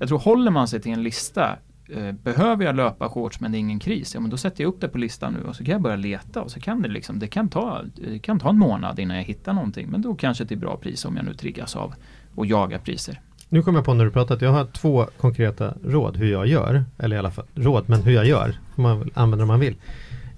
Jag 0.00 0.08
tror 0.08 0.18
håller 0.18 0.50
man 0.50 0.68
sig 0.68 0.80
till 0.80 0.92
en 0.92 1.02
lista 1.02 1.56
eh, 1.88 2.12
Behöver 2.12 2.64
jag 2.64 2.76
löpa 2.76 3.08
shorts 3.08 3.40
men 3.40 3.52
det 3.52 3.58
är 3.58 3.60
ingen 3.60 3.78
kris, 3.78 4.14
ja 4.14 4.20
men 4.20 4.30
då 4.30 4.36
sätter 4.36 4.64
jag 4.64 4.68
upp 4.68 4.80
det 4.80 4.88
på 4.88 4.98
listan 4.98 5.32
nu 5.32 5.48
och 5.48 5.56
så 5.56 5.64
kan 5.64 5.72
jag 5.72 5.82
börja 5.82 5.96
leta 5.96 6.42
och 6.42 6.50
så 6.50 6.60
kan 6.60 6.82
det 6.82 6.88
liksom, 6.88 7.18
det 7.18 7.28
kan 7.28 7.48
ta, 7.48 7.78
eh, 7.78 8.10
det 8.10 8.18
kan 8.18 8.40
ta 8.40 8.48
en 8.48 8.58
månad 8.58 8.98
innan 8.98 9.16
jag 9.16 9.24
hittar 9.24 9.52
någonting 9.52 9.88
men 9.90 10.02
då 10.02 10.14
kanske 10.14 10.46
till 10.46 10.58
bra 10.58 10.76
pris 10.76 11.04
om 11.04 11.16
jag 11.16 11.24
nu 11.24 11.34
triggas 11.34 11.76
av 11.76 11.94
och 12.34 12.46
jaga 12.46 12.78
priser. 12.78 13.20
Nu 13.48 13.62
kommer 13.62 13.78
jag 13.78 13.86
på 13.86 13.94
när 13.94 14.04
du 14.04 14.10
pratat, 14.10 14.42
jag 14.42 14.52
har 14.52 14.64
två 14.64 15.06
konkreta 15.16 15.74
råd 15.84 16.16
hur 16.16 16.32
jag 16.32 16.46
gör, 16.46 16.84
eller 16.98 17.16
i 17.16 17.18
alla 17.18 17.30
fall 17.30 17.44
råd, 17.54 17.84
men 17.88 18.02
hur 18.02 18.12
jag 18.12 18.26
gör, 18.26 18.58
får 18.74 18.82
man 18.82 19.10
använder 19.14 19.42
om 19.42 19.48
man 19.48 19.60
vill. 19.60 19.76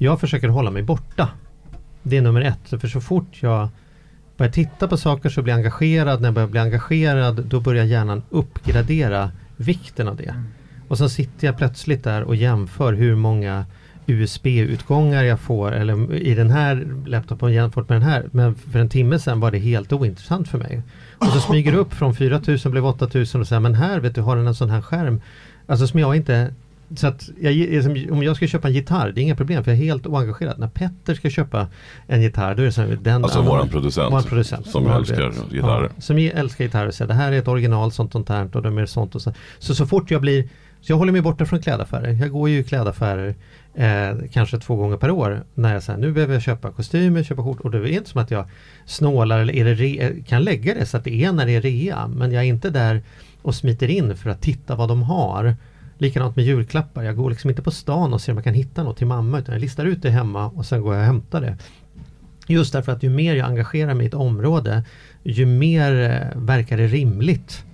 Jag 0.02 0.20
försöker 0.20 0.48
hålla 0.48 0.70
mig 0.70 0.82
borta. 0.82 1.28
Det 2.02 2.16
är 2.16 2.22
nummer 2.22 2.40
ett, 2.40 2.80
för 2.80 2.88
så 2.88 3.00
fort 3.00 3.42
jag 3.42 3.68
börjar 4.36 4.52
titta 4.52 4.88
på 4.88 4.96
saker 4.96 5.28
så 5.28 5.42
blir 5.42 5.52
jag 5.52 5.58
engagerad, 5.58 6.20
när 6.20 6.28
jag 6.28 6.34
börjar 6.34 6.48
bli 6.48 6.60
engagerad 6.60 7.44
då 7.44 7.60
börjar 7.60 7.84
hjärnan 7.84 8.22
uppgradera 8.30 9.30
vikten 9.56 10.08
av 10.08 10.16
det. 10.16 10.34
Och 10.88 10.98
så 10.98 11.08
sitter 11.08 11.46
jag 11.46 11.58
plötsligt 11.58 12.04
där 12.04 12.22
och 12.22 12.36
jämför 12.36 12.92
hur 12.92 13.16
många 13.16 13.64
USB-utgångar 14.06 15.24
jag 15.24 15.40
får 15.40 15.72
eller 15.72 16.14
i 16.14 16.34
den 16.34 16.50
här 16.50 16.86
laptopen 17.06 17.52
jämfört 17.52 17.88
med 17.88 18.00
den 18.00 18.08
här. 18.08 18.28
Men 18.32 18.54
för 18.54 18.78
en 18.78 18.88
timme 18.88 19.18
sedan 19.18 19.40
var 19.40 19.50
det 19.50 19.58
helt 19.58 19.92
ointressant 19.92 20.48
för 20.48 20.58
mig. 20.58 20.82
Och 21.18 21.26
så 21.26 21.40
smyger 21.40 21.72
det 21.72 21.78
upp 21.78 21.92
från 21.92 22.14
4000 22.14 22.72
blev 22.72 22.86
8000 22.86 23.40
och 23.40 23.46
säger 23.46 23.60
men 23.60 23.74
här 23.74 24.00
vet 24.00 24.14
du 24.14 24.20
har 24.20 24.36
den 24.36 24.46
en 24.46 24.54
sån 24.54 24.70
här 24.70 24.82
skärm. 24.82 25.20
Alltså 25.66 25.86
som 25.86 26.00
jag 26.00 26.16
inte 26.16 26.54
så 26.96 27.07
att 27.07 27.31
jag, 27.40 28.12
om 28.12 28.22
jag 28.22 28.37
ska 28.37 28.46
köpa 28.46 28.68
en 28.68 28.74
gitarr, 28.74 29.12
det 29.12 29.20
är 29.20 29.22
inga 29.22 29.37
problem 29.37 29.64
för 29.64 29.70
jag 29.70 29.81
är 29.81 29.85
helt 29.85 30.07
oengagerad. 30.07 30.59
När 30.59 30.68
Petter 30.68 31.14
ska 31.14 31.31
köpa 31.31 31.66
en 32.07 32.22
gitarr, 32.22 32.55
då 32.55 32.62
är 32.62 32.66
det 32.66 32.72
så 32.72 32.81
här, 32.81 32.98
den 33.03 33.24
Alltså 33.24 33.42
våran 33.42 33.68
producent, 33.68 34.12
våran 34.12 34.24
producent 34.24 34.66
som 34.66 34.87
älskar 34.87 35.33
gitarrer. 35.50 35.90
Ja, 35.96 36.03
som 36.03 36.18
älskar 36.18 36.64
gitarrer. 36.64 36.90
Så 36.90 37.07
det 37.07 37.14
här 37.14 37.33
är 37.33 37.38
ett 37.38 37.48
original 37.48 37.92
sånt 37.92 38.14
och 38.14 38.26
sånt 38.26 38.57
och 38.57 38.62
de 38.62 38.79
är 38.79 38.87
sånt 38.87 39.14
och 39.14 39.22
så. 39.22 39.33
Så 39.59 39.74
så 39.74 39.87
fort 39.87 40.11
jag 40.11 40.20
blir 40.20 40.48
så 40.81 40.92
jag 40.92 40.96
håller 40.96 41.12
mig 41.12 41.20
borta 41.20 41.46
från 41.46 41.62
klädaffärer. 41.62 42.12
Jag 42.12 42.31
går 42.31 42.48
ju 42.48 42.59
i 42.59 42.64
klädaffärer 42.64 43.35
eh, 43.74 44.16
kanske 44.33 44.59
två 44.59 44.76
gånger 44.76 44.96
per 44.96 45.11
år. 45.11 45.44
När 45.55 45.72
jag 45.74 45.83
säger 45.83 45.98
nu 45.98 46.12
behöver 46.12 46.35
jag 46.35 46.42
köpa 46.42 46.70
kostymer, 46.70 47.22
köpa 47.22 47.42
skjortor. 47.42 47.64
Och 47.64 47.70
det 47.70 47.79
är 47.79 47.87
inte 47.98 48.11
som 48.11 48.22
att 48.22 48.31
jag 48.31 48.44
snålar 48.87 49.38
eller 49.40 49.55
är 49.55 49.64
det 49.64 49.74
re- 49.74 50.24
kan 50.24 50.42
lägga 50.44 50.74
det 50.74 50.87
så 50.87 50.96
att 50.96 51.05
det 51.05 51.24
är 51.24 51.33
när 51.33 51.46
det 51.46 51.53
är 51.57 51.61
rea. 51.61 52.09
Men 52.09 52.33
jag 52.33 52.42
är 52.44 52.48
inte 52.48 52.70
där 52.70 53.03
och 53.42 53.55
smiter 53.55 53.88
in 53.88 54.16
för 54.16 54.31
att 54.31 54.42
titta 54.42 54.74
vad 54.74 54.88
de 54.88 55.03
har. 55.03 55.57
Likadant 56.00 56.36
med 56.36 56.44
julklappar. 56.44 57.02
Jag 57.02 57.16
går 57.16 57.30
liksom 57.30 57.50
inte 57.50 57.62
på 57.62 57.70
stan 57.70 58.12
och 58.12 58.20
ser 58.20 58.32
om 58.32 58.38
jag 58.38 58.44
kan 58.44 58.54
hitta 58.54 58.82
något 58.82 58.96
till 58.96 59.06
mamma. 59.06 59.38
Utan 59.38 59.52
jag 59.52 59.60
listar 59.60 59.84
ut 59.84 60.02
det 60.02 60.10
hemma 60.10 60.46
och 60.46 60.66
sen 60.66 60.82
går 60.82 60.94
jag 60.94 61.00
och 61.00 61.06
hämtar 61.06 61.40
det. 61.40 61.56
Just 62.46 62.72
därför 62.72 62.92
att 62.92 63.02
ju 63.02 63.10
mer 63.10 63.34
jag 63.34 63.48
engagerar 63.48 63.94
mig 63.94 64.04
i 64.04 64.08
ett 64.08 64.14
område 64.14 64.84
ju 65.22 65.46
mer 65.46 66.10
eh, 66.10 66.40
verkar 66.40 66.76
det 66.76 66.86
rimligt. 66.86 67.64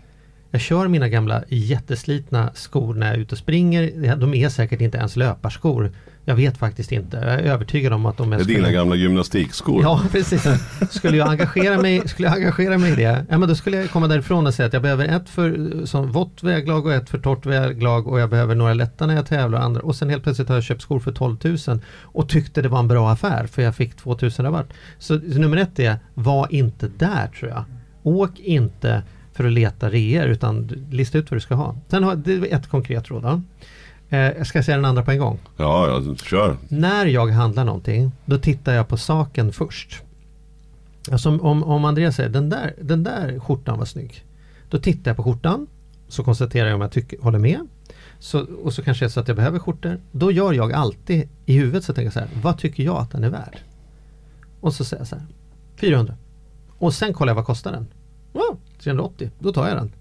Jag 0.51 0.61
kör 0.61 0.89
mina 0.89 1.09
gamla 1.09 1.45
jätteslitna 1.49 2.51
skor 2.55 2.95
när 2.95 3.07
jag 3.07 3.17
är 3.17 3.21
ute 3.21 3.35
och 3.35 3.39
springer. 3.39 4.17
De 4.17 4.35
är 4.35 4.49
säkert 4.49 4.81
inte 4.81 4.99
ens 4.99 5.17
löparskor. 5.17 5.93
Jag 6.29 6.37
vet 6.37 6.59
faktiskt 6.59 6.93
inte. 6.93 7.17
Jag 7.17 7.35
är 7.35 7.39
övertygad 7.39 7.93
om 7.93 8.07
att 8.07 8.17
de 8.17 8.31
Det 8.31 8.37
är 8.37 8.45
dina 8.45 8.73
gamla 8.73 8.97
gymnastikskor. 8.97 9.83
Ja, 9.83 10.03
precis. 10.13 10.47
Skulle 10.91 11.17
jag 11.17 11.29
engagera 11.29 11.83
mig, 11.83 12.09
skulle 12.09 12.29
jag 12.29 12.37
engagera 12.37 12.79
mig 12.79 12.93
i 12.93 12.97
det, 12.97 13.27
ja, 13.31 13.39
men 13.39 13.49
då 13.49 13.55
skulle 13.55 13.77
jag 13.77 13.91
komma 13.91 14.09
därifrån 14.09 14.47
och 14.47 14.55
säga 14.55 14.67
att 14.67 14.73
jag 14.73 14.83
behöver 14.83 15.05
ett 15.05 15.29
för 15.29 15.81
som 15.85 16.13
vått 16.13 16.43
väglag 16.43 16.87
och 16.87 16.93
ett 16.93 17.11
för 17.11 17.19
torrt 17.19 17.47
väglag 17.47 18.07
och 18.07 18.21
jag 18.21 18.31
behöver 18.31 18.55
några 18.55 18.75
lätta 18.75 19.07
när 19.07 19.15
jag 19.15 19.27
tävlar 19.27 19.59
och 19.59 19.65
andra. 19.65 19.81
Och 19.81 19.97
sen 19.97 20.11
helt 20.11 20.23
plötsligt 20.23 20.49
har 20.49 20.57
jag 20.57 20.65
köpt 20.65 20.83
skor 20.83 21.01
för 21.01 21.13
12 21.13 21.37
000 21.43 21.81
och 22.03 22.29
tyckte 22.29 22.63
det 22.63 22.69
var 22.69 22.79
en 22.79 22.89
bra 22.89 23.11
affär 23.11 23.47
för 23.47 23.63
jag 23.63 23.77
fick 23.77 23.97
2 23.97 24.19
000 24.23 24.31
rabatt. 24.39 24.73
Så, 24.99 25.21
så 25.33 25.39
nummer 25.39 25.57
ett 25.57 25.79
är, 25.79 25.97
var 26.15 26.47
inte 26.51 26.89
där 26.99 27.27
tror 27.27 27.51
jag. 27.51 27.65
Åk 28.03 28.39
inte 28.39 29.03
för 29.33 29.45
att 29.45 29.53
leta 29.53 29.91
reor 29.91 30.27
utan 30.27 30.71
lista 30.91 31.19
ut 31.19 31.31
vad 31.31 31.37
du 31.37 31.41
ska 31.41 31.55
ha. 31.55 31.77
Sen 31.89 32.03
har 32.03 32.17
det 32.17 32.33
är 32.33 32.55
ett 32.55 32.67
konkret 32.67 33.11
råd. 33.11 33.23
Då. 33.23 33.43
Eh, 34.11 34.19
jag 34.19 34.47
ska 34.47 34.63
säga 34.63 34.77
den 34.77 34.85
andra 34.85 35.03
på 35.03 35.11
en 35.11 35.19
gång. 35.19 35.39
Ja, 35.57 35.89
ja, 35.89 36.15
kör. 36.15 36.57
När 36.69 37.07
jag 37.07 37.27
handlar 37.27 37.65
någonting, 37.65 38.13
då 38.25 38.39
tittar 38.39 38.75
jag 38.75 38.89
på 38.89 38.97
saken 38.97 39.53
först. 39.53 40.03
Alltså 41.13 41.39
om, 41.39 41.65
om, 41.65 41.85
Andreas 41.85 42.17
säger 42.17 42.31
den 42.31 42.49
där, 42.49 42.75
den 42.81 43.03
där 43.03 43.39
skjortan 43.41 43.79
var 43.79 43.87
snygg. 43.87 44.25
Då 44.71 44.79
tittar 44.79 45.11
jag 45.11 45.17
på 45.17 45.23
skjortan. 45.23 45.67
Så 46.09 46.25
konstaterar 46.25 46.67
jag 46.67 46.75
om 46.75 46.81
jag 46.81 46.93
tycker, 46.93 47.19
håller 47.19 47.39
med. 47.39 47.69
Så, 48.19 48.47
och 48.63 48.73
så 48.73 48.83
kanske 48.83 49.05
det 49.05 49.07
är 49.07 49.11
så 49.11 49.21
att 49.21 49.29
jag 49.29 49.37
behöver 49.37 49.59
skjortor. 49.59 50.01
Då 50.13 50.31
gör 50.33 50.53
jag 50.53 50.73
alltid 50.73 51.29
i 51.47 51.59
huvudet 51.59 51.85
så 51.85 51.93
tänker 51.93 52.07
jag 52.07 52.13
så 52.13 52.21
här. 52.21 52.29
Vad 52.43 52.59
tycker 52.59 52.83
jag 52.83 52.97
att 52.97 53.11
den 53.11 53.25
är 53.25 53.31
värd? 53.31 53.59
Och 54.61 54.75
så 54.75 54.85
säger 54.85 55.01
jag 55.01 55.09
så 55.09 55.17
här. 55.17 55.25
400. 55.77 56.15
Och 56.79 56.95
sen 56.95 57.13
kollar 57.13 57.31
jag 57.31 57.35
vad 57.35 57.47
kostar 57.47 57.73
den. 57.73 57.87
Wow, 58.33 58.59
380. 58.83 59.31
Då 59.39 59.53
tar 59.53 59.69
jag 59.69 59.77
den. 59.77 59.93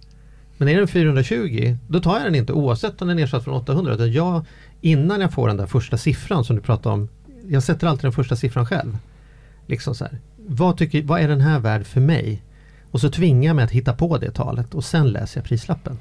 Men 0.57 0.67
är 0.67 0.77
den 0.77 0.87
420 0.87 1.77
då 1.87 1.99
tar 1.99 2.15
jag 2.15 2.25
den 2.25 2.35
inte 2.35 2.53
oavsett 2.53 3.01
om 3.01 3.07
den 3.07 3.17
är 3.17 3.21
nedsatt 3.21 3.43
från 3.43 3.53
800. 3.53 3.93
Utan 3.93 4.11
jag, 4.11 4.45
innan 4.81 5.21
jag 5.21 5.33
får 5.33 5.47
den 5.47 5.57
där 5.57 5.65
första 5.65 5.97
siffran 5.97 6.45
som 6.45 6.55
du 6.55 6.61
pratade 6.61 6.93
om. 6.93 7.09
Jag 7.47 7.63
sätter 7.63 7.87
alltid 7.87 8.05
den 8.05 8.11
första 8.11 8.35
siffran 8.35 8.65
själv. 8.65 8.97
Liksom 9.67 9.95
så 9.95 10.05
här, 10.05 10.19
vad, 10.47 10.77
tycker, 10.77 11.03
vad 11.03 11.21
är 11.21 11.27
den 11.27 11.41
här 11.41 11.59
värd 11.59 11.85
för 11.85 12.01
mig? 12.01 12.41
Och 12.91 13.01
så 13.01 13.09
tvingar 13.09 13.49
jag 13.49 13.55
mig 13.55 13.65
att 13.65 13.71
hitta 13.71 13.93
på 13.93 14.17
det 14.17 14.31
talet 14.31 14.73
och 14.73 14.85
sen 14.85 15.11
läser 15.11 15.39
jag 15.39 15.45
prislappen. 15.45 15.97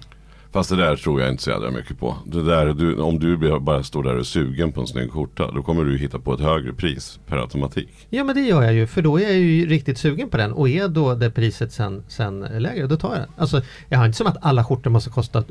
Fast 0.54 0.70
det 0.70 0.76
där 0.76 0.96
tror 0.96 1.20
jag 1.20 1.30
inte 1.30 1.42
så 1.42 1.50
jävla 1.50 1.70
mycket 1.70 1.98
på. 1.98 2.16
Det 2.26 2.42
där, 2.42 2.66
du, 2.74 2.96
om 3.00 3.18
du 3.18 3.58
bara 3.60 3.82
står 3.82 4.02
där 4.02 4.12
och 4.14 4.18
är 4.20 4.22
sugen 4.24 4.72
på 4.72 4.80
en 4.80 4.86
snygg 4.86 5.12
skjorta. 5.12 5.50
Då 5.50 5.62
kommer 5.62 5.84
du 5.84 5.98
hitta 5.98 6.18
på 6.18 6.34
ett 6.34 6.40
högre 6.40 6.72
pris 6.72 7.18
per 7.26 7.36
automatik. 7.36 7.88
Ja 8.10 8.24
men 8.24 8.34
det 8.34 8.40
gör 8.40 8.62
jag 8.62 8.74
ju 8.74 8.86
för 8.86 9.02
då 9.02 9.18
är 9.18 9.22
jag 9.22 9.32
ju 9.34 9.66
riktigt 9.66 9.98
sugen 9.98 10.28
på 10.28 10.36
den. 10.36 10.52
Och 10.52 10.68
är 10.68 10.88
då 10.88 11.14
det 11.14 11.30
priset 11.30 11.72
sen, 11.72 12.02
sen 12.08 12.40
lägre 12.40 12.86
då 12.86 12.96
tar 12.96 13.08
jag 13.08 13.18
den. 13.18 13.28
Alltså 13.36 13.62
jag 13.88 13.98
har 13.98 14.06
inte 14.06 14.18
som 14.18 14.26
att 14.26 14.36
alla 14.40 14.64
skjortor 14.64 14.90
måste 14.90 15.10
kosta 15.10 15.42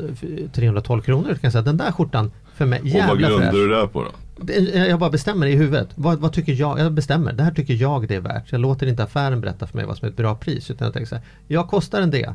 312 0.53 1.01
kronor. 1.01 1.27
Jag 1.29 1.41
kan 1.41 1.51
säga 1.51 1.61
den 1.61 1.77
där 1.77 1.91
skjortan 1.91 2.31
för 2.55 2.65
mig 2.65 2.81
jävla 2.83 3.03
Och 3.03 3.09
vad 3.09 3.19
grundar 3.19 3.39
fräsch. 3.51 3.53
du 3.53 3.67
det 3.69 3.87
på 3.87 4.03
då? 4.03 4.09
Det- 4.37 4.59
Jag 4.87 4.99
bara 4.99 5.09
bestämmer 5.09 5.47
i 5.47 5.55
huvudet. 5.55 5.87
Vad, 5.95 6.19
vad 6.19 6.33
tycker 6.33 6.53
jag? 6.53 6.79
Jag 6.79 6.91
bestämmer. 6.93 7.33
Det 7.33 7.43
här 7.43 7.51
tycker 7.51 7.73
jag 7.73 8.07
det 8.07 8.15
är 8.15 8.21
värt. 8.21 8.51
Jag 8.51 8.61
låter 8.61 8.87
inte 8.87 9.03
affären 9.03 9.41
berätta 9.41 9.67
för 9.67 9.77
mig 9.77 9.85
vad 9.85 9.97
som 9.97 10.05
är 10.05 10.09
ett 10.11 10.17
bra 10.17 10.35
pris. 10.35 10.71
Utan 10.71 10.85
jag 10.85 10.93
tänker 10.93 11.07
så 11.09 11.15
här. 11.15 11.23
Jag 11.47 11.67
kostar 11.67 12.01
en 12.01 12.11
det. 12.11 12.33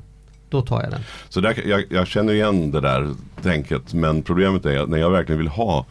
Då 0.51 0.63
tar 0.63 0.83
jag 0.83 0.91
den. 0.91 1.01
Så 1.29 1.41
där, 1.41 1.69
jag, 1.69 1.85
jag 1.91 2.07
känner 2.07 2.33
igen 2.33 2.71
det 2.71 2.81
där 2.81 3.11
tänket. 3.43 3.95
Men 3.95 4.23
problemet 4.23 4.67
är 4.67 4.79
att 4.79 4.89
när 4.89 4.99
jag 4.99 5.11
verkligen 5.11 5.39
vill 5.39 5.49
ha 5.49 5.87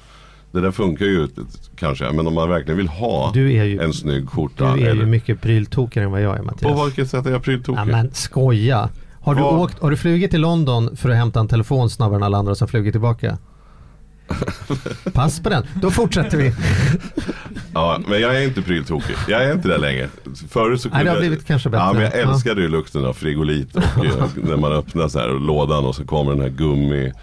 det 0.51 0.61
där 0.61 0.71
funkar 0.71 1.05
ju 1.05 1.27
kanske, 1.75 2.11
men 2.11 2.27
om 2.27 2.33
man 2.33 2.49
verkligen 2.49 2.77
vill 2.77 2.87
ha 2.87 3.31
Du 3.33 3.53
är 3.53 3.63
ju, 3.63 3.79
en 3.79 3.93
snygg 3.93 4.21
du 4.21 4.27
skjorta. 4.27 4.67
är 4.67 4.77
ju 4.77 4.85
eller, 4.87 5.05
mycket 5.05 5.41
pryltokigare 5.41 6.05
än 6.05 6.11
vad 6.11 6.21
jag 6.21 6.33
är 6.33 6.39
på 6.39 6.45
Mattias. 6.45 6.87
vilket 6.87 7.09
sätt 7.09 7.25
är 7.25 7.31
jag 7.31 7.43
pryltokig? 7.43 7.81
Ja, 7.81 7.85
men 7.85 8.13
skoja. 8.13 8.89
Har 9.21 9.35
du, 9.35 9.41
åkt, 9.41 9.79
har 9.79 9.91
du 9.91 9.97
flugit 9.97 10.31
till 10.31 10.41
London 10.41 10.97
för 10.97 11.09
att 11.09 11.15
hämta 11.15 11.39
en 11.39 11.47
telefon 11.47 11.89
snabbare 11.89 12.15
än 12.15 12.23
alla 12.23 12.37
andra 12.37 12.55
som 12.55 12.67
flugit 12.67 12.93
tillbaka? 12.93 13.37
Pass 15.13 15.39
på 15.39 15.49
den. 15.49 15.63
Då 15.81 15.91
fortsätter 15.91 16.37
vi. 16.37 16.53
Ja, 17.73 17.99
men 18.07 18.21
jag 18.21 18.37
är 18.37 18.41
inte 18.41 18.61
pryltokig. 18.61 19.15
Jag 19.27 19.43
är 19.43 19.53
inte 19.53 19.67
det 19.67 19.77
längre. 19.77 20.09
Förut 20.49 20.81
så 20.81 20.89
Nej, 20.89 21.03
det 21.03 21.09
har 21.09 21.15
jag- 21.17 21.21
blivit 21.21 21.47
kanske 21.47 21.69
bättre. 21.69 21.83
Ja, 21.85 21.93
men 21.93 22.01
jag 22.01 22.11
Ja. 22.15 22.31
älskade 22.33 22.61
ju 22.61 22.67
lukten 22.67 23.05
av 23.05 23.13
frigolit 23.13 23.75
och 23.75 24.05
eh, 24.05 24.25
när 24.35 24.57
man 24.57 24.71
öppnar 24.71 25.07
så 25.07 25.19
här 25.19 25.27
lådan 25.39 25.85
och 25.85 25.95
så 25.95 26.05
kommer 26.05 26.31
den 26.31 26.41
här 26.41 26.49
gummi 26.49 27.13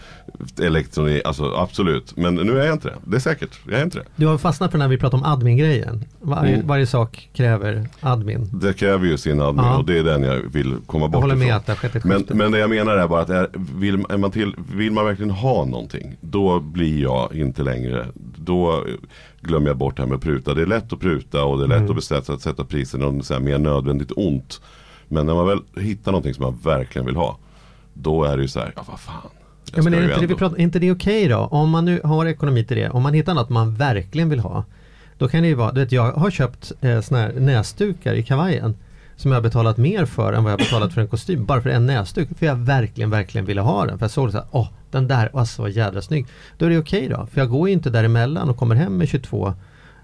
elektronik, 0.62 1.22
alltså 1.24 1.52
absolut. 1.56 2.16
Men 2.16 2.34
nu 2.34 2.60
är 2.60 2.64
jag 2.66 2.74
inte 2.74 2.88
det. 2.88 2.94
Det 3.04 3.16
är 3.16 3.20
säkert, 3.20 3.58
jag 3.70 3.80
är 3.80 3.84
inte 3.84 3.98
det. 3.98 4.04
Du 4.16 4.26
har 4.26 4.38
fastnat 4.38 4.70
för 4.70 4.78
när 4.78 4.88
vi 4.88 4.98
pratar 4.98 5.18
om 5.18 5.24
admin-grejen. 5.24 6.04
Varje, 6.20 6.54
Mm. 6.54 6.66
varje 6.66 6.86
sak 6.86 7.30
kräver 7.32 7.88
admin. 8.00 8.50
Det 8.52 8.72
kräver 8.72 9.06
ju 9.06 9.18
sin 9.18 9.40
admin 9.40 9.64
Ja. 9.64 9.78
och 9.78 9.84
det 9.84 9.98
är 9.98 10.04
den 10.04 10.22
jag 10.22 10.36
vill 10.36 10.76
komma 10.86 11.04
Jag 11.04 11.10
bort 11.10 11.20
håller 11.20 11.34
med 11.36 11.46
ifrån. 11.46 11.56
att 11.56 11.66
det 11.66 11.72
har 11.72 11.76
skett 11.76 11.96
ett 11.96 12.04
Men, 12.04 12.24
men 12.28 12.52
det 12.52 12.58
jag 12.58 12.70
menar 12.70 12.96
är 12.96 13.08
bara 13.08 13.20
att 13.20 13.30
är, 13.30 13.48
vill, 13.78 14.04
är 14.08 14.16
man 14.16 14.30
till, 14.30 14.54
vill 14.74 14.92
man 14.92 15.04
verkligen 15.04 15.30
ha 15.30 15.64
någonting 15.64 16.16
då 16.20 16.60
blir 16.60 17.02
jag 17.02 17.34
inte 17.34 17.62
längre, 17.62 18.06
då 18.36 18.84
glömmer 19.40 19.66
jag 19.68 19.76
bort 19.76 19.96
det 19.96 20.02
här 20.02 20.08
med 20.08 20.16
att 20.16 20.22
pruta. 20.22 20.54
Det 20.54 20.62
är 20.62 20.66
lätt 20.66 20.92
att 20.92 21.00
pruta 21.00 21.44
och 21.44 21.58
det 21.58 21.64
är 21.64 21.68
lätt 21.68 21.78
Mm. 21.78 21.90
att 21.90 21.96
bestämma 21.96 22.22
att 22.28 22.40
sätta 22.42 22.64
priset 22.64 23.02
om 23.02 23.18
det 23.18 23.30
är 23.30 23.40
mer 23.40 23.58
nödvändigt 23.58 24.12
ont. 24.16 24.60
Men 25.08 25.26
när 25.26 25.34
man 25.34 25.46
väl 25.46 25.58
hittar 25.76 26.12
någonting 26.12 26.34
som 26.34 26.42
man 26.44 26.58
verkligen 26.64 27.06
vill 27.06 27.16
ha 27.16 27.38
då 27.94 28.24
är 28.24 28.36
det 28.36 28.42
ju 28.42 28.48
så 28.48 28.60
här, 28.60 28.72
ja 28.76 28.84
vad 28.88 29.00
fan. 29.00 29.14
Ja, 29.76 29.82
men 29.82 29.94
är, 29.94 30.02
inte, 30.02 30.20
det 30.20 30.26
vi 30.26 30.34
pratar, 30.34 30.56
är 30.56 30.60
inte 30.60 30.78
det 30.78 30.92
okej 30.92 31.28
då? 31.28 31.36
Om 31.38 31.70
man 31.70 31.84
nu 31.84 32.00
har 32.04 32.26
ekonomi 32.26 32.64
till 32.64 32.76
det, 32.76 32.90
om 32.90 33.02
man 33.02 33.14
hittar 33.14 33.34
något 33.34 33.48
man 33.48 33.74
verkligen 33.74 34.28
vill 34.28 34.40
ha. 34.40 34.64
Då 35.18 35.28
kan 35.28 35.42
det 35.42 35.48
ju 35.48 35.54
vara, 35.54 35.72
du 35.72 35.80
vet 35.80 35.92
jag 35.92 36.12
har 36.12 36.30
köpt 36.30 36.72
eh, 36.80 37.00
såna 37.00 37.20
här 37.20 37.32
näsdukar 37.32 38.14
i 38.14 38.22
kavajen. 38.22 38.74
Som 39.16 39.30
jag 39.30 39.36
har 39.36 39.42
betalat 39.42 39.76
mer 39.76 40.04
för 40.04 40.32
än 40.32 40.44
vad 40.44 40.52
jag 40.52 40.58
har 40.58 40.64
betalat 40.64 40.92
för 40.94 41.00
en 41.00 41.08
kostym. 41.08 41.44
Bara 41.44 41.60
för 41.62 41.70
en 41.70 41.86
näsduk. 41.86 42.28
För 42.38 42.46
jag 42.46 42.54
verkligen, 42.56 43.10
verkligen 43.10 43.44
ville 43.46 43.60
ha 43.60 43.86
den. 43.86 43.98
För 43.98 44.04
jag 44.04 44.10
såg 44.10 44.30
så 44.30 44.36
här, 44.38 44.46
åh 44.50 44.68
den 44.90 45.08
där, 45.08 45.30
alltså 45.34 45.62
vad 45.62 45.70
jädra 45.70 46.02
snygg. 46.02 46.26
Då 46.58 46.66
är 46.66 46.70
det 46.70 46.78
okej 46.78 47.08
då. 47.08 47.26
För 47.32 47.40
jag 47.40 47.50
går 47.50 47.68
ju 47.68 47.72
inte 47.74 47.90
däremellan 47.90 48.50
och 48.50 48.56
kommer 48.56 48.74
hem 48.74 48.96
med 48.96 49.08
22 49.08 49.52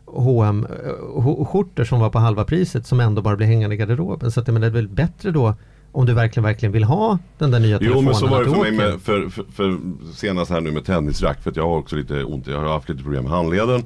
H&M 0.07 0.67
eh, 0.71 1.21
sk- 1.21 1.45
skjortor 1.45 1.85
som 1.85 2.01
var 2.01 2.11
på 2.11 2.19
halva 2.19 2.45
priset 2.45 2.87
som 2.87 3.01
ändå 3.01 3.23
bara 3.23 3.37
blir 3.37 3.47
hängande 3.47 3.75
i 3.75 3.79
garderoben. 3.79 4.31
Så 4.31 4.41
att, 4.41 4.47
menar, 4.47 4.61
det 4.61 4.67
är 4.67 4.71
väl 4.71 4.89
bättre 4.89 5.31
då 5.31 5.55
om 5.93 6.07
du 6.07 6.15
verkligen, 6.15 6.45
verkligen 6.45 6.73
vill 6.73 6.85
ha 6.85 7.19
den 7.39 7.51
där 7.51 7.61
nya 7.61 7.73
Jo 7.73 7.79
telefonen. 7.79 8.05
men 8.05 8.15
så 8.15 8.27
var 8.27 8.45
det 8.45 8.51
för 8.51 8.57
mig 8.61 8.73
med, 8.73 9.01
för, 9.01 9.29
för, 9.29 9.45
för 9.55 9.79
senast 10.15 10.51
här 10.51 10.61
nu 10.61 10.71
med 10.71 10.85
tennisrack. 10.85 11.43
För 11.43 11.51
att 11.51 11.57
jag 11.57 11.69
har 11.69 11.77
också 11.77 11.97
lite 11.97 12.25
ont, 12.25 12.47
jag 12.47 12.59
har 12.61 12.69
haft 12.73 12.89
lite 12.89 13.03
problem 13.03 13.23
med 13.23 13.33
handleden. 13.33 13.83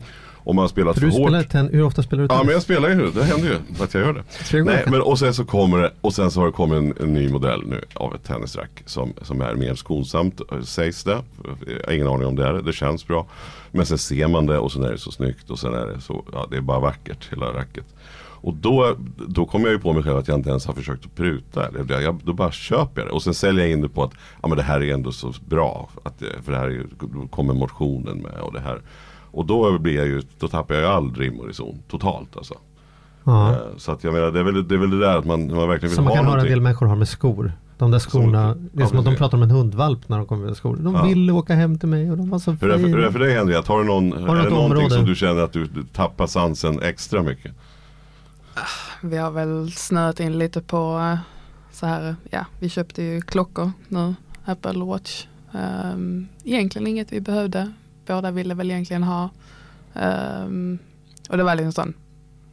Och 0.46 0.54
man 0.54 0.68
spelat 0.68 0.94
För 0.94 1.00
för, 1.00 1.06
du 1.06 1.12
hårt. 1.12 1.22
spelar 1.28 1.42
ten, 1.42 1.68
hur 1.72 1.82
ofta 1.82 2.02
spelar 2.02 2.22
du 2.22 2.26
Ja 2.26 2.28
tennis? 2.28 2.46
men 2.46 2.52
jag 2.52 2.62
spelar 2.62 2.88
ju, 2.88 3.10
det 3.10 3.24
händer 3.24 3.48
ju 3.48 3.82
att 3.84 3.94
jag 3.94 4.02
gör 4.02 4.12
det. 4.52 4.62
Nej, 4.64 4.84
men 4.86 5.00
och 5.02 5.18
sen 5.18 5.34
så 5.34 5.44
kommer 5.44 5.78
det, 5.78 5.92
och 6.00 6.14
sen 6.14 6.30
så 6.30 6.40
har 6.40 6.46
det 6.46 6.52
kommit 6.52 6.76
en, 6.78 7.06
en 7.08 7.14
ny 7.14 7.28
modell 7.28 7.62
nu 7.66 7.80
av 7.94 8.14
ett 8.14 8.24
tennisrack 8.24 8.82
som, 8.86 9.12
som 9.22 9.40
är 9.40 9.54
mer 9.54 9.74
skonsamt 9.74 10.40
eh, 10.52 10.60
sägs 10.60 11.04
det. 11.04 11.18
Jag 11.66 11.86
har 11.86 11.92
ingen 11.92 12.06
aning 12.06 12.26
om 12.26 12.36
det 12.36 12.46
är 12.46 12.52
det, 12.52 12.62
det 12.62 12.72
känns 12.72 13.06
bra. 13.06 13.26
Men 13.70 13.86
sen 13.86 13.98
ser 13.98 14.28
man 14.28 14.46
det 14.46 14.58
och 14.58 14.72
sen 14.72 14.84
är 14.84 14.90
det 14.92 14.98
så 14.98 15.10
snyggt 15.10 15.50
och 15.50 15.58
sen 15.58 15.74
är 15.74 15.86
det 15.86 16.00
så, 16.00 16.24
ja 16.32 16.46
det 16.50 16.56
är 16.56 16.60
bara 16.60 16.80
vackert 16.80 17.32
hela 17.32 17.46
racket. 17.46 17.84
Och 18.44 18.54
då, 18.54 18.96
då 19.28 19.46
kommer 19.46 19.66
jag 19.66 19.72
ju 19.72 19.78
på 19.78 19.92
mig 19.92 20.02
själv 20.02 20.16
att 20.16 20.28
jag 20.28 20.38
inte 20.38 20.50
ens 20.50 20.66
har 20.66 20.74
försökt 20.74 21.04
att 21.04 21.14
pruta. 21.16 21.66
Eller 21.68 22.02
jag, 22.02 22.20
då 22.24 22.32
bara 22.32 22.52
köper 22.52 23.00
jag 23.00 23.08
det. 23.08 23.12
Och 23.12 23.22
sen 23.22 23.34
säljer 23.34 23.64
jag 23.64 23.72
in 23.72 23.80
det 23.80 23.88
på 23.88 24.02
att 24.04 24.12
ja, 24.42 24.48
men 24.48 24.56
det 24.56 24.62
här 24.62 24.82
är 24.82 24.94
ändå 24.94 25.12
så 25.12 25.32
bra. 25.48 25.88
Att, 26.02 26.22
för 26.42 26.52
det 26.52 26.58
här 26.58 26.68
är, 26.68 26.86
kommer 27.28 27.54
motionen 27.54 28.18
med 28.18 28.40
och 28.40 28.52
det 28.52 28.60
här. 28.60 28.82
Och 29.30 29.46
då 29.46 29.78
blir 29.78 29.96
jag 29.96 30.06
ju, 30.06 30.22
då 30.38 30.48
tappar 30.48 30.74
jag 30.74 30.82
ju 30.82 30.88
all 30.88 31.14
rim 31.14 31.40
och 31.40 31.46
reson 31.46 31.78
totalt 31.88 32.36
alltså. 32.36 32.54
Ja. 33.24 33.50
Eh, 33.50 33.56
Så 33.76 33.92
att 33.92 34.04
jag 34.04 34.12
menar 34.14 34.30
det 34.30 34.40
är 34.40 34.44
väl 34.44 34.68
det, 34.68 34.74
är 34.74 34.78
väl 34.78 34.90
det 34.90 34.98
där 34.98 35.18
att 35.18 35.24
man, 35.24 35.54
man 35.54 35.68
verkligen 35.68 35.90
vill 35.90 35.96
Som 35.96 36.04
man 36.04 36.10
ha 36.10 36.16
kan 36.16 36.24
höra 36.24 36.32
en 36.32 36.36
någonting. 36.36 36.50
del 36.54 36.60
människor 36.60 36.86
har 36.86 36.96
med 36.96 37.08
skor. 37.08 37.52
De 37.78 37.90
där 37.90 37.98
skorna, 37.98 38.54
det 38.54 38.78
är 38.78 38.82
ja, 38.82 38.86
som 38.88 38.98
att 38.98 39.04
de 39.04 39.16
pratar 39.16 39.36
om 39.38 39.42
en 39.42 39.50
hundvalp 39.50 40.08
när 40.08 40.16
de 40.16 40.26
kommer 40.26 40.46
med 40.46 40.56
skor. 40.56 40.76
De 40.80 40.94
Ja. 40.94 41.04
ville 41.04 41.32
åka 41.32 41.54
hem 41.54 41.78
till 41.78 41.88
mig 41.88 42.10
och 42.10 42.16
de 42.16 42.30
var 42.30 42.38
så 42.38 42.56
för, 42.56 42.66
hur 42.66 42.74
är 42.74 42.78
det 42.78 42.84
fina. 42.84 43.12
för 43.12 43.18
dig 43.18 43.34
Henrik? 43.34 43.66
Har 43.68 43.78
du 43.78 43.84
någon, 43.84 44.10
du 44.10 44.16
är 44.16 44.20
det 44.20 44.26
någonting 44.26 44.58
område? 44.58 44.90
som 44.90 45.04
du 45.04 45.14
känner 45.14 45.42
att 45.42 45.52
du 45.52 45.68
tappar 45.92 46.26
sansen 46.26 46.82
extra 46.82 47.22
mycket? 47.22 47.52
Vi 49.02 49.16
har 49.16 49.30
väl 49.30 49.72
snöat 49.72 50.20
in 50.20 50.38
lite 50.38 50.62
på 50.62 50.98
eh, 50.98 51.18
så 51.72 51.86
här, 51.86 52.16
ja 52.30 52.46
vi 52.58 52.68
köpte 52.68 53.02
ju 53.02 53.20
klockor 53.20 53.72
nu, 53.88 54.14
Apple 54.44 54.84
Watch. 54.84 55.26
Um, 55.52 56.28
egentligen 56.44 56.86
inget 56.86 57.12
vi 57.12 57.20
behövde, 57.20 57.72
båda 58.06 58.30
ville 58.30 58.54
väl 58.54 58.70
egentligen 58.70 59.02
ha. 59.02 59.30
Ehm, 59.94 60.78
och 61.28 61.36
det 61.36 61.42
var 61.42 61.54
liksom 61.54 61.72
sån, 61.72 61.94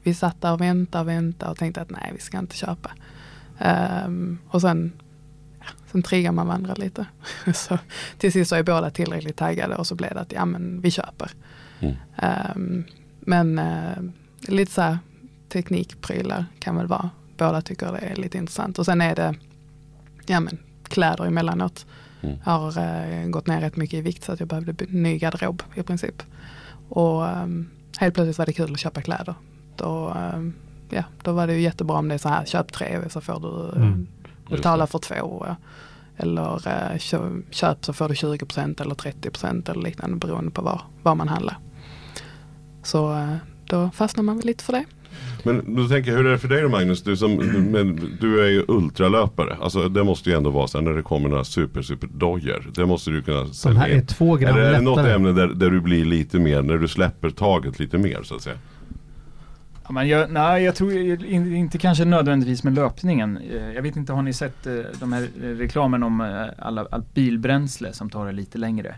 vi 0.03 0.13
satt 0.13 0.41
där 0.41 0.53
och 0.53 0.61
väntade 0.61 1.01
och 1.01 1.09
väntade 1.09 1.51
och 1.51 1.57
tänkte 1.57 1.81
att 1.81 1.89
nej 1.89 2.11
vi 2.13 2.19
ska 2.19 2.39
inte 2.39 2.55
köpa. 2.55 2.91
Ehm, 3.59 4.37
och 4.47 4.61
sen, 4.61 4.91
ja, 5.59 5.65
sen 5.91 6.03
triggar 6.03 6.31
man 6.31 6.47
varandra 6.47 6.73
lite. 6.73 7.05
så 7.53 7.77
till 8.17 8.31
sist 8.31 8.51
var 8.51 8.57
ju 8.57 8.63
båda 8.63 8.89
tillräckligt 8.89 9.37
taggade 9.37 9.75
och 9.75 9.87
så 9.87 9.95
blev 9.95 10.13
det 10.13 10.21
att 10.21 10.31
ja 10.31 10.45
men 10.45 10.81
vi 10.81 10.91
köper. 10.91 11.31
Mm. 11.79 12.83
Men 13.19 13.59
eh, 13.59 13.97
lite 14.47 14.71
så 14.71 14.81
här 14.81 14.97
teknikprylar 15.51 16.45
kan 16.59 16.75
väl 16.75 16.87
vara. 16.87 17.09
Båda 17.37 17.61
tycker 17.61 17.91
det 17.91 17.97
är 17.97 18.15
lite 18.15 18.37
intressant. 18.37 18.79
Och 18.79 18.85
sen 18.85 19.01
är 19.01 19.15
det 19.15 19.35
ja, 20.25 20.39
men, 20.39 20.57
kläder 20.83 21.25
emellanåt. 21.25 21.85
Mm. 22.21 22.35
Har 22.43 22.77
eh, 22.79 23.27
gått 23.29 23.47
ner 23.47 23.61
rätt 23.61 23.75
mycket 23.75 23.97
i 23.99 24.01
vikt 24.01 24.23
så 24.23 24.31
att 24.31 24.39
jag 24.39 24.49
behövde 24.49 24.85
ny 24.89 25.17
garderob 25.17 25.63
i 25.75 25.83
princip. 25.83 26.23
Och 26.89 27.27
ehm, 27.27 27.69
helt 27.97 28.13
plötsligt 28.13 28.37
var 28.37 28.45
det 28.45 28.53
kul 28.53 28.73
att 28.73 28.79
köpa 28.79 29.01
kläder. 29.01 29.35
Då 29.75 30.13
ehm, 30.17 30.53
ja, 30.89 31.03
då 31.23 31.31
var 31.31 31.47
det 31.47 31.53
ju 31.53 31.61
jättebra 31.61 31.97
om 31.97 32.07
det 32.07 32.13
är 32.13 32.17
så 32.19 32.29
här, 32.29 32.45
köp 32.45 32.71
tre 32.73 33.09
så 33.09 33.21
får 33.21 33.39
du 33.39 33.81
Mm. 33.81 34.07
betala 34.49 34.87
för 34.87 34.99
två. 34.99 35.45
ja. 35.47 35.55
Eller 36.17 36.67
eh, 36.67 36.97
kö, 36.97 37.29
köp 37.51 37.85
så 37.85 37.93
får 37.93 38.07
du 38.09 38.13
20% 38.13 38.81
eller 38.81 38.95
30% 38.95 39.71
eller 39.71 39.81
liknande 39.81 40.17
beroende 40.17 40.51
på 40.51 40.61
var, 40.61 40.81
var 41.03 41.15
man 41.15 41.27
handlar. 41.27 41.57
Så 42.83 43.13
eh, 43.13 43.35
då 43.65 43.89
fastnar 43.93 44.23
man 44.23 44.37
väl 44.37 44.45
lite 44.45 44.63
för 44.63 44.73
det. 44.73 44.85
Men 45.43 45.75
då 45.75 45.87
tänker 45.87 46.11
jag, 46.11 46.17
hur 46.17 46.25
är 46.25 46.31
det 46.31 46.37
för 46.37 46.47
dig 46.47 46.61
då 46.61 46.69
Magnus? 46.69 47.03
Du, 47.03 47.17
som, 47.17 47.35
men, 47.71 48.17
du 48.21 48.43
är 48.43 48.49
ju 48.49 48.65
ultralöpare. 48.67 49.57
Alltså 49.61 49.89
det 49.89 50.03
måste 50.03 50.29
ju 50.29 50.35
ändå 50.35 50.49
vara 50.49 50.67
så 50.67 50.77
här 50.77 50.85
när 50.85 50.91
det 50.91 51.01
kommer 51.01 51.29
några 51.29 51.43
super 51.43 51.81
super 51.81 52.07
dojor. 52.13 52.71
Det 52.75 52.85
måste 52.85 53.11
du 53.11 53.21
kunna 53.21 53.37
De 53.37 53.45
här 53.45 53.53
sälja 53.53 53.87
är 53.87 54.01
två 54.01 54.35
gram 54.35 54.55
Eller 54.55 54.65
är 54.65 54.71
det 54.71 54.81
något 54.81 55.05
ämne 55.05 55.31
där, 55.31 55.47
där 55.47 55.69
du 55.69 55.81
blir 55.81 56.05
lite 56.05 56.39
mer, 56.39 56.61
när 56.61 56.77
du 56.77 56.87
släpper 56.87 57.29
taget 57.29 57.79
lite 57.79 57.97
mer 57.97 58.19
så 58.23 58.35
att 58.35 58.41
säga? 58.41 58.57
Ja, 59.83 59.91
men 59.93 60.07
jag, 60.07 60.31
nej, 60.31 60.63
jag 60.63 60.75
tror 60.75 60.93
inte 60.93 61.77
kanske 61.77 62.05
nödvändigtvis 62.05 62.63
med 62.63 62.73
löpningen. 62.73 63.37
Eh, 63.37 63.73
Jag 63.75 63.81
vet 63.81 63.95
inte, 63.95 64.13
har 64.13 64.21
ni 64.21 64.33
sett 64.33 64.67
eh, 64.67 64.73
de 64.99 65.13
här 65.13 65.21
eh, 65.43 65.47
reklamen 65.47 66.03
om 66.03 66.45
alla, 66.57 66.85
allt 66.91 67.13
bilbränsle 67.13 67.93
som 67.93 68.09
tar 68.09 68.25
det 68.25 68.31
lite 68.31 68.57
längre? 68.57 68.95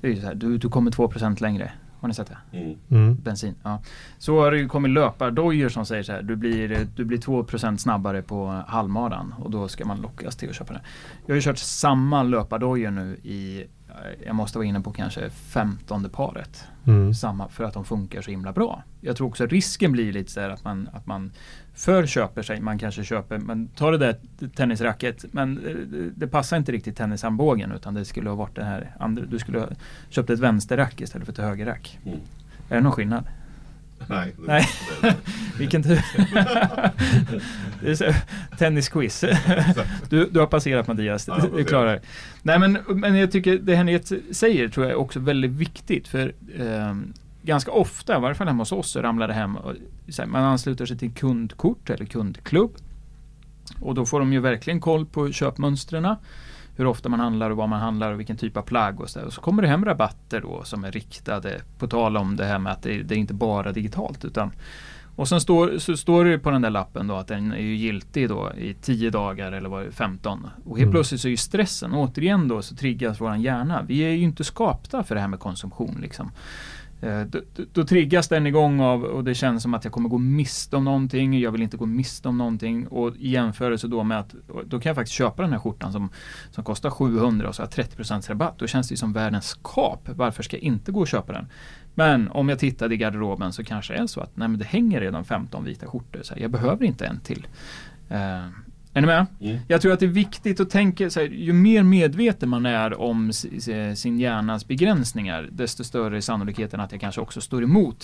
Det 0.00 0.06
är 0.06 0.10
ju 0.10 0.20
så 0.20 0.26
här, 0.26 0.34
du, 0.34 0.58
du 0.58 0.68
kommer 0.68 0.90
2% 0.90 1.42
längre. 1.42 1.72
Har 2.00 2.08
ni 2.08 2.14
sett 2.14 2.30
det? 2.50 2.58
Mm. 2.90 3.14
Bensin. 3.14 3.54
Ja. 3.62 3.82
Så 4.18 4.40
har 4.40 4.50
det 4.50 4.58
ju 4.58 4.68
kommit 4.68 4.90
löpardojor 4.90 5.68
som 5.68 5.86
säger 5.86 6.02
så 6.02 6.12
här, 6.12 6.22
du 6.22 6.36
blir, 6.36 6.86
du 6.96 7.04
blir 7.04 7.18
2% 7.18 7.76
snabbare 7.76 8.22
på 8.22 8.62
halvmaran 8.66 9.34
och 9.38 9.50
då 9.50 9.68
ska 9.68 9.84
man 9.84 10.00
lockas 10.00 10.36
till 10.36 10.48
att 10.48 10.56
köpa 10.56 10.72
det. 10.72 10.80
Jag 11.26 11.32
har 11.32 11.36
ju 11.36 11.42
kört 11.42 11.58
samma 11.58 12.22
löpardojor 12.22 12.90
nu 12.90 13.16
i, 13.22 13.64
jag 14.26 14.34
måste 14.34 14.58
vara 14.58 14.66
inne 14.68 14.80
på 14.80 14.92
kanske 14.92 15.30
femtonde 15.30 16.08
paret 16.08 16.66
Mm. 16.88 17.14
samma 17.14 17.48
för 17.48 17.64
att 17.64 17.74
de 17.74 17.84
funkar 17.84 18.22
så 18.22 18.30
himla 18.30 18.52
bra. 18.52 18.82
Jag 19.00 19.16
tror 19.16 19.28
också 19.28 19.46
risken 19.46 19.92
blir 19.92 20.12
lite 20.12 20.30
så 20.30 20.40
här 20.40 20.50
att 20.50 20.64
man, 20.64 20.88
att 20.92 21.06
man 21.06 21.32
för 21.74 22.06
köper 22.06 22.42
sig, 22.42 22.60
man 22.60 22.78
kanske 22.78 23.04
köper, 23.04 23.38
men 23.38 23.68
tar 23.68 23.92
det 23.92 23.98
där 23.98 24.16
tennisracket, 24.56 25.24
men 25.32 25.58
eh, 25.58 25.74
det, 25.74 26.10
det 26.10 26.26
passar 26.26 26.56
inte 26.56 26.72
riktigt 26.72 26.96
tennisarmbågen 26.96 27.72
utan 27.72 27.94
det 27.94 28.04
skulle 28.04 28.28
ha 28.28 28.36
varit 28.36 28.56
det 28.56 28.64
här 28.64 28.96
andra, 29.00 29.24
du 29.24 29.38
skulle 29.38 29.58
ha 29.58 29.68
köpt 30.08 30.30
ett 30.30 30.38
vänsterrack 30.38 31.00
istället 31.00 31.26
för 31.26 31.32
ett 31.32 31.38
högerrack. 31.38 31.98
Mm. 32.04 32.18
Är 32.68 32.74
det 32.74 32.80
någon 32.80 32.92
skillnad? 32.92 33.24
Nej. 34.06 34.34
Nej. 34.38 34.68
Vilken 35.58 35.82
tur. 35.82 36.00
det 37.80 37.90
är 37.90 37.94
så, 37.94 38.04
tennisquiz. 38.58 39.24
Du, 40.08 40.28
du 40.30 40.40
har 40.40 40.46
passerat 40.46 40.86
Mattias, 40.86 41.28
Ja, 41.28 41.44
du 41.56 41.64
klarar. 41.64 42.00
Nej 42.42 42.58
men, 42.58 42.78
men 42.88 43.16
jag 43.16 43.32
tycker 43.32 43.58
det 43.58 43.74
Henriette 43.74 44.18
säger 44.30 44.68
tror 44.68 44.86
jag 44.86 44.92
är 44.92 44.98
också 44.98 45.20
väldigt 45.20 45.50
viktigt 45.50 46.08
för 46.08 46.32
ehm, 46.58 47.12
ganska 47.42 47.70
ofta, 47.70 48.16
i 48.16 48.20
varje 48.20 48.34
fall 48.34 48.48
hemma 48.48 48.60
hos 48.62 48.72
oss, 48.72 48.90
så 48.90 49.02
ramlar 49.02 49.28
det 49.28 49.34
hem 49.34 49.56
och, 49.56 49.74
här, 50.18 50.26
man 50.26 50.44
ansluter 50.44 50.86
sig 50.86 50.98
till 50.98 51.12
kundkort 51.12 51.90
eller 51.90 52.04
kundklubb. 52.04 52.76
Och 53.80 53.94
då 53.94 54.06
får 54.06 54.20
de 54.20 54.32
ju 54.32 54.40
verkligen 54.40 54.80
koll 54.80 55.06
på 55.06 55.32
köpmönstren. 55.32 56.16
Hur 56.78 56.86
ofta 56.86 57.08
man 57.08 57.20
handlar 57.20 57.50
och 57.50 57.56
vad 57.56 57.68
man 57.68 57.80
handlar 57.80 58.12
och 58.12 58.18
vilken 58.20 58.36
typ 58.36 58.56
av 58.56 58.62
plagg 58.62 59.00
och 59.00 59.10
så 59.10 59.18
där. 59.18 59.26
Och 59.26 59.32
så 59.32 59.40
kommer 59.40 59.62
det 59.62 59.68
hem 59.68 59.84
rabatter 59.84 60.40
då 60.40 60.62
som 60.64 60.84
är 60.84 60.92
riktade. 60.92 61.60
På 61.78 61.86
tal 61.86 62.16
om 62.16 62.36
det 62.36 62.44
här 62.44 62.58
med 62.58 62.72
att 62.72 62.82
det, 62.82 63.02
det 63.02 63.14
är 63.14 63.18
inte 63.18 63.34
bara 63.34 63.72
digitalt 63.72 64.24
utan 64.24 64.50
och 65.16 65.28
sen 65.28 65.40
står, 65.40 65.78
så 65.78 65.96
står 65.96 66.24
det 66.24 66.30
ju 66.30 66.38
på 66.38 66.50
den 66.50 66.62
där 66.62 66.70
lappen 66.70 67.06
då 67.06 67.14
att 67.14 67.26
den 67.28 67.52
är 67.52 67.60
ju 67.60 67.76
giltig 67.76 68.28
då 68.28 68.52
i 68.58 68.74
10 68.74 69.10
dagar 69.10 69.52
eller 69.52 69.68
vad 69.68 69.82
det 69.82 69.86
är, 69.86 69.90
15. 69.90 70.46
Och 70.64 70.78
helt 70.78 70.82
Mm. 70.82 70.90
plötsligt 70.92 71.20
så 71.20 71.28
är 71.28 71.30
ju 71.30 71.36
stressen, 71.36 71.94
återigen 71.94 72.48
då 72.48 72.62
så 72.62 72.76
triggas 72.76 73.20
våran 73.20 73.42
hjärna. 73.42 73.82
Vi 73.88 74.00
är 74.00 74.10
ju 74.10 74.20
inte 74.22 74.44
skapta 74.44 75.02
för 75.02 75.14
det 75.14 75.20
här 75.20 75.28
med 75.28 75.40
konsumtion 75.40 75.98
liksom. 76.00 76.30
Eh, 77.00 77.20
då, 77.20 77.40
då, 77.72 77.84
triggas 77.84 78.28
den 78.28 78.46
igång 78.46 78.80
av 78.80 79.04
och 79.04 79.24
det 79.24 79.34
känns 79.34 79.62
som 79.62 79.74
att 79.74 79.84
jag 79.84 79.92
kommer 79.92 80.08
gå 80.08 80.18
miste 80.18 80.76
om 80.76 80.84
någonting. 80.84 81.40
Jag 81.40 81.52
vill 81.52 81.62
inte 81.62 81.76
gå 81.76 81.86
miste 81.86 82.28
om 82.28 82.38
någonting. 82.38 82.86
Och 82.86 83.16
i 83.16 83.28
jämförelse 83.28 83.88
då 83.88 84.04
med 84.04 84.18
att 84.18 84.34
då 84.64 84.80
kan 84.80 84.90
jag 84.90 84.96
faktiskt 84.96 85.14
köpa 85.14 85.42
den 85.42 85.52
här 85.52 85.58
skjortan 85.58 85.92
som, 85.92 86.08
som 86.50 86.64
kostar 86.64 86.90
700 86.90 87.48
och 87.48 87.54
så 87.54 87.62
har 87.62 87.70
jag 87.76 87.86
30% 87.86 88.28
rabatt. 88.28 88.58
Då 88.58 88.66
känns 88.66 88.88
det 88.88 88.92
ju 88.92 88.96
som 88.96 89.12
världens 89.12 89.58
kap. 89.62 90.08
Varför 90.08 90.42
ska 90.42 90.56
jag 90.56 90.62
inte 90.62 90.92
gå 90.92 91.00
och 91.00 91.08
köpa 91.08 91.32
den? 91.32 91.46
Men 91.94 92.28
om 92.28 92.48
jag 92.48 92.58
tittar 92.58 92.92
i 92.92 92.96
garderoben 92.96 93.52
så 93.52 93.64
kanske 93.64 93.92
det 93.92 93.98
är 93.98 94.06
så 94.06 94.20
att 94.20 94.36
nej, 94.36 94.48
men 94.48 94.58
det 94.58 94.64
hänger 94.64 95.00
redan 95.00 95.24
15 95.24 95.64
vita 95.64 95.86
skjortor. 95.86 96.22
Så 96.22 96.34
här, 96.34 96.42
jag 96.42 96.50
behöver 96.50 96.84
inte 96.84 97.06
en 97.06 97.20
till. 97.20 97.46
Eh, 98.08 98.46
är 98.94 99.00
ni 99.00 99.06
med? 99.06 99.26
Mm. 99.40 99.58
Jag 99.68 99.80
tror 99.80 99.92
att 99.92 100.00
det 100.00 100.06
är 100.06 100.10
viktigt 100.10 100.60
att 100.60 100.70
tänka, 100.70 101.10
så 101.10 101.20
här, 101.20 101.26
ju 101.26 101.52
mer 101.52 101.82
medveten 101.82 102.48
man 102.48 102.66
är 102.66 103.00
om 103.00 103.32
si- 103.32 103.60
si- 103.60 103.96
sin 103.96 104.18
hjärnas 104.18 104.66
begränsningar, 104.68 105.48
desto 105.52 105.84
större 105.84 106.16
är 106.16 106.20
sannolikheten 106.20 106.80
att 106.80 106.92
jag 106.92 107.00
kanske 107.00 107.20
också 107.20 107.40
står 107.40 107.62
emot. 107.62 108.00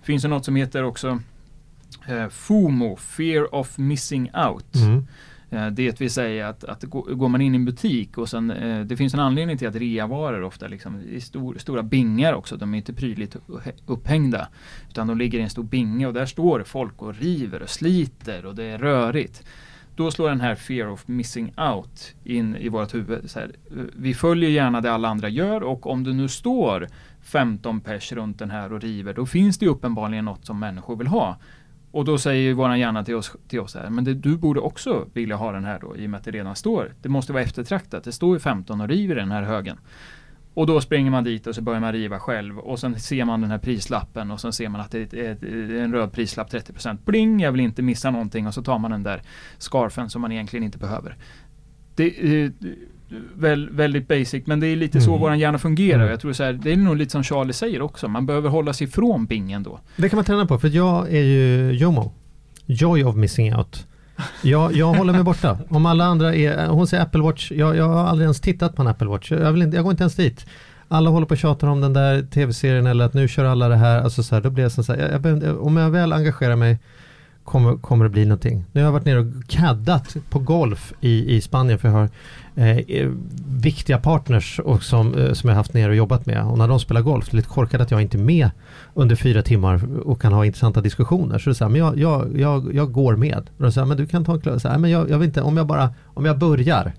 Det 0.00 0.06
finns 0.06 0.24
ju 0.24 0.28
något 0.28 0.44
som 0.44 0.56
heter 0.56 0.82
också 0.84 1.20
eh, 2.08 2.28
FOMO, 2.28 2.96
Fear 2.96 3.54
of 3.54 3.78
Missing 3.78 4.30
Out. 4.48 4.74
Mm. 4.76 5.06
Eh, 5.50 5.66
Det 5.72 6.00
vill 6.00 6.10
säga 6.10 6.48
att, 6.48 6.64
att 6.64 6.82
gå- 6.84 7.02
går 7.14 7.28
man 7.28 7.40
in 7.40 7.54
i 7.54 7.56
en 7.56 7.64
butik 7.64 8.18
och 8.18 8.28
sen, 8.28 8.50
eh, 8.50 8.80
det 8.84 8.96
finns 8.96 9.14
en 9.14 9.20
anledning 9.20 9.58
till 9.58 9.68
att 9.68 9.74
reavaror 9.76 10.42
ofta 10.42 10.68
liksom, 10.68 11.00
i 11.10 11.20
stor, 11.20 11.56
stora 11.58 11.82
bingar 11.82 12.32
också, 12.32 12.56
de 12.56 12.74
är 12.74 12.78
inte 12.78 12.92
prydligt 12.92 13.36
upphängda. 13.86 14.48
Utan 14.90 15.06
de 15.06 15.18
ligger 15.18 15.38
i 15.38 15.42
en 15.42 15.50
stor 15.50 15.62
binge 15.62 16.06
och 16.06 16.14
där 16.14 16.26
står 16.26 16.62
folk 16.62 17.02
och 17.02 17.14
river 17.14 17.62
och 17.62 17.70
sliter 17.70 18.46
och 18.46 18.54
det 18.54 18.64
är 18.64 18.78
rörigt. 18.78 19.44
Då 19.98 20.10
slår 20.10 20.28
den 20.28 20.40
här 20.40 20.54
fear 20.54 20.88
of 20.88 21.08
missing 21.08 21.52
out 21.56 22.14
in 22.24 22.56
i 22.56 22.68
vårt 22.68 22.94
huvud. 22.94 23.30
Så 23.30 23.38
här, 23.40 23.52
vi 23.96 24.14
följer 24.14 24.50
gärna 24.50 24.80
det 24.80 24.92
alla 24.92 25.08
andra 25.08 25.28
gör 25.28 25.62
och 25.62 25.86
om 25.86 26.04
det 26.04 26.12
nu 26.12 26.28
står 26.28 26.88
15 27.22 27.80
pers 27.80 28.12
runt 28.12 28.38
den 28.38 28.50
här 28.50 28.72
och 28.72 28.80
river, 28.80 29.14
då 29.14 29.26
finns 29.26 29.58
det 29.58 29.64
ju 29.64 29.70
uppenbarligen 29.70 30.24
något 30.24 30.46
som 30.46 30.58
människor 30.58 30.96
vill 30.96 31.06
ha. 31.06 31.36
Och 31.90 32.04
då 32.04 32.18
säger 32.18 32.54
våran 32.54 32.80
hjärna 32.80 33.04
till 33.04 33.14
oss, 33.14 33.36
till 33.48 33.60
oss 33.60 33.74
här, 33.74 33.90
men 33.90 34.04
det, 34.04 34.14
du 34.14 34.36
borde 34.36 34.60
också 34.60 35.06
vilja 35.12 35.36
ha 35.36 35.52
den 35.52 35.64
här 35.64 35.78
då, 35.80 35.96
i 35.96 36.06
och 36.06 36.10
med 36.10 36.18
att 36.18 36.24
det 36.24 36.30
redan 36.30 36.56
står. 36.56 36.92
Det 37.02 37.08
måste 37.08 37.32
vara 37.32 37.42
eftertraktat, 37.42 38.04
det 38.04 38.12
står 38.12 38.36
ju 38.36 38.40
15 38.40 38.80
och 38.80 38.88
river 38.88 39.16
i 39.16 39.20
den 39.20 39.30
här 39.30 39.42
högen. 39.42 39.78
Och 40.58 40.66
då 40.66 40.80
springer 40.80 41.10
man 41.10 41.24
dit 41.24 41.46
och 41.46 41.54
så 41.54 41.62
börjar 41.62 41.80
man 41.80 41.92
riva 41.92 42.18
själv 42.18 42.58
och 42.58 42.78
sen 42.78 43.00
ser 43.00 43.24
man 43.24 43.40
den 43.40 43.50
här 43.50 43.58
prislappen 43.58 44.30
och 44.30 44.40
sen 44.40 44.52
ser 44.52 44.68
man 44.68 44.80
att 44.80 44.90
det 44.90 45.12
är, 45.14 45.32
ett- 45.32 45.42
en 45.82 45.92
röd 45.92 46.12
prislapp 46.12 46.50
30%. 46.52 46.98
Bling, 47.04 47.40
jag 47.40 47.52
vill 47.52 47.60
inte 47.60 47.82
missa 47.82 48.10
någonting 48.10 48.46
och 48.46 48.54
så 48.54 48.62
tar 48.62 48.78
man 48.78 48.90
den 48.90 49.02
där 49.02 49.22
scarfen 49.58 50.10
som 50.10 50.22
man 50.22 50.32
egentligen 50.32 50.64
inte 50.64 50.78
behöver. 50.78 51.16
Det 51.94 52.04
är 52.04 52.52
väl, 53.34 53.70
väldigt 53.70 54.08
basic 54.08 54.46
men 54.46 54.60
det 54.60 54.66
är 54.66 54.76
lite 54.76 55.00
så 55.00 55.10
Mm. 55.10 55.20
våran 55.20 55.38
hjärna 55.38 55.58
fungerar. 55.58 55.98
Mm. 56.00 56.10
Jag 56.10 56.20
tror 56.20 56.32
så 56.32 56.44
här, 56.44 56.52
det 56.52 56.72
är 56.72 56.76
nog 56.76 56.96
lite 56.96 57.10
som 57.12 57.22
Charlie 57.24 57.52
säger 57.52 57.82
också, 57.82 58.08
man 58.08 58.26
behöver 58.26 58.48
hålla 58.48 58.72
sig 58.72 58.86
ifrån 58.86 59.26
bingen 59.26 59.62
då. 59.62 59.80
Det 59.96 60.08
kan 60.08 60.16
man 60.16 60.24
träna 60.24 60.46
på 60.46 60.58
för 60.58 60.68
jag 60.68 61.12
är 61.14 61.22
ju 61.22 61.72
JOMO. 61.72 62.12
Joy 62.66 63.04
of 63.04 63.16
missing 63.16 63.54
out. 63.54 63.86
Jag, 64.42 64.72
jag 64.76 64.92
håller 64.94 65.12
mig 65.12 65.22
borta. 65.22 65.58
Om 65.68 65.86
alla 65.86 66.04
andra 66.04 66.34
är, 66.34 66.66
hon 66.66 66.86
säger 66.86 67.02
Apple 67.02 67.20
Watch, 67.20 67.52
jag, 67.52 67.76
jag 67.76 67.88
har 67.88 68.06
aldrig 68.06 68.24
ens 68.24 68.40
tittat 68.40 68.76
på 68.76 68.82
en 68.82 68.88
Apple 68.88 69.08
Watch. 69.08 69.32
Jag, 69.32 69.52
vill 69.52 69.62
inte, 69.62 69.76
jag 69.76 69.84
går 69.84 69.90
inte 69.90 70.02
ens 70.02 70.14
dit. 70.14 70.46
Alla 70.88 71.10
håller 71.10 71.26
på 71.26 71.32
och 71.32 71.38
tjatar 71.38 71.68
om 71.68 71.80
den 71.80 71.92
där 71.92 72.22
tv-serien 72.22 72.86
eller 72.86 73.04
att 73.04 73.14
nu 73.14 73.28
kör 73.28 73.44
alla 73.44 73.68
det 73.68 73.76
här. 73.76 74.00
Alltså 74.00 74.22
så 74.22 74.34
här 74.34 74.42
då 74.42 74.50
blir 74.50 74.64
jag 74.64 74.72
så 74.72 74.92
här, 74.92 75.20
jag, 75.24 75.42
jag, 75.42 75.62
om 75.62 75.76
jag 75.76 75.90
väl 75.90 76.12
engagerar 76.12 76.56
mig 76.56 76.78
kommer, 77.48 77.76
kommer 77.76 78.04
det 78.04 78.10
bli 78.10 78.24
någonting. 78.24 78.64
Nu 78.72 78.80
har 78.80 78.86
jag 78.86 78.92
varit 78.92 79.04
nere 79.04 79.18
och 79.18 79.26
caddat 79.48 80.16
på 80.30 80.38
golf 80.38 80.92
i, 81.00 81.36
i 81.36 81.40
Spanien 81.40 81.78
för 81.78 81.88
jag 81.88 81.94
har 81.94 82.08
eh, 82.54 82.78
eh 82.78 83.10
viktiga 83.48 83.98
partners 83.98 84.60
och 84.64 84.82
som, 84.82 85.14
eh, 85.14 85.32
som 85.32 85.48
jag 85.48 85.56
haft 85.56 85.74
nere 85.74 85.88
och 85.88 85.96
jobbat 85.96 86.26
med. 86.26 86.44
Och 86.44 86.58
när 86.58 86.68
de 86.68 86.80
spelar 86.80 87.00
golf, 87.00 87.30
det 87.30 87.34
är 87.34 87.36
lite 87.36 87.48
korkat 87.48 87.80
att 87.80 87.90
jag 87.90 88.02
inte 88.02 88.18
är 88.18 88.22
med 88.22 88.50
under 88.94 89.16
fyra 89.16 89.42
timmar 89.42 89.80
och 90.04 90.20
kan 90.20 90.32
ha 90.32 90.44
intressanta 90.44 90.80
diskussioner. 90.80 91.38
Så 91.38 91.50
det 91.50 91.52
är 91.52 91.54
så 91.54 91.64
här, 91.64 91.70
men 91.70 91.80
jag, 91.80 91.98
jag, 91.98 92.40
jag, 92.40 92.74
jag 92.74 92.92
går 92.92 93.16
med. 93.16 93.50
Och 93.56 93.62
de 93.62 93.72
säger, 93.72 93.86
men 93.86 93.96
du 93.96 94.06
kan 94.06 94.24
ta 94.24 94.34
en 94.34 94.40
klubba. 94.40 94.58
Så 94.58 94.68
här, 94.68 94.78
men 94.78 94.90
jag, 94.90 95.10
jag 95.10 95.18
vill 95.18 95.28
inte, 95.28 95.42
om 95.42 95.56
jag 95.56 95.66
bara, 95.66 95.90
om 96.04 96.24
jag 96.24 96.38
börjar, 96.38 96.92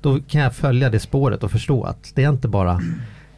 då 0.00 0.20
kan 0.20 0.40
jag 0.40 0.54
följa 0.54 0.90
det 0.90 1.00
spåret 1.00 1.44
och 1.44 1.50
förstå 1.50 1.84
att 1.84 2.12
det 2.14 2.24
är 2.24 2.28
inte 2.28 2.48
bara 2.48 2.80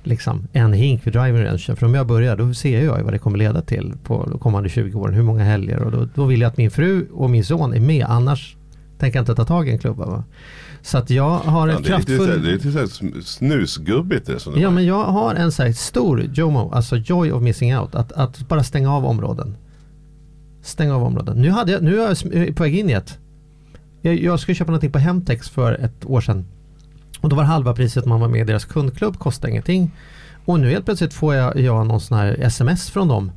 liksom 0.02 0.48
en 0.52 0.72
hink 0.72 1.02
för 1.02 1.10
driving 1.10 1.44
rangen. 1.44 1.58
För 1.76 1.84
om 1.84 1.94
jag 1.94 2.06
börjar 2.06 2.36
då 2.36 2.54
ser 2.54 2.84
jag 2.84 3.02
vad 3.02 3.12
det 3.12 3.18
kommer 3.18 3.38
leda 3.38 3.62
till 3.62 3.92
på 4.04 4.26
de 4.30 4.38
kommande 4.38 4.68
20 4.68 4.98
åren. 4.98 5.14
Hur 5.14 5.22
många 5.22 5.44
helger 5.44 5.78
och 5.82 5.90
då, 5.92 6.08
då 6.14 6.24
vill 6.24 6.40
jag 6.40 6.48
att 6.48 6.56
min 6.56 6.70
fru 6.70 7.06
och 7.12 7.30
min 7.30 7.44
son 7.44 7.74
är 7.74 7.80
med. 7.80 8.06
Annars 8.08 8.56
tänker 8.98 9.18
jag 9.18 9.22
inte 9.22 9.34
ta 9.34 9.44
tag 9.44 9.68
i 9.68 9.70
en 9.72 9.78
klubba. 9.78 10.06
Va? 10.06 10.24
Så 10.82 10.98
att 10.98 11.10
jag 11.10 11.30
har 11.38 11.68
en 11.68 11.72
Ja, 11.74 11.78
lite, 11.78 11.90
här- 11.92 11.98
kraftfull... 11.98 12.42
det 12.42 12.48
är 12.50 12.52
lite 12.52 12.68
sm- 12.68 13.20
snusgubbigt 13.22 14.28
resonemang. 14.28 14.62
Ja 14.62 14.70
men 14.70 14.86
jag 14.86 15.04
har 15.04 15.34
en 15.34 15.52
så 15.52 15.62
här 15.62 15.72
stor 15.72 16.22
JOMO, 16.34 16.70
alltså 16.72 16.96
joy 16.96 17.32
of 17.32 17.42
missing 17.42 17.78
out. 17.78 17.94
Att, 17.94 18.12
att 18.12 18.48
bara 18.48 18.62
stänga 18.64 18.92
av 18.94 19.04
områden. 19.06 19.56
Stänga 20.62 20.96
av 20.96 21.02
områden. 21.02 21.36
Nu, 21.42 21.50
hade 21.50 21.72
jag, 21.72 21.82
nu 21.82 22.00
är 22.00 22.08
jag 22.34 22.56
på 22.56 22.62
väg 22.62 22.78
in 22.78 22.90
i 22.90 22.92
ett. 22.92 23.18
Jag, 24.02 24.14
jag 24.14 24.40
skulle 24.40 24.54
köpa 24.54 24.70
någonting 24.70 24.92
på 24.92 24.98
Hemtex 24.98 25.50
för 25.50 25.72
ett 25.72 26.04
år 26.06 26.20
sedan. 26.20 26.44
Och 27.22 27.28
då 27.28 27.36
var 27.36 27.44
halva 27.44 27.74
priset 27.74 28.06
man 28.06 28.20
var 28.20 28.28
med 28.28 28.40
i 28.40 28.44
deras 28.44 28.64
kundklubb, 28.64 29.18
kostade 29.18 29.50
ingenting. 29.50 29.90
Och 30.44 30.60
nu 30.60 30.70
helt 30.70 30.84
plötsligt 30.84 31.14
får 31.14 31.34
jag, 31.34 31.60
jag 31.60 31.86
någon 31.86 32.00
sån 32.00 32.18
här 32.18 32.36
sms 32.40 32.90
från 32.90 33.08
dem. 33.08 33.32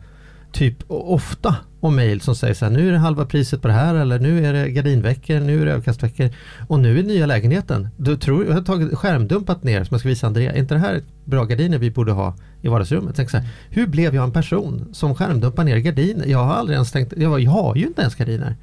Typ 0.52 0.78
ofta 0.88 1.56
och 1.80 1.94
mail 1.94 2.22
som 2.22 2.36
säger 2.36 2.54
så 2.54 2.66
här, 2.66 2.72
nu 2.72 2.88
är 2.88 2.92
det 2.92 2.98
halva 2.98 3.26
priset 3.26 3.62
på 3.62 3.68
det 3.68 3.74
här 3.74 3.96
eller 3.96 4.20
nu 4.20 4.46
är 4.46 4.54
det 4.54 4.70
gardinveckor, 4.70 5.40
nu 5.40 5.62
är 5.62 5.66
det 5.66 5.72
överkastveckor 5.72 6.30
och 6.68 6.80
nu 6.80 7.00
är 7.00 7.04
nya 7.04 7.26
lägenheten. 7.26 7.90
Du 7.98 8.18
tror, 8.18 8.46
jag 8.46 8.54
har 8.54 8.62
tagit 8.62 8.98
skärmdumpat 8.98 9.64
ner 9.64 9.84
som 9.84 9.94
jag 9.94 10.00
ska 10.00 10.10
visa 10.10 10.28
Andrea. 10.28 10.54
Är 10.54 10.60
inte 10.60 10.74
det 10.74 10.80
här 10.80 11.02
bra 11.26 11.44
gardiner 11.44 11.78
vi 11.78 11.92
borde 11.92 12.12
ha 12.12 12.36
i 12.62 12.68
vardagsrummet. 12.68 13.16
Tänk 13.16 13.30
så 13.30 13.38
här, 13.38 13.48
hur 13.70 13.88
blev 13.88 14.16
jag 14.16 14.24
en 14.24 14.32
person 14.32 14.90
som 14.94 15.16
skärmdumpar 15.16 15.64
ner 15.64 15.78
gardiner? 15.78 16.26
Jag 16.26 16.44
har 16.44 16.54
aldrig 16.54 16.76
ens 16.76 16.92
tänkt, 16.92 17.14
jag, 17.18 17.40
jag 17.40 17.52
har 17.52 17.76
ju 17.76 17.88
inte 17.88 18.02
ens 18.02 18.16
gardiner. 18.16 18.56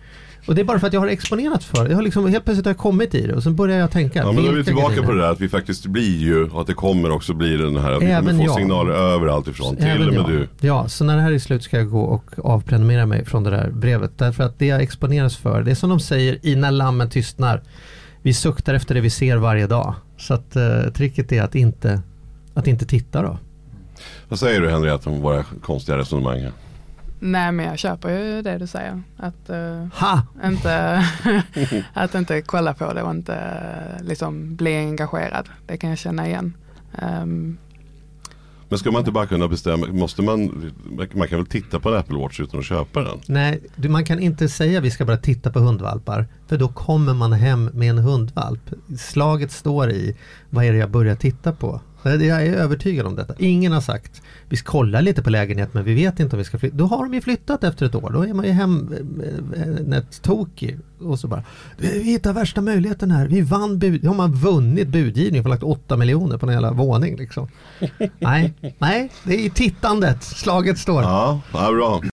Och 0.47 0.55
det 0.55 0.61
är 0.61 0.65
bara 0.65 0.79
för 0.79 0.87
att 0.87 0.93
jag 0.93 1.01
har 1.01 1.07
exponerats 1.09 1.67
för 1.67 1.85
det. 1.85 1.91
Jag 1.91 1.97
har 1.97 2.03
liksom, 2.03 2.27
helt 2.29 2.45
plötsligt 2.45 2.67
har 2.67 2.71
jag 2.71 2.79
kommit 2.79 3.15
i 3.15 3.27
det 3.27 3.35
och 3.35 3.43
så 3.43 3.51
börjar 3.51 3.79
jag 3.79 3.91
tänka. 3.91 4.19
Ja 4.19 4.33
men 4.33 4.45
då 4.45 4.51
är 4.51 4.55
vi 4.55 4.65
tillbaka 4.65 5.03
på 5.03 5.13
det 5.13 5.21
där 5.21 5.31
att 5.33 5.41
vi 5.41 5.49
faktiskt 5.49 5.87
blir 5.87 6.19
ju, 6.19 6.51
att 6.55 6.67
det 6.67 6.75
kommer 6.75 7.11
också 7.11 7.35
bli 7.35 7.57
den 7.57 7.77
här, 7.77 7.93
att 7.93 8.03
vi 8.03 8.07
Även 8.07 8.25
kommer 8.25 8.39
få 8.39 8.45
jag. 8.45 8.55
signaler 8.55 8.93
överallt 8.93 9.49
ifrån. 9.49 9.77
Till 9.77 9.87
Även 9.87 10.09
och 10.09 10.15
med 10.15 10.23
jag. 10.23 10.29
du. 10.31 10.49
Ja, 10.61 10.89
så 10.89 11.05
när 11.05 11.17
det 11.17 11.23
här 11.23 11.33
är 11.33 11.39
slut 11.39 11.63
ska 11.63 11.77
jag 11.77 11.91
gå 11.91 12.01
och 12.01 12.25
avprenumerera 12.45 13.07
mig 13.07 13.25
från 13.25 13.45
det 13.45 13.51
där 13.51 13.71
brevet. 13.71 14.19
Därför 14.19 14.45
att 14.45 14.59
det 14.59 14.67
jag 14.67 14.83
exponeras 14.83 15.37
för, 15.37 15.63
det 15.63 15.71
är 15.71 15.75
som 15.75 15.91
de 15.91 16.01
säger 16.01 16.39
i 16.47 16.57
När 16.57 16.71
lammen 16.71 17.11
tystnar. 17.11 17.63
Vi 18.23 18.35
suktar 18.35 18.75
efter 18.75 18.95
det 18.95 19.01
vi 19.01 19.11
ser 19.11 19.37
varje 19.37 19.67
dag. 19.67 19.95
Så 20.19 20.35
att 20.35 20.57
eh, 20.57 20.81
tricket 20.95 21.33
är 21.33 21.43
att 21.43 21.55
inte, 21.55 22.03
att 22.55 22.67
inte 22.67 22.87
titta 22.87 23.23
då. 23.23 23.39
Vad 24.29 24.39
säger 24.39 24.61
du 24.61 24.71
Henriette 24.71 25.09
om 25.11 25.21
våra 25.21 25.45
konstiga 25.63 25.99
resonemang 25.99 26.41
här? 26.41 26.53
Nej 27.25 27.53
men 27.53 27.67
jag 27.67 27.79
köper 27.79 28.09
ju 28.09 28.43
det 28.43 28.59
du 28.59 28.67
säger. 28.67 29.03
Att, 29.17 29.51
Ha! 29.95 30.23
inte, 30.45 31.05
att 31.95 32.15
inte 32.15 32.43
kolla 32.43 32.75
på 32.75 32.93
det 32.93 33.03
och 33.03 33.11
inte 33.11 33.35
eh, 33.35 34.05
liksom 34.05 34.57
bli 34.57 34.77
engagerad. 34.77 35.49
Det 35.67 35.77
kan 35.77 35.91
jag 35.91 35.99
känna 35.99 36.27
igen. 36.27 36.55
Ehm, 36.99 37.59
Men 38.69 38.79
ska 38.79 38.91
man 38.91 38.99
inte 38.99 39.11
bara 39.13 39.27
kunna 39.27 39.49
bestämma, 39.49 39.87
måste 39.87 40.23
man, 40.23 40.73
man 41.13 41.29
kan 41.29 41.39
väl 41.39 41.47
titta 41.47 41.81
på 41.81 41.89
en 41.89 41.97
Apple 41.97 42.19
Watch 42.19 42.41
utan 42.41 42.61
att 42.61 42.67
köpa 42.67 43.01
den? 43.01 43.19
Nej, 43.27 43.61
du, 43.77 43.89
man 43.89 44.05
kan 44.05 44.19
inte 44.19 44.49
säga 44.49 44.81
vi 44.81 44.91
ska 44.91 45.05
bara 45.05 45.17
titta 45.17 45.51
på 45.53 45.59
hundvalpar. 45.59 46.27
För 46.49 46.57
då 46.57 46.69
kommer 46.69 47.15
man 47.15 47.33
hem 47.33 47.65
med 47.65 47.91
en 47.91 47.99
hundvalp. 47.99 48.71
Slaget 48.99 49.53
står 49.53 49.91
i, 49.91 50.17
vad 50.51 50.65
är 50.65 50.73
det 50.73 50.79
jag 50.79 50.91
börjar 50.91 51.15
titta 51.17 51.53
på? 51.53 51.81
Jag 52.05 52.47
är 52.47 52.55
övertygad 52.55 53.07
om 53.07 53.17
detta. 53.17 53.35
Ingen 53.39 53.73
har 53.73 53.81
sagt, 53.81 54.22
vi 54.53 54.57
ska 54.57 54.71
kolla 54.71 55.01
lite 55.01 55.23
på 55.23 55.31
lägenhet 55.31 55.75
men 55.75 55.85
vi 55.85 55.95
vet 55.95 56.21
inte 56.21 56.37
om 56.37 56.39
vi 56.39 56.45
ska 56.45 56.59
flytta. 56.59 56.77
Då 56.77 56.87
har 56.87 57.05
de 57.05 57.15
ju 57.15 57.21
flyttat 57.21 57.65
efter 57.65 57.87
ett 57.87 57.95
år. 57.95 58.11
Då 58.13 58.23
är 58.23 58.35
man 58.35 58.45
ju 58.45 58.51
hem 58.51 58.95
eh, 59.91 59.99
ett 59.99 60.23
tokig. 60.23 60.79
Och 61.01 61.19
så 61.19 61.29
bara, 61.29 61.43
vi 61.77 62.03
hittar 62.03 62.33
värsta 62.33 62.61
möjligheten 62.61 63.11
här. 63.11 63.29
Vi 63.29 63.41
vann 63.41 63.79
bud. 63.79 64.05
Har 64.05 64.15
man 64.15 64.33
vunnit 64.33 64.89
budgivning 64.89 65.43
och 65.43 65.49
lagt 65.49 65.63
8 65.63 65.97
miljoner 65.97 66.39
på 66.39 66.47
en 66.47 66.53
jävla 66.53 66.73
våning 66.73 67.17
liksom. 67.17 67.49
nej, 68.19 68.55
nej, 68.79 69.11
det 69.25 69.35
är 69.35 69.39
i 69.39 69.51
tittandet 69.51 70.23
slaget 70.23 70.79
står. 70.79 71.03
Ja, 71.03 71.41
ja 71.53 71.73
bra. 71.73 72.12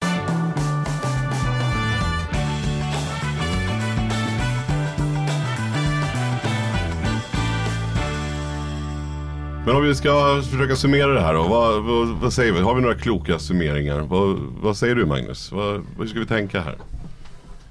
Men 9.69 9.75
om 9.77 9.83
vi 9.83 9.95
ska 9.95 10.41
försöka 10.51 10.75
summera 10.75 11.13
det 11.13 11.21
här 11.21 11.33
då. 11.33 11.47
Vad, 11.47 11.83
vad, 11.83 12.07
vad 12.07 12.33
säger 12.33 12.53
vi? 12.53 12.59
Har 12.59 12.75
vi 12.75 12.81
några 12.81 12.95
kloka 12.95 13.39
summeringar? 13.39 13.99
Vad, 13.99 14.37
vad 14.61 14.77
säger 14.77 14.95
du 14.95 15.05
Magnus? 15.05 15.51
Vad, 15.51 15.85
hur 15.97 16.07
ska 16.07 16.19
vi 16.19 16.25
tänka 16.25 16.61
här? 16.61 16.75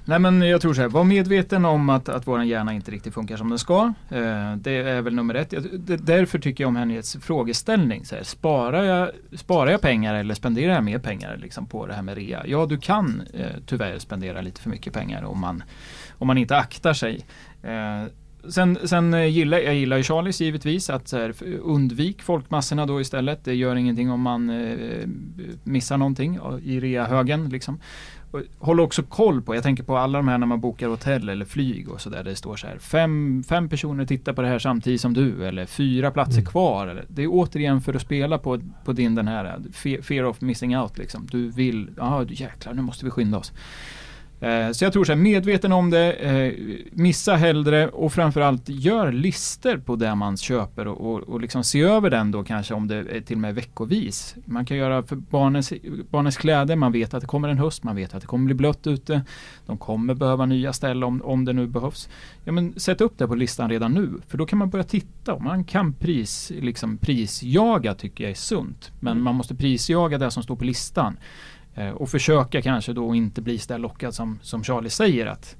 Nej 0.05 0.19
men 0.19 0.41
jag 0.41 0.61
tror 0.61 0.73
så 0.73 0.81
här, 0.81 0.87
var 0.87 1.03
medveten 1.03 1.65
om 1.65 1.89
att, 1.89 2.09
att 2.09 2.27
våran 2.27 2.47
hjärna 2.47 2.73
inte 2.73 2.91
riktigt 2.91 3.13
funkar 3.13 3.37
som 3.37 3.49
den 3.49 3.59
ska. 3.59 3.93
Eh, 4.09 4.55
det 4.55 4.71
är 4.71 5.01
väl 5.01 5.15
nummer 5.15 5.35
ett. 5.35 5.53
Jag- 5.53 5.79
det, 5.79 5.97
därför 5.97 6.39
tycker 6.39 6.63
jag 6.63 6.67
om 6.67 6.75
Henriets 6.75 7.17
frågeställning. 7.21 8.05
Så 8.05 8.15
här, 8.15 8.23
sparar, 8.23 8.83
jag, 8.83 9.09
sparar 9.35 9.71
jag 9.71 9.81
pengar 9.81 10.13
eller 10.15 10.33
spenderar 10.33 10.73
jag 10.73 10.83
mer 10.83 10.99
pengar 10.99 11.37
liksom, 11.41 11.65
på 11.65 11.87
det 11.87 11.93
här 11.93 12.01
med 12.01 12.17
rea? 12.17 12.43
Ja, 12.47 12.65
du 12.65 12.77
kan 12.77 13.21
eh, 13.33 13.45
tyvärr 13.65 13.99
spendera 13.99 14.41
lite 14.41 14.61
för 14.61 14.69
mycket 14.69 14.93
pengar 14.93 15.23
om 15.23 15.39
man, 15.39 15.63
om 16.17 16.27
man 16.27 16.37
inte 16.37 16.57
aktar 16.57 16.93
sig. 16.93 17.25
Eh, 17.63 18.03
Sen, 18.47 18.77
sen 18.83 19.13
eh, 19.13 19.25
gillar 19.25 19.57
jag 19.57 19.75
gillar 19.75 19.97
ju 19.97 20.03
Charlies 20.03 20.41
givetvis 20.41 20.89
att 20.89 21.11
här, 21.11 21.33
undvik 21.61 22.21
folkmassorna 22.21 22.85
då 22.85 23.01
istället. 23.01 23.43
Det 23.43 23.55
gör 23.55 23.75
ingenting 23.75 24.11
om 24.11 24.21
man 24.21 24.49
eh, 24.49 25.07
missar 25.63 25.97
någonting 25.97 26.39
i 26.63 26.79
rea-högen. 26.79 27.49
Liksom. 27.49 27.79
Håll 28.59 28.79
också 28.79 29.03
koll 29.03 29.41
på, 29.41 29.55
jag 29.55 29.63
tänker 29.63 29.83
på 29.83 29.97
alla 29.97 30.19
de 30.19 30.27
här 30.27 30.37
när 30.37 30.47
man 30.47 30.61
bokar 30.61 30.87
hotell 30.87 31.29
eller 31.29 31.45
flyg 31.45 31.89
och 31.89 32.01
sådär. 32.01 32.23
Det 32.23 32.35
står 32.35 32.55
så 32.55 32.67
här, 32.67 32.77
fem, 32.77 33.43
fem 33.49 33.69
personer 33.69 34.05
tittar 34.05 34.33
på 34.33 34.41
det 34.41 34.47
här 34.47 34.59
samtidigt 34.59 35.01
som 35.01 35.13
du 35.13 35.47
eller 35.47 35.65
fyra 35.65 36.11
platser 36.11 36.41
kvar. 36.41 36.87
Eller, 36.87 37.05
det 37.07 37.23
är 37.23 37.27
återigen 37.31 37.81
för 37.81 37.93
att 37.93 38.01
spela 38.01 38.37
på, 38.37 38.59
på 38.85 38.93
din 38.93 39.15
den 39.15 39.27
här 39.27 39.45
eh, 39.45 39.51
fe- 39.71 40.01
fear 40.01 40.23
of 40.23 40.41
missing 40.41 40.77
out 40.77 40.97
liksom. 40.97 41.27
Du 41.31 41.49
vill, 41.49 41.89
ja 41.97 42.25
jäklar 42.29 42.73
nu 42.73 42.81
måste 42.81 43.05
vi 43.05 43.11
skynda 43.11 43.37
oss. 43.37 43.53
Eh, 44.41 44.71
Så 44.71 44.85
jag 44.85 44.93
tror 44.93 45.05
så 45.05 45.11
här, 45.11 45.19
medveten 45.19 45.71
om 45.71 45.89
det, 45.89 46.13
eh, 46.13 46.53
missa 46.91 47.35
hellre 47.35 47.87
och 47.87 48.13
framförallt 48.13 48.69
gör 48.69 49.11
lister 49.11 49.77
på 49.77 49.95
det 49.95 50.15
man 50.15 50.37
köper 50.37 50.87
och, 50.87 51.13
och, 51.13 51.19
och 51.19 51.41
liksom 51.41 51.63
se 51.63 51.81
över 51.81 52.09
den 52.09 52.31
då 52.31 52.43
kanske 52.43 52.73
om 52.73 52.87
det 52.87 52.95
är 52.95 53.21
till 53.21 53.35
och 53.35 53.41
med 53.41 53.55
veckovis. 53.55 54.35
Man 54.45 54.65
kan 54.65 54.77
göra 54.77 55.03
för 55.03 55.15
barnens, 55.15 55.73
barnens 56.09 56.37
kläder, 56.37 56.75
man 56.75 56.91
vet 56.91 57.13
att 57.13 57.21
det 57.21 57.27
kommer 57.27 57.49
en 57.49 57.57
höst, 57.57 57.83
man 57.83 57.95
vet 57.95 58.13
att 58.13 58.21
det 58.21 58.27
kommer 58.27 58.45
bli 58.45 58.53
blött 58.53 58.87
ute. 58.87 59.21
De 59.65 59.77
kommer 59.77 60.13
behöva 60.13 60.45
nya 60.45 60.73
ställ 60.73 61.03
om, 61.03 61.21
om 61.21 61.45
det 61.45 61.53
nu 61.53 61.67
behövs. 61.67 62.09
Ja, 62.43 62.51
men 62.51 62.79
sätt 62.79 63.01
upp 63.01 63.17
det 63.17 63.27
på 63.27 63.35
listan 63.35 63.69
redan 63.69 63.93
nu, 63.93 64.09
för 64.27 64.37
då 64.37 64.45
kan 64.45 64.59
man 64.59 64.69
börja 64.69 64.83
titta 64.83 65.33
och 65.33 65.41
man 65.41 65.63
kan 65.63 65.93
pris, 65.93 66.51
liksom 66.59 66.97
prisjaga 66.97 67.93
tycker 67.93 68.23
jag 68.23 68.31
är 68.31 68.35
sunt. 68.35 68.91
Men 68.99 69.21
man 69.21 69.35
måste 69.35 69.55
prisjaga 69.55 70.17
det 70.17 70.31
som 70.31 70.43
står 70.43 70.55
på 70.55 70.65
listan. 70.65 71.17
Eh, 71.79 71.89
och 71.89 72.09
försöka 72.09 72.61
kanske 72.61 72.93
då 72.93 73.15
inte 73.15 73.41
bli 73.41 73.57
så 73.57 73.73
där 73.73 73.79
lockad 73.79 74.13
som, 74.13 74.39
som 74.41 74.63
Charlie 74.63 74.89
säger 74.89 75.25
att 75.25 75.55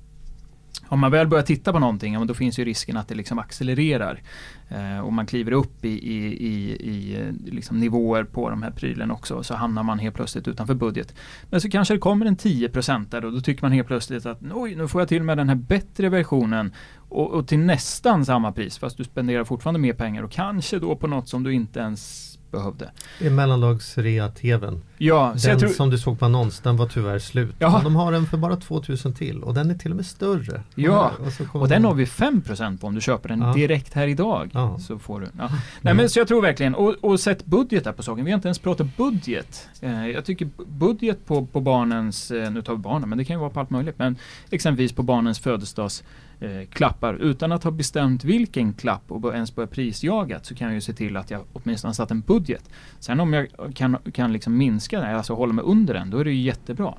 om 0.87 0.99
man 0.99 1.11
väl 1.11 1.27
börjar 1.27 1.43
titta 1.43 1.73
på 1.73 1.79
någonting, 1.79 2.13
ja, 2.13 2.19
men 2.19 2.27
då 2.27 2.33
finns 2.33 2.59
ju 2.59 2.65
risken 2.65 2.97
att 2.97 3.07
det 3.07 3.15
liksom 3.15 3.39
accelererar. 3.39 4.21
Eh, 4.69 4.99
och 4.99 5.13
man 5.13 5.25
kliver 5.25 5.51
upp 5.51 5.85
i, 5.85 5.89
i, 5.89 6.47
i, 6.47 6.71
i 6.71 7.21
eh, 7.21 7.53
liksom 7.53 7.79
nivåer 7.79 8.23
på 8.23 8.49
de 8.49 8.63
här 8.63 8.71
prylen 8.71 9.11
också, 9.11 9.43
så 9.43 9.55
hamnar 9.55 9.83
man 9.83 9.99
helt 9.99 10.15
plötsligt 10.15 10.47
utanför 10.47 10.73
budget. 10.73 11.15
Men 11.49 11.61
så 11.61 11.69
kanske 11.69 11.93
det 11.93 11.99
kommer 11.99 12.25
en 12.25 12.37
10% 12.37 13.05
där 13.09 13.25
och 13.25 13.31
då 13.31 13.41
tycker 13.41 13.63
man 13.63 13.71
helt 13.71 13.87
plötsligt 13.87 14.25
att 14.25 14.39
oj, 14.53 14.75
nu 14.75 14.87
får 14.87 15.01
jag 15.01 15.07
till 15.07 15.23
med 15.23 15.37
den 15.37 15.49
här 15.49 15.55
bättre 15.55 16.09
versionen 16.09 16.73
och, 16.95 17.31
och 17.31 17.47
till 17.47 17.59
nästan 17.59 18.25
samma 18.25 18.51
pris, 18.51 18.77
fast 18.77 18.97
du 18.97 19.03
spenderar 19.03 19.43
fortfarande 19.43 19.79
mer 19.79 19.93
pengar 19.93 20.23
och 20.23 20.31
kanske 20.31 20.79
då 20.79 20.95
på 20.95 21.07
något 21.07 21.29
som 21.29 21.43
du 21.43 21.53
inte 21.53 21.79
ens 21.79 22.28
behövde. 22.51 22.91
Det 23.19 23.25
är 23.25 23.31
mellandagsrea-tvn. 23.31 24.81
Ja, 24.97 25.33
Den 25.45 25.59
tror, 25.59 25.69
som 25.69 25.89
du 25.89 25.97
såg 25.97 26.19
på 26.19 26.25
annons, 26.25 26.59
den 26.59 26.77
var 26.77 26.87
tyvärr 26.87 27.19
slut. 27.19 27.55
Jaha. 27.59 27.71
Men 27.73 27.83
de 27.83 27.95
har 27.95 28.11
den 28.11 28.25
för 28.25 28.37
bara 28.37 28.55
2000 28.55 29.13
till 29.13 29.43
och 29.43 29.53
den 29.53 29.71
är 29.71 29.75
till 29.75 29.91
och 29.91 29.95
med 29.97 30.05
större. 30.05 30.63
Ja, 30.75 31.11
och, 31.53 31.61
Och 31.61 31.67
den 31.69 31.85
har 31.85 31.93
vi 31.93 32.05
5% 32.05 32.77
på 32.79 32.87
om 32.87 32.95
du 32.95 33.01
köper 33.01 33.29
den 33.29 33.41
Ja. 33.41 33.53
direkt 33.53 33.93
här 33.93 34.07
idag. 34.07 34.49
Ja. 34.53 34.79
Så 34.79 34.99
får 34.99 35.19
du. 35.19 35.27
Ja. 35.37 35.49
Nej 35.81 35.93
men 35.93 36.09
så 36.09 36.19
jag 36.19 36.27
tror 36.27 36.41
verkligen, 36.41 36.75
och, 36.75 36.95
och 37.01 37.19
sätt 37.19 37.45
budgetar 37.45 37.91
på 37.91 38.03
saken. 38.03 38.25
Vi 38.25 38.31
har 38.31 38.35
inte 38.35 38.47
ens 38.47 38.59
pratat 38.59 38.97
budget. 38.97 39.67
Eh, 39.81 40.07
jag 40.07 40.25
tycker 40.25 40.45
bu- 40.45 40.65
budget 40.67 41.25
på, 41.25 41.45
på 41.45 41.61
barnens, 41.61 42.31
eh, 42.31 42.51
nu 42.51 42.61
tar 42.61 42.73
vi 42.73 42.79
barnen, 42.79 43.09
men 43.09 43.17
det 43.17 43.25
kan 43.25 43.35
ju 43.35 43.39
vara 43.39 43.49
på 43.49 43.59
allt 43.59 43.69
möjligt. 43.69 43.95
Men 43.99 44.15
exempelvis 44.49 44.91
på 44.93 45.03
barnens 45.03 45.39
födelsedags 45.39 46.03
eh, 46.39 46.67
klappar. 46.69 47.13
Utan 47.13 47.51
att 47.51 47.63
ha 47.63 47.71
bestämt 47.71 48.23
vilken 48.23 48.73
klapp 48.73 49.03
och 49.11 49.33
ens 49.33 49.55
börja 49.55 49.67
prisjaga 49.67 50.39
så 50.43 50.55
kan 50.55 50.67
jag 50.67 50.75
ju 50.75 50.81
se 50.81 50.93
till 50.93 51.17
att 51.17 51.31
jag 51.31 51.41
åtminstone 51.53 51.93
satt 51.93 52.11
en 52.11 52.21
budget. 52.21 52.69
Sen 52.99 53.19
om 53.19 53.33
jag 53.33 53.47
kan, 53.75 53.97
kan 54.13 54.33
liksom 54.33 54.57
minska 54.57 54.99
det, 54.99 55.15
alltså 55.17 55.33
hålla 55.33 55.53
mig 55.53 55.65
under 55.65 55.93
den, 55.93 56.09
då 56.09 56.17
är 56.17 56.23
det 56.25 56.31
ju 56.31 56.41
jättebra. 56.41 56.93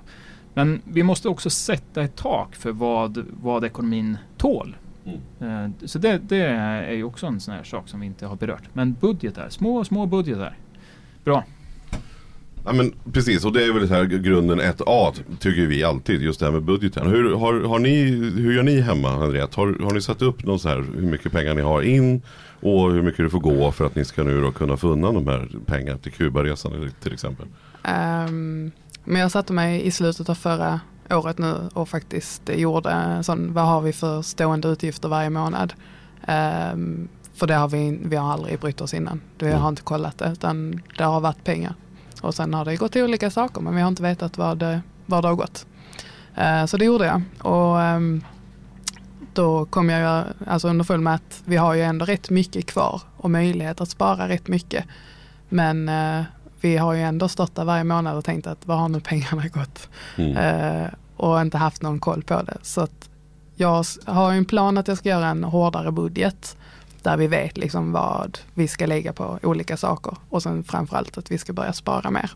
Men 0.55 0.83
vi 0.85 1.03
måste 1.03 1.29
också 1.29 1.51
sätta 1.51 2.03
ett 2.03 2.17
tak 2.17 2.55
för 2.55 2.73
vad, 2.73 3.25
vad 3.43 3.65
ekonomin 3.65 4.19
tål. 4.37 4.77
Eh, 5.41 5.71
Så 5.85 5.99
det, 5.99 6.19
det 6.19 6.37
är 6.37 6.93
ju 6.93 7.05
också 7.05 7.27
en 7.27 7.41
sån 7.41 7.55
här 7.55 7.63
sak 7.63 7.89
som 7.89 8.01
vi 8.01 8.07
inte 8.07 8.27
har 8.27 8.37
berört. 8.37 8.63
Men 8.73 8.93
budgetar, 8.95 9.49
små, 9.49 9.85
små 9.85 10.07
budgetar. 10.07 10.57
Bra. 11.25 11.45
Ja 12.65 12.73
men 12.73 12.93
precis 13.13 13.45
och 13.45 13.53
det 13.53 13.65
är 13.65 13.73
väl 13.73 13.89
så 13.89 13.95
här 13.95 14.05
grunden 14.05 14.61
1A 14.61 15.13
tycker 15.39 15.67
vi 15.67 15.85
alltid 15.85 16.23
just 16.23 16.41
det 16.41 16.47
här 16.47 16.53
med 16.53 16.63
budgeten. 16.63 17.07
Hur, 17.11 17.35
har, 17.35 17.61
har 17.61 17.79
ni, 17.79 18.03
hur 18.37 18.53
gör 18.53 18.63
ni 18.63 18.81
hemma 18.81 19.11
Henriette? 19.11 19.61
Har, 19.61 19.85
har 19.85 19.91
ni 19.91 20.01
satt 20.03 20.23
upp 20.23 20.45
någon 20.45 20.59
så 20.59 20.69
här 20.69 20.85
hur 20.95 21.03
mycket 21.03 21.33
pengar 21.33 21.55
ni 21.55 21.63
har 21.63 21.83
in 21.83 22.23
och 22.61 22.93
hur 22.93 23.03
mycket 23.03 23.25
det 23.25 23.31
får 23.31 23.41
gå 23.41 23.73
för 23.73 23.87
att 23.87 23.95
ni 23.95 24.05
ska 24.05 24.23
nu 24.23 24.41
då 24.41 24.51
kunna 24.53 24.77
få 24.77 24.89
undan 24.89 25.15
de 25.15 25.27
här 25.29 25.49
pengarna 25.67 25.99
till 25.99 26.13
Kubaresan 26.13 26.91
till 27.03 27.13
exempel? 27.13 27.47
Ehm, 27.85 28.71
men 29.05 29.21
jag 29.21 29.31
satte 29.31 29.53
mig 29.53 29.87
i 29.87 29.91
slutet 29.91 30.29
av 30.29 30.35
förra 30.35 30.81
året 31.11 31.39
nu 31.39 31.55
och 31.73 31.89
faktiskt 31.89 32.43
gjorde 32.55 32.91
en 32.91 33.25
sån, 33.25 33.53
vad 33.55 33.65
har 33.67 33.81
vi 33.81 33.93
för 33.93 34.23
stående 34.23 34.69
utgifter 34.69 35.09
varje 35.09 35.31
månad? 35.31 35.73
Ehm, 36.27 37.09
för 37.35 37.47
det 37.47 37.55
har 37.55 37.69
vi, 37.69 37.99
vi 38.05 38.17
har 38.17 38.33
aldrig 38.33 38.59
brytt 38.61 38.81
oss 38.81 38.95
innan. 38.95 39.21
Vi 39.39 39.47
Mm. 39.47 39.61
har 39.61 39.69
inte 39.69 39.83
kollat 39.83 40.19
det 40.19 40.31
utan 40.33 40.81
det 40.99 41.05
har 41.05 41.21
varit 41.21 41.45
pengar. 41.45 41.75
Och 42.21 42.35
sen 42.35 42.55
har 42.55 42.65
det 42.65 42.77
gått 42.77 42.93
till 42.93 43.05
olika 43.05 43.31
saker 43.31 43.61
men 43.61 43.75
vi 43.75 43.81
har 43.81 43.89
inte 43.89 44.03
vetat 44.03 44.39
vad 44.39 44.59
det, 44.59 44.81
vad 45.07 45.25
det 45.25 45.29
har 45.29 45.35
gått. 45.35 45.67
Eh, 46.37 46.67
så 46.67 46.77
det 46.77 46.85
gjorde 46.85 47.07
jag. 47.07 47.23
Och 47.53 47.83
ehm, 47.83 48.25
då 49.35 49.65
kom 49.65 49.91
jag 49.91 50.25
alltså 50.47 50.69
underfull 50.69 51.01
med 51.01 51.15
att 51.15 51.43
vi 51.45 51.57
har 51.57 51.75
ju 51.75 51.83
ändå 51.83 52.05
rätt 52.05 52.31
mycket 52.31 52.67
kvar 52.67 53.03
och 53.17 53.31
möjlighet 53.31 53.81
att 53.81 53.91
spara 53.91 54.29
rätt 54.29 54.49
mycket. 54.49 54.85
Men 55.49 55.89
eh, 55.89 56.25
vi 56.61 56.77
har 56.77 56.93
ju 56.93 57.03
ändå 57.03 57.29
stått 57.29 57.55
där 57.55 57.65
varje 57.65 57.85
månad 57.85 58.17
och 58.17 58.25
tänkt 58.25 58.47
att 58.47 58.67
var 58.67 58.77
har 58.77 58.89
nu 58.89 59.01
pengarna 59.01 59.49
gått? 59.49 59.89
Mm. 60.17 60.37
Eh, 60.37 60.89
och 61.17 61.41
inte 61.41 61.59
haft 61.59 61.83
någon 61.83 62.01
koll 62.01 62.23
på 62.23 62.43
det. 62.43 62.57
Så 62.63 62.89
jag 63.57 63.85
har 64.05 64.33
ju 64.33 64.39
en 64.39 64.45
plan 64.45 64.79
att 64.79 64.89
jag 64.89 64.99
ska 64.99 65.09
göra 65.09 65.27
en 65.27 65.45
hårdare 65.45 65.93
budget. 65.93 66.57
Där 67.03 67.17
vi 67.17 67.27
vet 67.27 67.57
liksom 67.59 67.93
vad 67.93 68.39
vi 68.55 68.69
ska 68.69 68.87
lägga 68.87 69.13
på 69.13 69.39
olika 69.43 69.77
saker 69.77 70.17
och 70.29 70.43
sen 70.43 70.65
framförallt 70.65 71.19
att 71.19 71.31
vi 71.31 71.39
ska 71.39 71.53
börja 71.53 71.73
spara 71.73 72.11
mer. 72.11 72.31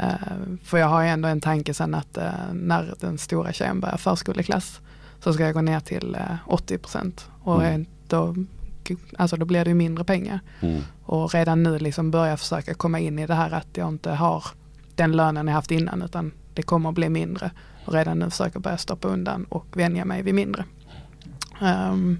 Uh, 0.00 0.56
för 0.64 0.78
jag 0.78 0.86
har 0.86 1.02
ju 1.02 1.08
ändå 1.08 1.28
en 1.28 1.40
tanke 1.40 1.74
sen 1.74 1.94
att 1.94 2.18
uh, 2.18 2.52
när 2.52 2.94
den 3.00 3.18
stora 3.18 3.52
tjejen 3.52 3.80
börjar 3.80 3.96
förskoleklass 3.96 4.80
så 5.20 5.32
ska 5.32 5.44
jag 5.44 5.54
gå 5.54 5.60
ner 5.60 5.80
till 5.80 6.16
uh, 6.20 6.36
80 6.46 6.78
procent 6.78 7.28
och 7.42 7.64
Mm. 7.64 7.86
då, 8.08 8.34
alltså 9.18 9.36
då 9.36 9.46
blir 9.46 9.64
det 9.64 9.70
ju 9.70 9.74
mindre 9.74 10.04
pengar. 10.04 10.40
Mm. 10.60 10.82
Och 11.02 11.34
redan 11.34 11.62
nu 11.62 11.78
liksom 11.78 12.10
börja 12.10 12.36
försöka 12.36 12.74
komma 12.74 12.98
in 12.98 13.18
i 13.18 13.26
det 13.26 13.34
här 13.34 13.50
att 13.50 13.68
jag 13.76 13.88
inte 13.88 14.10
har 14.10 14.44
den 14.94 15.12
lönen 15.12 15.46
jag 15.46 15.54
haft 15.54 15.70
innan 15.70 16.02
utan 16.02 16.32
det 16.54 16.62
kommer 16.62 16.88
att 16.88 16.94
bli 16.94 17.08
mindre. 17.08 17.50
Och 17.84 17.92
redan 17.92 18.18
nu 18.18 18.30
försöka 18.30 18.58
börja 18.58 18.78
stoppa 18.78 19.08
undan 19.08 19.44
och 19.44 19.66
vänja 19.72 20.04
mig 20.04 20.22
vid 20.22 20.34
mindre. 20.34 20.64
Ehm, 21.60 22.18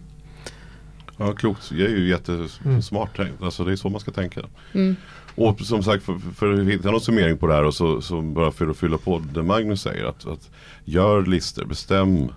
Ja, 1.17 1.33
klokt. 1.33 1.69
Det 1.71 1.85
är 1.85 1.89
ju 1.89 2.09
jättesmart 2.09 3.17
tänkt. 3.17 3.43
Alltså 3.43 3.65
det 3.65 3.73
är 3.73 3.77
så 3.77 3.89
man 3.89 4.01
ska 4.01 4.11
tänka. 4.11 4.41
mm, 4.73 4.97
Och 5.35 5.61
som 5.61 5.83
sagt 5.83 6.05
för, 6.05 6.19
för 6.35 6.53
att 6.53 6.67
hitta 6.67 6.91
någon 6.91 7.01
summering 7.01 7.39
på 7.39 7.47
det 7.47 7.55
här 7.55 7.65
och 7.65 7.75
så, 7.75 8.01
så 8.01 8.23
bara 8.23 8.51
för 8.53 8.69
att 8.69 8.77
fylla 8.77 8.99
på 8.99 9.23
det 9.35 9.43
Magnus 9.43 9.81
säger. 9.83 10.05
Att, 10.05 10.27
att 10.27 10.51
gör 10.85 11.27
listor, 11.27 11.65
bestäm. 11.65 12.29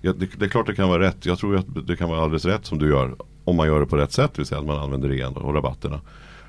Ja, 0.00 0.12
det, 0.12 0.28
det 0.38 0.44
är 0.44 0.48
klart 0.48 0.66
det 0.66 0.74
kan 0.74 0.88
vara 0.88 1.02
rätt. 1.02 1.26
Jag 1.26 1.38
tror 1.38 1.56
att 1.56 1.86
det 1.86 1.96
kan 1.96 2.08
vara 2.08 2.22
alldeles 2.22 2.44
rätt 2.44 2.66
som 2.66 2.78
du 2.78 2.88
gör. 2.88 3.14
Om 3.44 3.56
man 3.56 3.66
gör 3.66 3.80
det 3.80 3.86
på 3.86 3.96
rätt 3.96 4.12
sätt. 4.12 4.30
Det 4.34 4.38
vill 4.40 4.46
säga 4.46 4.60
att 4.60 4.66
man 4.66 4.78
använder 4.78 5.08
rean 5.08 5.36
och 5.36 5.54
rabatterna. 5.54 6.00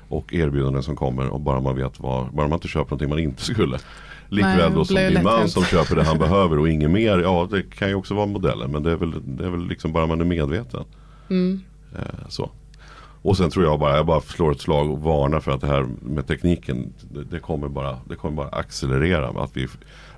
Och 0.08 0.34
erbjudanden 0.34 0.82
som 0.82 0.96
kommer. 0.96 1.28
Och 1.28 1.40
bara 1.40 1.60
man 1.60 1.76
vet 1.76 2.00
vad, 2.00 2.32
bara 2.34 2.48
man 2.48 2.56
inte 2.56 2.68
köper 2.68 2.90
någonting 2.90 3.08
man 3.08 3.18
inte 3.18 3.42
skulle. 3.42 3.78
Likväl 4.28 4.74
då 4.74 4.84
som 4.84 4.96
din 4.96 5.22
man 5.22 5.48
som 5.48 5.64
köper 5.64 5.96
det 5.96 6.02
han 6.04 6.18
behöver 6.28 6.58
och 6.58 6.68
inget 6.68 6.90
mer. 6.90 7.18
Ja 7.18 7.48
det 7.50 7.62
kan 7.62 7.88
ju 7.88 7.94
också 7.94 8.14
vara 8.14 8.26
modellen. 8.26 8.70
Men 8.72 8.82
det 8.82 8.90
är 8.90 8.96
väl, 8.96 9.12
det 9.36 9.44
är 9.44 9.50
väl 9.50 9.66
liksom 9.68 9.92
bara 9.92 10.06
man 10.06 10.20
är 10.20 10.24
medveten. 10.24 10.84
mm, 11.30 11.60
så. 12.28 12.50
Och 13.22 13.36
sen 13.36 13.50
tror 13.50 13.64
jag 13.64 13.78
bara, 13.80 13.96
jag 13.96 14.06
bara 14.06 14.20
slår 14.20 14.52
ett 14.52 14.60
slag 14.60 14.90
och 14.90 15.00
varnar 15.02 15.40
för 15.40 15.52
att 15.52 15.60
det 15.60 15.66
här 15.66 15.86
med 16.02 16.26
tekniken 16.26 16.92
det, 17.10 17.24
det, 17.24 17.38
kommer, 17.40 17.68
bara, 17.68 17.98
det 18.08 18.16
kommer 18.16 18.36
bara 18.36 18.48
accelerera. 18.48 19.32
med 19.32 19.42
Att 19.42 19.56
vi 19.56 19.68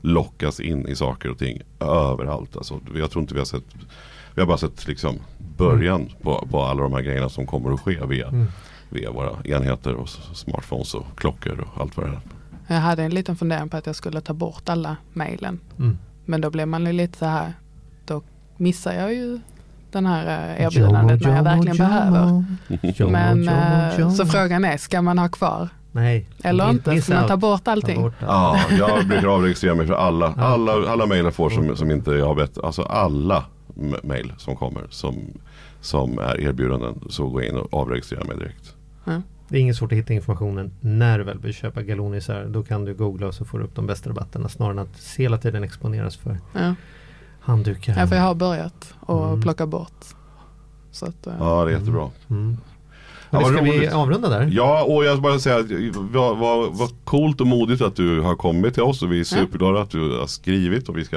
lockas 0.01 0.61
in 0.61 0.89
i 0.89 0.97
saker 0.97 1.31
och 1.31 1.39
ting 1.39 1.61
överallt. 1.81 2.57
Alltså, 2.57 2.81
jag 2.95 3.11
tror 3.11 3.23
inte 3.23 3.35
vi 3.35 3.41
har 3.41 3.45
sett 3.45 3.65
Vi 4.35 4.41
har 4.43 4.47
bara 4.47 4.59
sett 4.59 4.89
liksom 4.89 5.15
början 5.57 6.09
på, 6.23 6.47
på 6.51 6.63
alla 6.63 6.83
de 6.83 6.93
här 6.93 7.01
grejerna 7.03 7.29
som 7.29 7.47
kommer 7.47 7.73
att 7.75 7.81
ske 7.81 8.07
via, 8.07 8.29
Mm. 8.29 8.47
via 8.91 9.11
våra 9.11 9.31
enheter 9.45 9.95
och 9.95 10.09
smartphones 10.09 10.95
och 10.95 11.07
klockor 11.17 11.61
och 11.61 11.81
allt 11.81 11.97
vad 11.97 12.07
det 12.07 12.13
är. 12.13 12.21
jag 12.75 12.81
hade 12.81 13.03
en 13.03 13.15
liten 13.15 13.37
fundering 13.37 13.69
på 13.69 13.77
att 13.77 13.87
jag 13.87 13.97
skulle 13.97 14.21
ta 14.21 14.33
bort 14.35 14.69
alla 14.69 14.97
mejlen. 15.13 15.61
Mm. 15.79 15.99
Men 16.25 16.41
då 16.41 16.51
blev 16.51 16.69
man 16.69 16.87
ju 16.87 16.93
lite 16.93 17.19
så 17.19 17.25
här, 17.27 17.53
då 18.07 18.23
missar 18.57 18.93
jag 18.93 19.15
ju 19.15 19.41
den 19.93 20.07
här 20.07 20.55
eh, 20.59 20.65
erbjudandet 20.67 21.21
när 21.21 21.37
jag 21.37 21.43
verkligen 21.43 21.77
behöver. 21.77 22.45
Jomo, 22.97 23.13
Men 23.13 23.39
Jomo, 23.39 23.51
eh, 23.51 24.01
Jomo. 24.01 24.11
så 24.11 24.27
frågan 24.27 24.65
är, 24.65 24.77
ska 24.77 25.03
man 25.03 25.19
ha 25.19 25.29
kvar 25.29 25.69
Nej. 25.93 26.27
eller 26.45 26.71
inte? 26.71 27.01
Ska 27.03 27.15
man 27.15 27.29
ta 27.29 27.37
bort 27.37 27.65
Ta 27.65 27.71
allting? 27.71 28.03
bort 28.03 28.23
allt. 28.23 28.61
Ja, 28.71 28.77
jag 28.97 29.07
brukar 29.09 29.29
avregistrera 29.29 29.75
mig 29.75 29.87
för 29.87 29.95
alla. 29.95 30.35
Alla, 30.37 30.73
alla 30.73 31.07
mejl 31.07 31.25
jag 31.25 31.35
får 31.35 31.51
som, 31.51 31.77
som 31.77 31.91
inte 31.91 32.11
jag 32.11 32.27
har 32.27 32.35
bett. 32.35 32.59
Alltså 32.65 32.83
alla 32.83 33.45
mejl 34.03 34.33
som 34.39 34.57
kommer 34.57 34.83
som, 34.91 35.15
som 35.81 36.19
är 36.19 36.41
erbjudanden. 36.41 37.01
Så 37.11 37.29
går 37.29 37.43
jag 37.43 37.51
in 37.51 37.57
och 37.57 37.75
avregistrerar 37.75 38.25
mig 38.25 38.37
direkt. 38.37 38.73
Det 39.49 39.57
är 39.57 39.61
inget 39.61 39.77
svårt 39.77 39.93
att 39.93 39.99
hitta 39.99 40.13
informationen 40.15 40.73
när 40.81 41.19
du 41.19 41.25
väl 41.25 41.39
vill 41.39 41.55
köpa 41.55 41.83
galonisar. 41.83 42.45
Då 42.49 42.63
kan 42.63 42.85
du 42.85 42.95
googla 42.95 43.27
och 43.27 43.35
så 43.35 43.45
får 43.45 43.59
du 43.59 43.65
upp 43.65 43.75
de 43.75 43.87
bästa 43.87 44.11
rabatterna 44.11 44.49
snarare 44.49 44.73
än 44.73 44.79
att 44.79 45.15
hela 45.19 45.39
tiden 45.39 45.65
exponeras 45.65 46.17
för 46.17 46.39
Ja. 46.53 46.75
Handdukar. 47.47 47.95
ja, 47.99 48.07
för 48.07 48.17
jag 48.17 48.23
har 48.23 48.35
börjat 48.35 48.95
och 49.01 49.27
Mm. 49.29 49.43
plocka 49.43 49.67
bort. 49.67 50.05
Så 50.93 51.07
att, 51.07 51.27
eh, 51.27 51.33
Ja, 51.39 51.65
det 51.65 51.71
är 51.71 51.79
jättebra. 51.79 52.11
Mm. 52.31 52.57
Ja, 53.31 53.41
Men 53.41 53.43
vad 53.43 53.53
ska 53.53 53.63
vi 53.63 53.89
avrunda 53.89 54.29
där? 54.29 54.49
Ja, 54.53 54.83
och 54.85 55.05
jag 55.05 55.21
bara 55.23 55.39
säga 55.39 55.57
att 55.57 55.67
vad, 55.97 56.39
vad, 56.39 56.77
vad 56.77 56.91
coolt 57.05 57.41
och 57.41 57.47
modigt 57.47 57.83
att 57.83 57.97
du 57.97 58.21
har 58.21 58.35
kommit 58.37 58.75
till 58.75 58.83
oss 58.83 59.03
och 59.03 59.13
vi 59.13 59.21
är 59.21 59.25
superglada 59.25 59.81
att 59.81 59.91
du 59.91 60.19
har 60.19 60.27
skrivit 60.27 60.89
och 60.89 60.97
vi 60.99 61.05
ska 61.05 61.17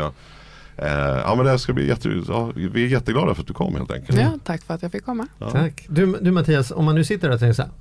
eh, 0.77 0.87
Ja 1.25 1.33
men 1.37 1.45
det 1.45 1.59
ska 1.59 1.73
bli 1.73 1.87
jätte, 1.87 2.23
ja, 2.27 2.51
vi 2.55 2.83
är 2.83 2.87
jätteglada 2.87 3.33
för 3.35 3.41
att 3.41 3.47
du 3.47 3.53
kom 3.53 3.75
helt 3.75 3.91
enkelt. 3.91 4.19
ja, 4.19 4.31
tack 4.43 4.61
för 4.63 4.73
att 4.73 4.81
jag 4.81 4.91
fick 4.91 5.05
komma. 5.05 5.27
Ja. 5.39 5.49
Tack. 5.51 5.85
Du, 5.89 6.17
du 6.21 6.31
Mattias, 6.31 6.71
om 6.71 6.85
man 6.85 6.95
nu 6.95 7.03
sitter 7.03 7.27
där 7.27 7.33
och 7.33 7.39
tänker 7.39 7.53
så 7.53 7.61
här, 7.61 7.71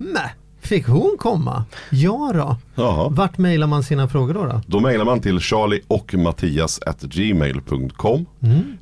fick 0.69 0.87
hon 0.87 1.17
komma? 1.19 1.65
Ja 1.91 2.31
då. 2.35 2.57
Jaha. 2.75 3.09
Vart 3.09 3.39
mejlar 3.39 3.67
man 3.67 3.83
sina 3.83 4.09
frågor 4.09 4.35
då? 4.35 4.45
då? 4.45 4.61
Då 4.67 4.81
mejlar 4.81 5.05
man 5.05 5.21
till 5.21 5.41
charlie 5.41 5.81
och 5.89 6.15
mattias 6.15 6.81
gmail.com 7.01 8.27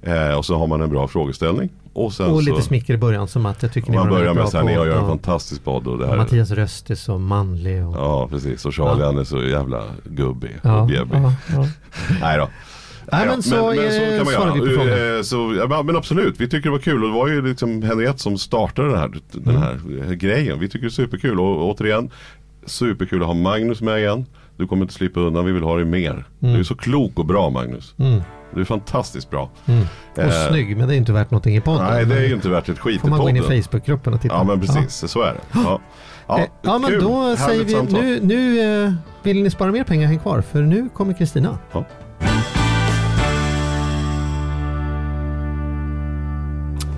eh, 0.03 0.39
och 0.39 0.45
så 0.45 0.59
har 0.59 0.66
man 0.66 0.80
en 0.80 0.91
bra 0.91 1.09
frågeställning. 1.09 1.70
Och, 1.93 2.20
Och 2.20 2.43
lite 2.43 2.57
så, 2.57 2.62
smicker 2.62 2.95
i 2.95 2.97
början 2.97 3.28
som 3.28 3.47
att 3.47 3.62
jag 3.62 3.72
tycker 3.72 3.91
ni 3.91 3.97
man 3.97 4.09
börjar 4.09 4.34
med 4.34 4.45
här, 4.53 4.62
ni 4.62 4.72
gör 4.72 4.87
en 4.99 5.07
fantastisk 5.07 5.64
podd 5.64 5.87
och 5.87 5.99
det 5.99 6.05
och 6.05 6.11
här 6.11 6.16
Mattias 6.16 6.51
röst 6.51 6.91
är 6.91 6.95
så 6.95 7.18
manlig. 7.18 7.87
Och, 7.87 7.97
Ja 7.97 8.28
precis, 8.30 8.64
och 8.66 8.74
Charlie 8.74 9.01
Ja. 9.01 9.07
han 9.07 9.18
är 9.18 9.24
så 9.24 9.43
jävla 9.43 9.84
gubbig 10.05 10.57
ja, 10.62 10.80
och 10.80 10.87
bjäbbig. 10.87 11.16
ja, 11.16 11.32
ja. 11.53 11.66
Nej 12.20 12.39
då. 12.39 12.49
Nej, 13.12 13.26
men 13.26 13.42
så, 13.42 13.57
eh, 13.72 13.90
svarar 14.24 14.52
vi 14.54 14.61
på 14.61 14.66
frågan. 14.66 15.16
Eh, 15.16 15.22
Så, 15.22 15.54
ja, 15.59 15.66
men- 15.68 15.86
men 15.86 15.96
absolut, 15.96 16.40
vi 16.40 16.48
tycker 16.48 16.64
det 16.64 16.70
var 16.70 16.78
kul 16.78 17.02
och 17.04 17.09
det 17.11 17.14
var 17.14 17.28
ju 17.28 17.42
liksom 17.48 17.82
Henriette 17.82 18.18
som 18.18 18.38
startade 18.38 18.88
den 18.88 18.98
här, 18.98 19.11
den 19.32 19.57
Mm. 19.57 19.62
här 19.62 19.80
eh, 20.07 20.12
grejen. 20.12 20.59
Vi 20.61 20.68
tycker 20.68 20.80
det 20.86 20.88
är 20.88 20.90
superkul 20.90 21.40
och 21.40 21.68
återigen 21.70 22.11
Superkul 22.66 23.20
att 23.20 23.26
ha 23.26 23.34
Magnus 23.34 23.80
med 23.80 23.98
igen. 23.98 24.26
Du 24.57 24.66
kommer 24.66 24.82
inte 24.82 24.94
slippa 24.94 25.20
undan, 25.20 25.44
vi 25.44 25.52
vill 25.52 25.62
ha 25.62 25.76
dig 25.76 25.84
mer. 25.84 26.24
Du 26.38 26.59
är 26.59 26.62
så 26.62 26.74
klok 26.74 27.18
och 27.18 27.26
bra 27.26 27.50
Magnus. 27.50 27.94
Mm, 27.98 28.22
Du 28.54 28.61
är 28.61 28.64
fantastiskt 28.64 29.30
bra. 29.30 29.50
mm. 29.66 29.84
Och 30.12 30.18
Eh, 30.22 30.48
snygg, 30.48 30.76
men 30.76 30.88
det 30.88 30.94
är 30.94 30.96
inte 30.96 31.12
värt 31.12 31.30
någonting 31.30 31.57
i 31.57 31.61
podden. 31.61 31.86
Nej 31.90 32.04
det 32.07 32.14
är 32.18 32.28
ju 32.28 32.34
inte 32.34 32.48
värt 32.48 32.68
ett 32.68 32.78
skit 32.78 33.00
Får 33.00 33.09
i 33.09 33.11
man 33.11 33.20
gå 33.20 33.28
in 33.30 33.36
i 33.36 33.40
podden. 33.40 33.62
Facebookgruppen 33.62 34.14
och 34.14 34.20
titta. 34.22 34.34
Ja 34.34 34.44
men 34.44 34.61
precis, 34.61 35.11
så 35.11 35.22
är 35.22 35.32
det. 35.32 35.40
Ja, 35.54 35.80
Ja, 36.28 36.38
eh, 36.38 36.44
ja 36.62 36.78
men 36.78 37.00
då 37.00 37.36
säger 37.36 37.64
vi 37.64 37.72
samtal. 37.72 38.00
nu, 38.02 38.20
nu 38.22 38.61
eh, 38.84 38.92
vill 39.22 39.42
ni 39.42 39.50
spara 39.50 39.72
mer 39.72 39.84
pengar, 39.84 40.07
häng 40.09 40.18
kvar 40.18 40.40
för 40.40 40.62
nu 40.62 40.88
kommer 40.94 41.12
Kristina. 41.12 41.59
Ja. 41.72 41.84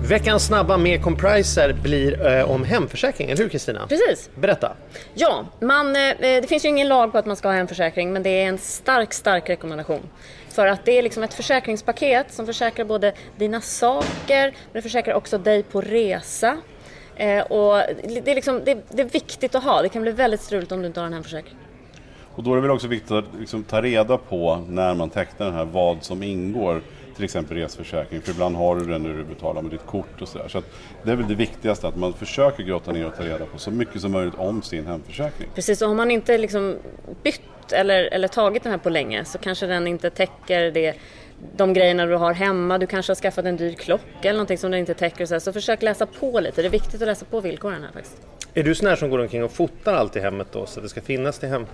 Veckans 0.09 0.45
snabba 0.45 0.77
med 0.77 1.03
Compriser 1.03 1.73
blir 1.73 2.27
eh, 2.27 2.51
om 2.51 2.63
hemförsäkring, 2.63 3.29
eller 3.29 3.43
hur 3.43 3.49
Kristina? 3.49 3.87
Precis. 3.87 4.29
Berätta. 4.35 4.71
Ja, 5.13 5.45
man, 5.59 5.95
eh, 5.95 6.15
det 6.19 6.49
finns 6.49 6.65
ju 6.65 6.69
ingen 6.69 6.87
lag 6.87 7.11
på 7.11 7.17
att 7.17 7.25
man 7.25 7.35
ska 7.35 7.47
ha 7.47 7.55
hemförsäkring 7.55 8.13
men 8.13 8.23
det 8.23 8.29
är 8.29 8.47
en 8.47 8.57
stark, 8.57 9.13
stark 9.13 9.49
rekommendation. 9.49 10.01
För 10.49 10.67
att 10.67 10.85
det 10.85 10.91
är 10.91 11.03
liksom 11.03 11.23
ett 11.23 11.33
försäkringspaket 11.33 12.33
som 12.33 12.45
försäkrar 12.45 12.85
både 12.85 13.13
dina 13.37 13.61
saker, 13.61 14.43
men 14.45 14.73
det 14.73 14.81
försäkrar 14.81 15.13
också 15.13 15.37
dig 15.37 15.63
på 15.63 15.81
resa. 15.81 16.57
Eh, 17.15 17.41
och 17.41 17.83
det 18.03 18.31
är, 18.31 18.35
liksom, 18.35 18.61
det, 18.65 18.77
det 18.89 19.01
är 19.01 19.09
viktigt 19.09 19.55
att 19.55 19.63
ha, 19.63 19.81
det 19.81 19.89
kan 19.89 20.01
bli 20.01 20.11
väldigt 20.11 20.41
struligt 20.41 20.71
om 20.71 20.81
du 20.81 20.87
inte 20.87 20.99
har 20.99 21.07
en 21.07 21.13
hemförsäkring. 21.13 21.55
Och 22.35 22.43
då 22.43 22.51
är 22.51 22.55
det 22.55 22.61
väl 22.61 22.71
också 22.71 22.87
viktigt 22.87 23.11
att 23.11 23.25
liksom 23.39 23.63
ta 23.63 23.81
reda 23.81 24.17
på 24.17 24.63
när 24.67 24.93
man 24.93 25.09
tecknar 25.09 25.45
den 25.45 25.55
här 25.55 25.65
vad 25.65 26.03
som 26.03 26.23
ingår. 26.23 26.81
Till 27.19 27.25
exempel 27.25 27.57
resförsäkring, 27.57 28.21
för 28.21 28.31
ibland 28.31 28.55
har 28.55 28.75
du 28.75 28.85
den 28.85 29.03
när 29.03 29.09
du 29.13 29.23
betalar 29.23 29.61
med 29.61 29.71
ditt 29.71 29.85
kort 29.85 30.21
och 30.21 30.27
sådär. 30.27 30.47
Så 30.47 30.57
att 30.57 30.65
det 31.03 31.11
är 31.11 31.15
väl 31.15 31.27
det 31.27 31.35
viktigaste, 31.35 31.87
att 31.87 31.95
man 31.95 32.13
försöker 32.13 32.63
grotta 32.63 32.91
ner 32.91 33.05
och 33.05 33.15
ta 33.15 33.23
reda 33.23 33.45
på 33.45 33.57
så 33.57 33.71
mycket 33.71 34.01
som 34.01 34.11
möjligt 34.11 34.35
om 34.37 34.61
sin 34.61 34.85
hemförsäkring. 34.85 35.49
Precis, 35.55 35.81
och 35.81 35.87
har 35.87 35.95
man 35.95 36.11
inte 36.11 36.37
liksom 36.37 36.77
bytt 37.23 37.71
eller, 37.71 38.03
eller 38.03 38.27
tagit 38.27 38.63
den 38.63 38.71
här 38.71 38.79
på 38.79 38.89
länge 38.89 39.25
så 39.25 39.37
kanske 39.37 39.67
den 39.67 39.87
inte 39.87 40.09
täcker 40.09 40.71
det, 40.71 40.95
de 41.55 41.73
grejerna 41.73 42.05
du 42.05 42.15
har 42.15 42.33
hemma. 42.33 42.77
Du 42.77 42.87
kanske 42.87 43.09
har 43.09 43.15
skaffat 43.15 43.45
en 43.45 43.57
dyr 43.57 43.73
klocka 43.73 44.05
eller 44.21 44.33
någonting 44.33 44.57
som 44.57 44.71
den 44.71 44.79
inte 44.79 44.93
täcker. 44.93 45.21
och 45.21 45.27
Så, 45.27 45.35
här. 45.35 45.39
så 45.39 45.53
försök 45.53 45.81
läsa 45.81 46.05
på 46.05 46.39
lite. 46.39 46.61
Det 46.61 46.67
är 46.67 46.71
viktigt 46.71 47.01
att 47.01 47.07
läsa 47.07 47.25
på 47.25 47.41
villkoren 47.41 47.83
här 47.83 47.91
faktiskt. 47.91 48.21
Är 48.53 48.63
du 48.63 48.75
sån 48.75 48.87
här 48.87 48.95
som 48.95 49.09
går 49.09 49.19
omkring 49.19 49.43
och 49.43 49.51
fotar 49.51 49.93
allt 49.93 50.15
i 50.15 50.19
hemmet 50.19 50.47
då 50.51 50.65
så 50.65 50.79
att 50.79 50.85
det 50.85 50.89
ska 50.89 51.01
finnas 51.01 51.39
till 51.39 51.49
hem? 51.49 51.65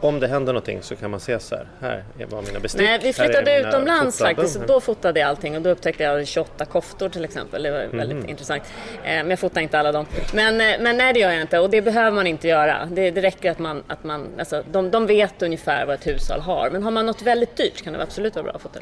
Om 0.00 0.20
det 0.20 0.28
händer 0.28 0.52
någonting 0.52 0.82
så 0.82 0.96
kan 0.96 1.10
man 1.10 1.20
se 1.20 1.40
så 1.40 1.56
här, 1.56 1.66
här 1.80 2.04
är 2.18 2.26
bara 2.26 2.42
mina 2.42 2.60
bestick. 2.60 2.80
Nej, 2.80 2.98
vi 3.02 3.12
flyttade 3.12 3.60
utomlands 3.60 4.18
faktiskt 4.18 4.56
och 4.56 4.66
då 4.66 4.80
fotade 4.80 5.20
jag 5.20 5.28
allting 5.28 5.56
och 5.56 5.62
då 5.62 5.70
upptäckte 5.70 6.02
jag 6.02 6.26
28 6.26 6.64
koftor 6.64 7.08
till 7.08 7.24
exempel. 7.24 7.62
Det 7.62 7.70
var 7.70 7.86
väldigt 7.92 8.28
intressant. 8.28 8.62
Eh, 8.96 9.02
Men 9.04 9.30
jag 9.30 9.38
fotar 9.38 9.60
inte 9.60 9.78
alla 9.78 9.92
dem. 9.92 10.06
Men, 10.34 10.60
eh, 10.60 10.76
men 10.80 10.96
nej, 10.96 11.12
det 11.12 11.20
gör 11.20 11.30
jag 11.30 11.40
inte 11.40 11.58
och 11.58 11.70
det 11.70 11.82
behöver 11.82 12.10
man 12.10 12.26
inte 12.26 12.48
göra. 12.48 12.88
Det, 12.92 13.10
det 13.10 13.22
räcker 13.22 13.50
att 13.50 13.58
man, 13.58 13.82
att 13.86 14.04
man 14.04 14.28
alltså, 14.38 14.62
de, 14.70 14.90
de 14.90 15.06
vet 15.06 15.42
ungefär 15.42 15.86
vad 15.86 15.94
ett 15.94 16.06
hushåll 16.06 16.40
har. 16.40 16.70
Men 16.70 16.82
har 16.82 16.90
man 16.90 17.06
något 17.06 17.22
väldigt 17.22 17.56
dyrt 17.56 17.82
kan 17.84 17.92
det 17.92 18.02
absolut 18.02 18.34
vara 18.34 18.42
bra 18.44 18.52
att 18.52 18.62
fota. 18.62 18.80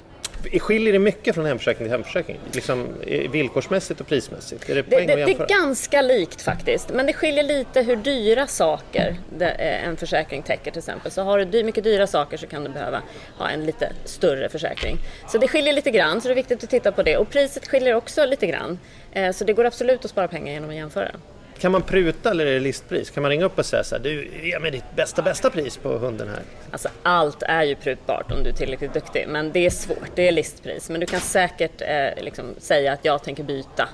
Skiljer 0.61 0.93
det 0.93 0.99
mycket 0.99 1.34
från 1.34 1.47
hemförsäkring 1.47 1.84
till 1.86 1.93
hemförsäkring? 1.93 2.39
Liksom 2.53 2.86
villkorsmässigt 3.30 4.01
och 4.01 4.07
prismässigt? 4.07 4.70
Är 4.70 4.74
det 4.74 4.82
Det, 4.82 4.97
det, 4.97 5.07
det 5.07 5.22
är 5.22 5.47
ganska 5.47 6.03
likt 6.03 6.43
faktiskt, 6.43 6.89
men 6.95 7.07
det 7.07 7.12
skiljer 7.12 7.45
lite 7.45 7.82
hur 7.82 7.97
dyra 7.97 8.47
saker 8.47 9.16
eh, 9.41 9.84
en 9.89 9.97
försäkring 9.97 10.43
täcker 10.43 10.70
till 10.70 10.78
exempel. 10.78 11.11
Så 11.12 11.22
har 11.22 11.45
du 11.45 11.64
mycket 11.64 11.84
dyra 11.84 12.07
saker 12.07 12.36
så 12.36 12.47
kan 12.47 12.64
du 12.64 12.70
behöva 12.70 13.03
ha 13.39 13.49
en 13.51 13.66
lite 13.66 13.93
större 14.05 14.49
försäkring. 14.49 14.97
Så 15.28 15.39
det 15.39 15.49
skiljer 15.49 15.72
lite 15.72 15.91
grann, 15.91 16.20
så 16.20 16.28
det 16.28 16.34
är 16.34 16.36
viktigt 16.36 16.64
att 16.64 16.70
titta 16.70 16.93
på 16.93 17.03
det. 17.03 17.16
Och 17.16 17.30
priset 17.30 17.68
skiljer 17.68 17.95
också 17.95 18.24
lite 18.26 18.47
grann. 18.47 18.78
Eh, 19.12 19.32
Så 19.32 19.45
det 19.45 19.53
går 19.53 19.64
absolut 19.64 20.05
att 20.05 20.11
spara 20.11 20.28
pengar 20.28 20.53
genom 20.53 20.70
att 20.70 20.76
jämföra. 20.76 21.11
Kan 21.59 21.72
man 21.72 21.82
pruta 21.82 22.30
eller 22.30 22.46
är 22.46 22.54
det 22.54 22.61
listpris? 22.61 23.11
Kan 23.11 23.22
man 23.22 23.30
ringa 23.30 23.44
upp 23.44 23.59
och 23.59 23.66
säga 23.66 23.84
så 23.84 23.96
här, 23.96 24.02
du 24.02 24.30
ge 24.42 24.59
mig 24.59 24.70
ditt 24.70 24.96
bästa 24.96 25.22
bästa 25.22 25.50
pris 25.50 25.76
på 25.76 25.88
hunden 25.88 26.28
här? 26.28 26.42
Alltså 26.70 26.88
allt 27.02 27.42
är 27.42 27.62
ju 27.62 27.74
prutbart 27.74 28.32
om 28.32 28.42
du 28.42 28.50
är 28.50 28.54
tillräckligt 28.54 28.94
duktig, 28.94 29.24
men 29.28 29.52
det 29.52 29.66
är 29.66 29.70
svårt. 29.70 30.11
Det 30.14 30.28
är 30.28 30.32
listpris. 30.32 30.90
Men 30.90 31.00
du 31.00 31.06
kan 31.06 31.20
säkert 31.20 31.80
eh, 31.80 32.24
liksom 32.24 32.54
säga 32.59 32.92
att 32.92 33.04
jag 33.04 33.22
tänker 33.22 33.42
byta 33.42 33.88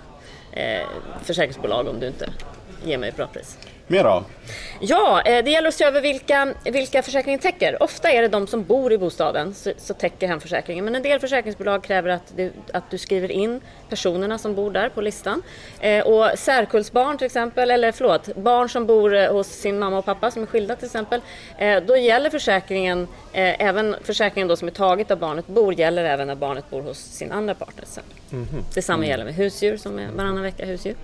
eh, 0.52 0.86
försäkringsbolag 1.22 1.88
om 1.88 2.00
du 2.00 2.06
inte 2.06 2.30
ger 2.84 2.98
mig 2.98 3.08
ett 3.08 3.16
bra 3.16 3.26
pris. 3.26 3.58
Mer 3.86 4.04
då? 4.04 4.24
Ja, 4.80 5.22
eh, 5.22 5.44
det 5.44 5.50
gäller 5.50 5.68
att 5.68 5.74
se 5.74 5.84
över 5.84 6.00
vilka, 6.00 6.54
vilka 6.64 7.02
försäkringen 7.02 7.40
täcker. 7.40 7.82
Ofta 7.82 8.10
är 8.10 8.22
det 8.22 8.28
de 8.28 8.46
som 8.46 8.64
bor 8.64 8.92
i 8.92 8.98
bostaden 8.98 9.54
så, 9.54 9.72
så 9.76 9.94
täcker 9.94 10.28
hemförsäkringen. 10.28 10.84
Men 10.84 10.94
en 10.94 11.02
del 11.02 11.20
försäkringsbolag 11.20 11.84
kräver 11.84 12.08
att 12.08 12.32
du, 12.36 12.52
att 12.72 12.90
du 12.90 12.98
skriver 12.98 13.30
in 13.30 13.60
personerna 13.88 14.38
som 14.38 14.54
bor 14.54 14.70
där 14.70 14.88
på 14.88 15.00
listan. 15.00 15.42
Eh, 15.80 16.06
och 16.06 16.38
särkullsbarn 16.38 17.18
till 17.18 17.26
exempel, 17.26 17.70
eller 17.70 17.92
förlåt, 17.92 18.34
barn 18.36 18.68
som 18.68 18.86
bor 18.86 19.14
eh, 19.14 19.32
hos 19.32 19.46
sin 19.48 19.78
mamma 19.78 19.98
och 19.98 20.04
pappa 20.04 20.30
som 20.30 20.42
är 20.42 20.46
skilda 20.46 20.76
till 20.76 20.86
exempel. 20.86 21.20
Eh, 21.58 21.80
då 21.82 21.96
gäller 21.96 22.30
försäkringen, 22.30 23.08
eh, 23.32 23.62
även 23.66 23.96
försäkringen 24.02 24.48
då 24.48 24.56
som 24.56 24.68
är 24.68 24.72
taget 24.72 25.10
av 25.10 25.18
barnet 25.18 25.46
bor, 25.46 25.74
gäller 25.74 26.04
även 26.04 26.26
när 26.26 26.34
barnet 26.34 26.70
bor 26.70 26.82
hos 26.82 26.98
sin 26.98 27.32
andra 27.32 27.54
partner. 27.54 27.84
sen. 27.86 28.04
Mhm. 28.30 28.46
Detsamma 28.74 28.96
Mm. 28.96 29.10
gäller 29.10 29.24
med 29.24 29.34
husdjur 29.34 29.76
som 29.76 29.98
är 29.98 30.08
varannan 30.16 30.42
vecka 30.42 30.64
husdjur. 30.66 30.94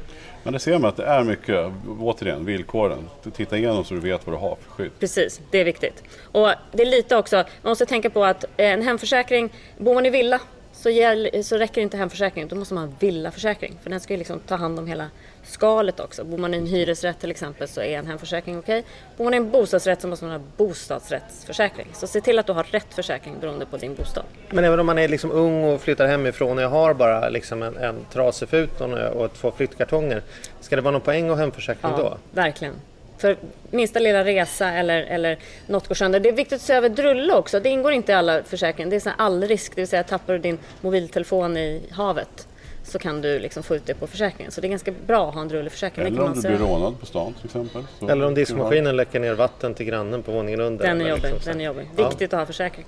Men 0.43 0.53
det 0.53 0.59
ser 0.59 0.79
man 0.79 0.89
att 0.89 0.97
det 0.97 1.05
är 1.05 1.25
mycket, 1.25 1.73
återigen, 2.01 2.45
villkoren. 2.45 3.09
Titta 3.33 3.59
igenom 3.59 3.85
så 3.85 3.95
du 3.95 4.01
vet 4.01 4.27
vad 4.27 4.37
du 4.37 4.41
har 4.41 4.57
för 4.61 4.71
skydd. 4.71 4.91
Precis, 4.99 5.41
det 5.51 5.59
är 5.59 5.65
viktigt. 5.65 6.03
Och 6.33 6.49
det 6.73 6.83
är 6.83 6.87
lite 6.87 7.17
också, 7.17 7.37
man 7.37 7.71
måste 7.71 7.87
tänka 7.87 8.11
på 8.11 8.25
att 8.25 8.45
en 8.57 8.83
hemförsäkring, 8.83 9.53
bor 9.79 9.95
man 9.95 10.07
i 10.07 10.11
villa 10.11 10.41
så, 10.73 10.91
gäll, 10.91 11.45
så 11.45 11.57
räcker 11.57 11.81
inte 11.81 11.97
hemförsäkringen, 11.97 12.49
då 12.49 12.57
måste 12.57 12.75
man 12.75 12.85
ha 12.85 12.91
en 12.91 12.97
villaförsäkring. 12.99 13.79
För 13.83 13.91
den 13.91 14.01
ska 14.01 14.13
ju 14.13 14.19
liksom 14.19 14.41
ta 14.41 14.55
hand 14.55 14.79
om 14.79 14.87
hela 14.87 15.11
skalet 15.45 16.01
också. 16.01 16.25
Bor 16.25 16.39
man 16.39 16.55
i 16.55 16.57
en 16.57 16.67
hyresrätt 16.67 17.21
till 17.21 17.31
exempel 17.31 17.69
så 17.69 17.81
är 17.81 17.99
en 17.99 18.07
hemförsäkring 18.07 18.59
okej. 18.59 18.85
Bor 19.17 19.25
man 19.25 19.35
i 19.35 19.37
en 19.37 19.51
bostadsrätt 19.51 20.01
så 20.01 20.09
måste 20.09 20.25
man 20.25 20.35
ha 20.35 20.41
bostadsrättsförsäkring. 20.57 21.87
Så 21.93 22.07
se 22.07 22.21
till 22.21 22.39
att 22.39 22.47
du 22.47 22.53
har 22.53 22.65
rätt 22.65 22.95
försäkring 22.95 23.37
beroende 23.41 23.67
på 23.67 23.77
din 23.77 23.95
bostad. 23.95 24.25
Men 24.51 24.65
även 24.65 24.81
om 24.81 24.87
man 24.87 24.99
är 24.99 25.09
liksom 25.09 25.31
ung 25.31 25.65
och 25.65 25.81
flyttar 25.81 26.07
hemifrån 26.07 26.59
och 26.59 26.65
jag 26.65 26.69
har 26.69 26.95
bara 26.95 27.29
liksom 27.29 27.63
en, 27.63 27.77
en 27.77 28.05
trasig 28.13 28.49
fut 28.49 28.81
och, 28.81 28.93
och 28.93 29.33
två 29.33 29.53
flyttkartonger. 29.57 30.23
Ska 30.61 30.77
det 30.77 30.83
vara 30.83 30.93
någon 30.93 31.01
poäng 31.01 31.29
ha 31.29 31.37
hemförsäkring 31.37 31.93
då? 31.97 32.19
verkligen. 32.31 32.75
För 33.19 33.37
minsta 33.71 33.99
lilla 33.99 34.25
resa 34.25 34.73
eller, 34.73 35.03
eller 35.03 35.39
något 35.67 35.89
går 35.89 35.95
sönder. 35.95 36.21
Det 36.21 36.29
är 36.29 36.33
viktigt 36.33 36.57
att 36.57 36.63
se 36.63 36.73
över 36.73 36.89
drulle 36.89 37.35
också. 37.35 37.61
Det 37.61 37.69
ingår 37.69 37.93
inte 37.93 38.13
i 38.13 38.15
alla 38.15 38.43
försäkringar. 38.43 38.91
Det 38.91 39.07
är 39.07 39.13
allrisk, 39.19 39.75
det 39.75 39.81
vill 39.81 39.89
säga 39.89 40.05
tappar 40.05 40.33
du 40.33 40.39
din 40.39 40.59
mobiltelefon 40.81 41.57
i 41.57 41.83
havet 41.91 42.47
så 42.91 42.99
kan 42.99 43.21
du 43.23 43.39
liksom 43.39 43.63
få 43.63 43.77
ut 43.77 43.87
det 43.87 43.95
på 43.95 44.07
försäkringen. 44.07 44.53
Så 44.53 44.61
det 44.61 44.67
är 44.67 44.69
ganska 44.69 44.93
bra 45.07 45.29
att 45.29 45.35
ha 45.35 45.41
en 45.41 45.49
drulleförsäkring. 45.49 46.07
Eller 46.07 46.23
om 46.23 46.35
du 46.35 46.41
blir 46.41 46.59
rånad 46.59 47.01
på 47.01 47.07
stan 47.07 47.33
till 47.35 47.45
exempel. 47.45 47.85
Så 47.99 48.09
Eller 48.09 48.27
om 48.27 48.35
diskmaskinen 48.35 48.97
läcker 48.97 49.21
ner 49.21 49.35
vatten 49.35 49.75
till 49.75 49.87
grannen 49.87 50.23
på 50.23 50.33
våningen 50.33 50.61
under. 50.61 50.87
Den 50.87 51.01
är 51.01 51.09
jobbig. 51.09 51.23
liksom. 51.23 51.53
Den 51.53 51.61
är 51.61 51.65
jobbig. 51.65 51.91
Ja. 51.97 52.09
Viktigt 52.09 52.33
att 52.33 52.39
ha 52.39 52.47
försäkring. 52.47 52.87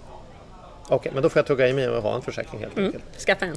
Okej, 0.88 1.12
men 1.14 1.22
då 1.22 1.28
får 1.28 1.38
jag 1.38 1.46
tugga 1.46 1.68
i 1.68 1.72
mig 1.72 1.88
och 1.88 2.02
ha 2.02 2.14
en 2.16 2.22
försäkring 2.22 2.60
helt 2.60 2.76
Mm. 2.76 2.86
enkelt. 2.86 3.04
Skaffa 3.26 3.44
en. 3.46 3.56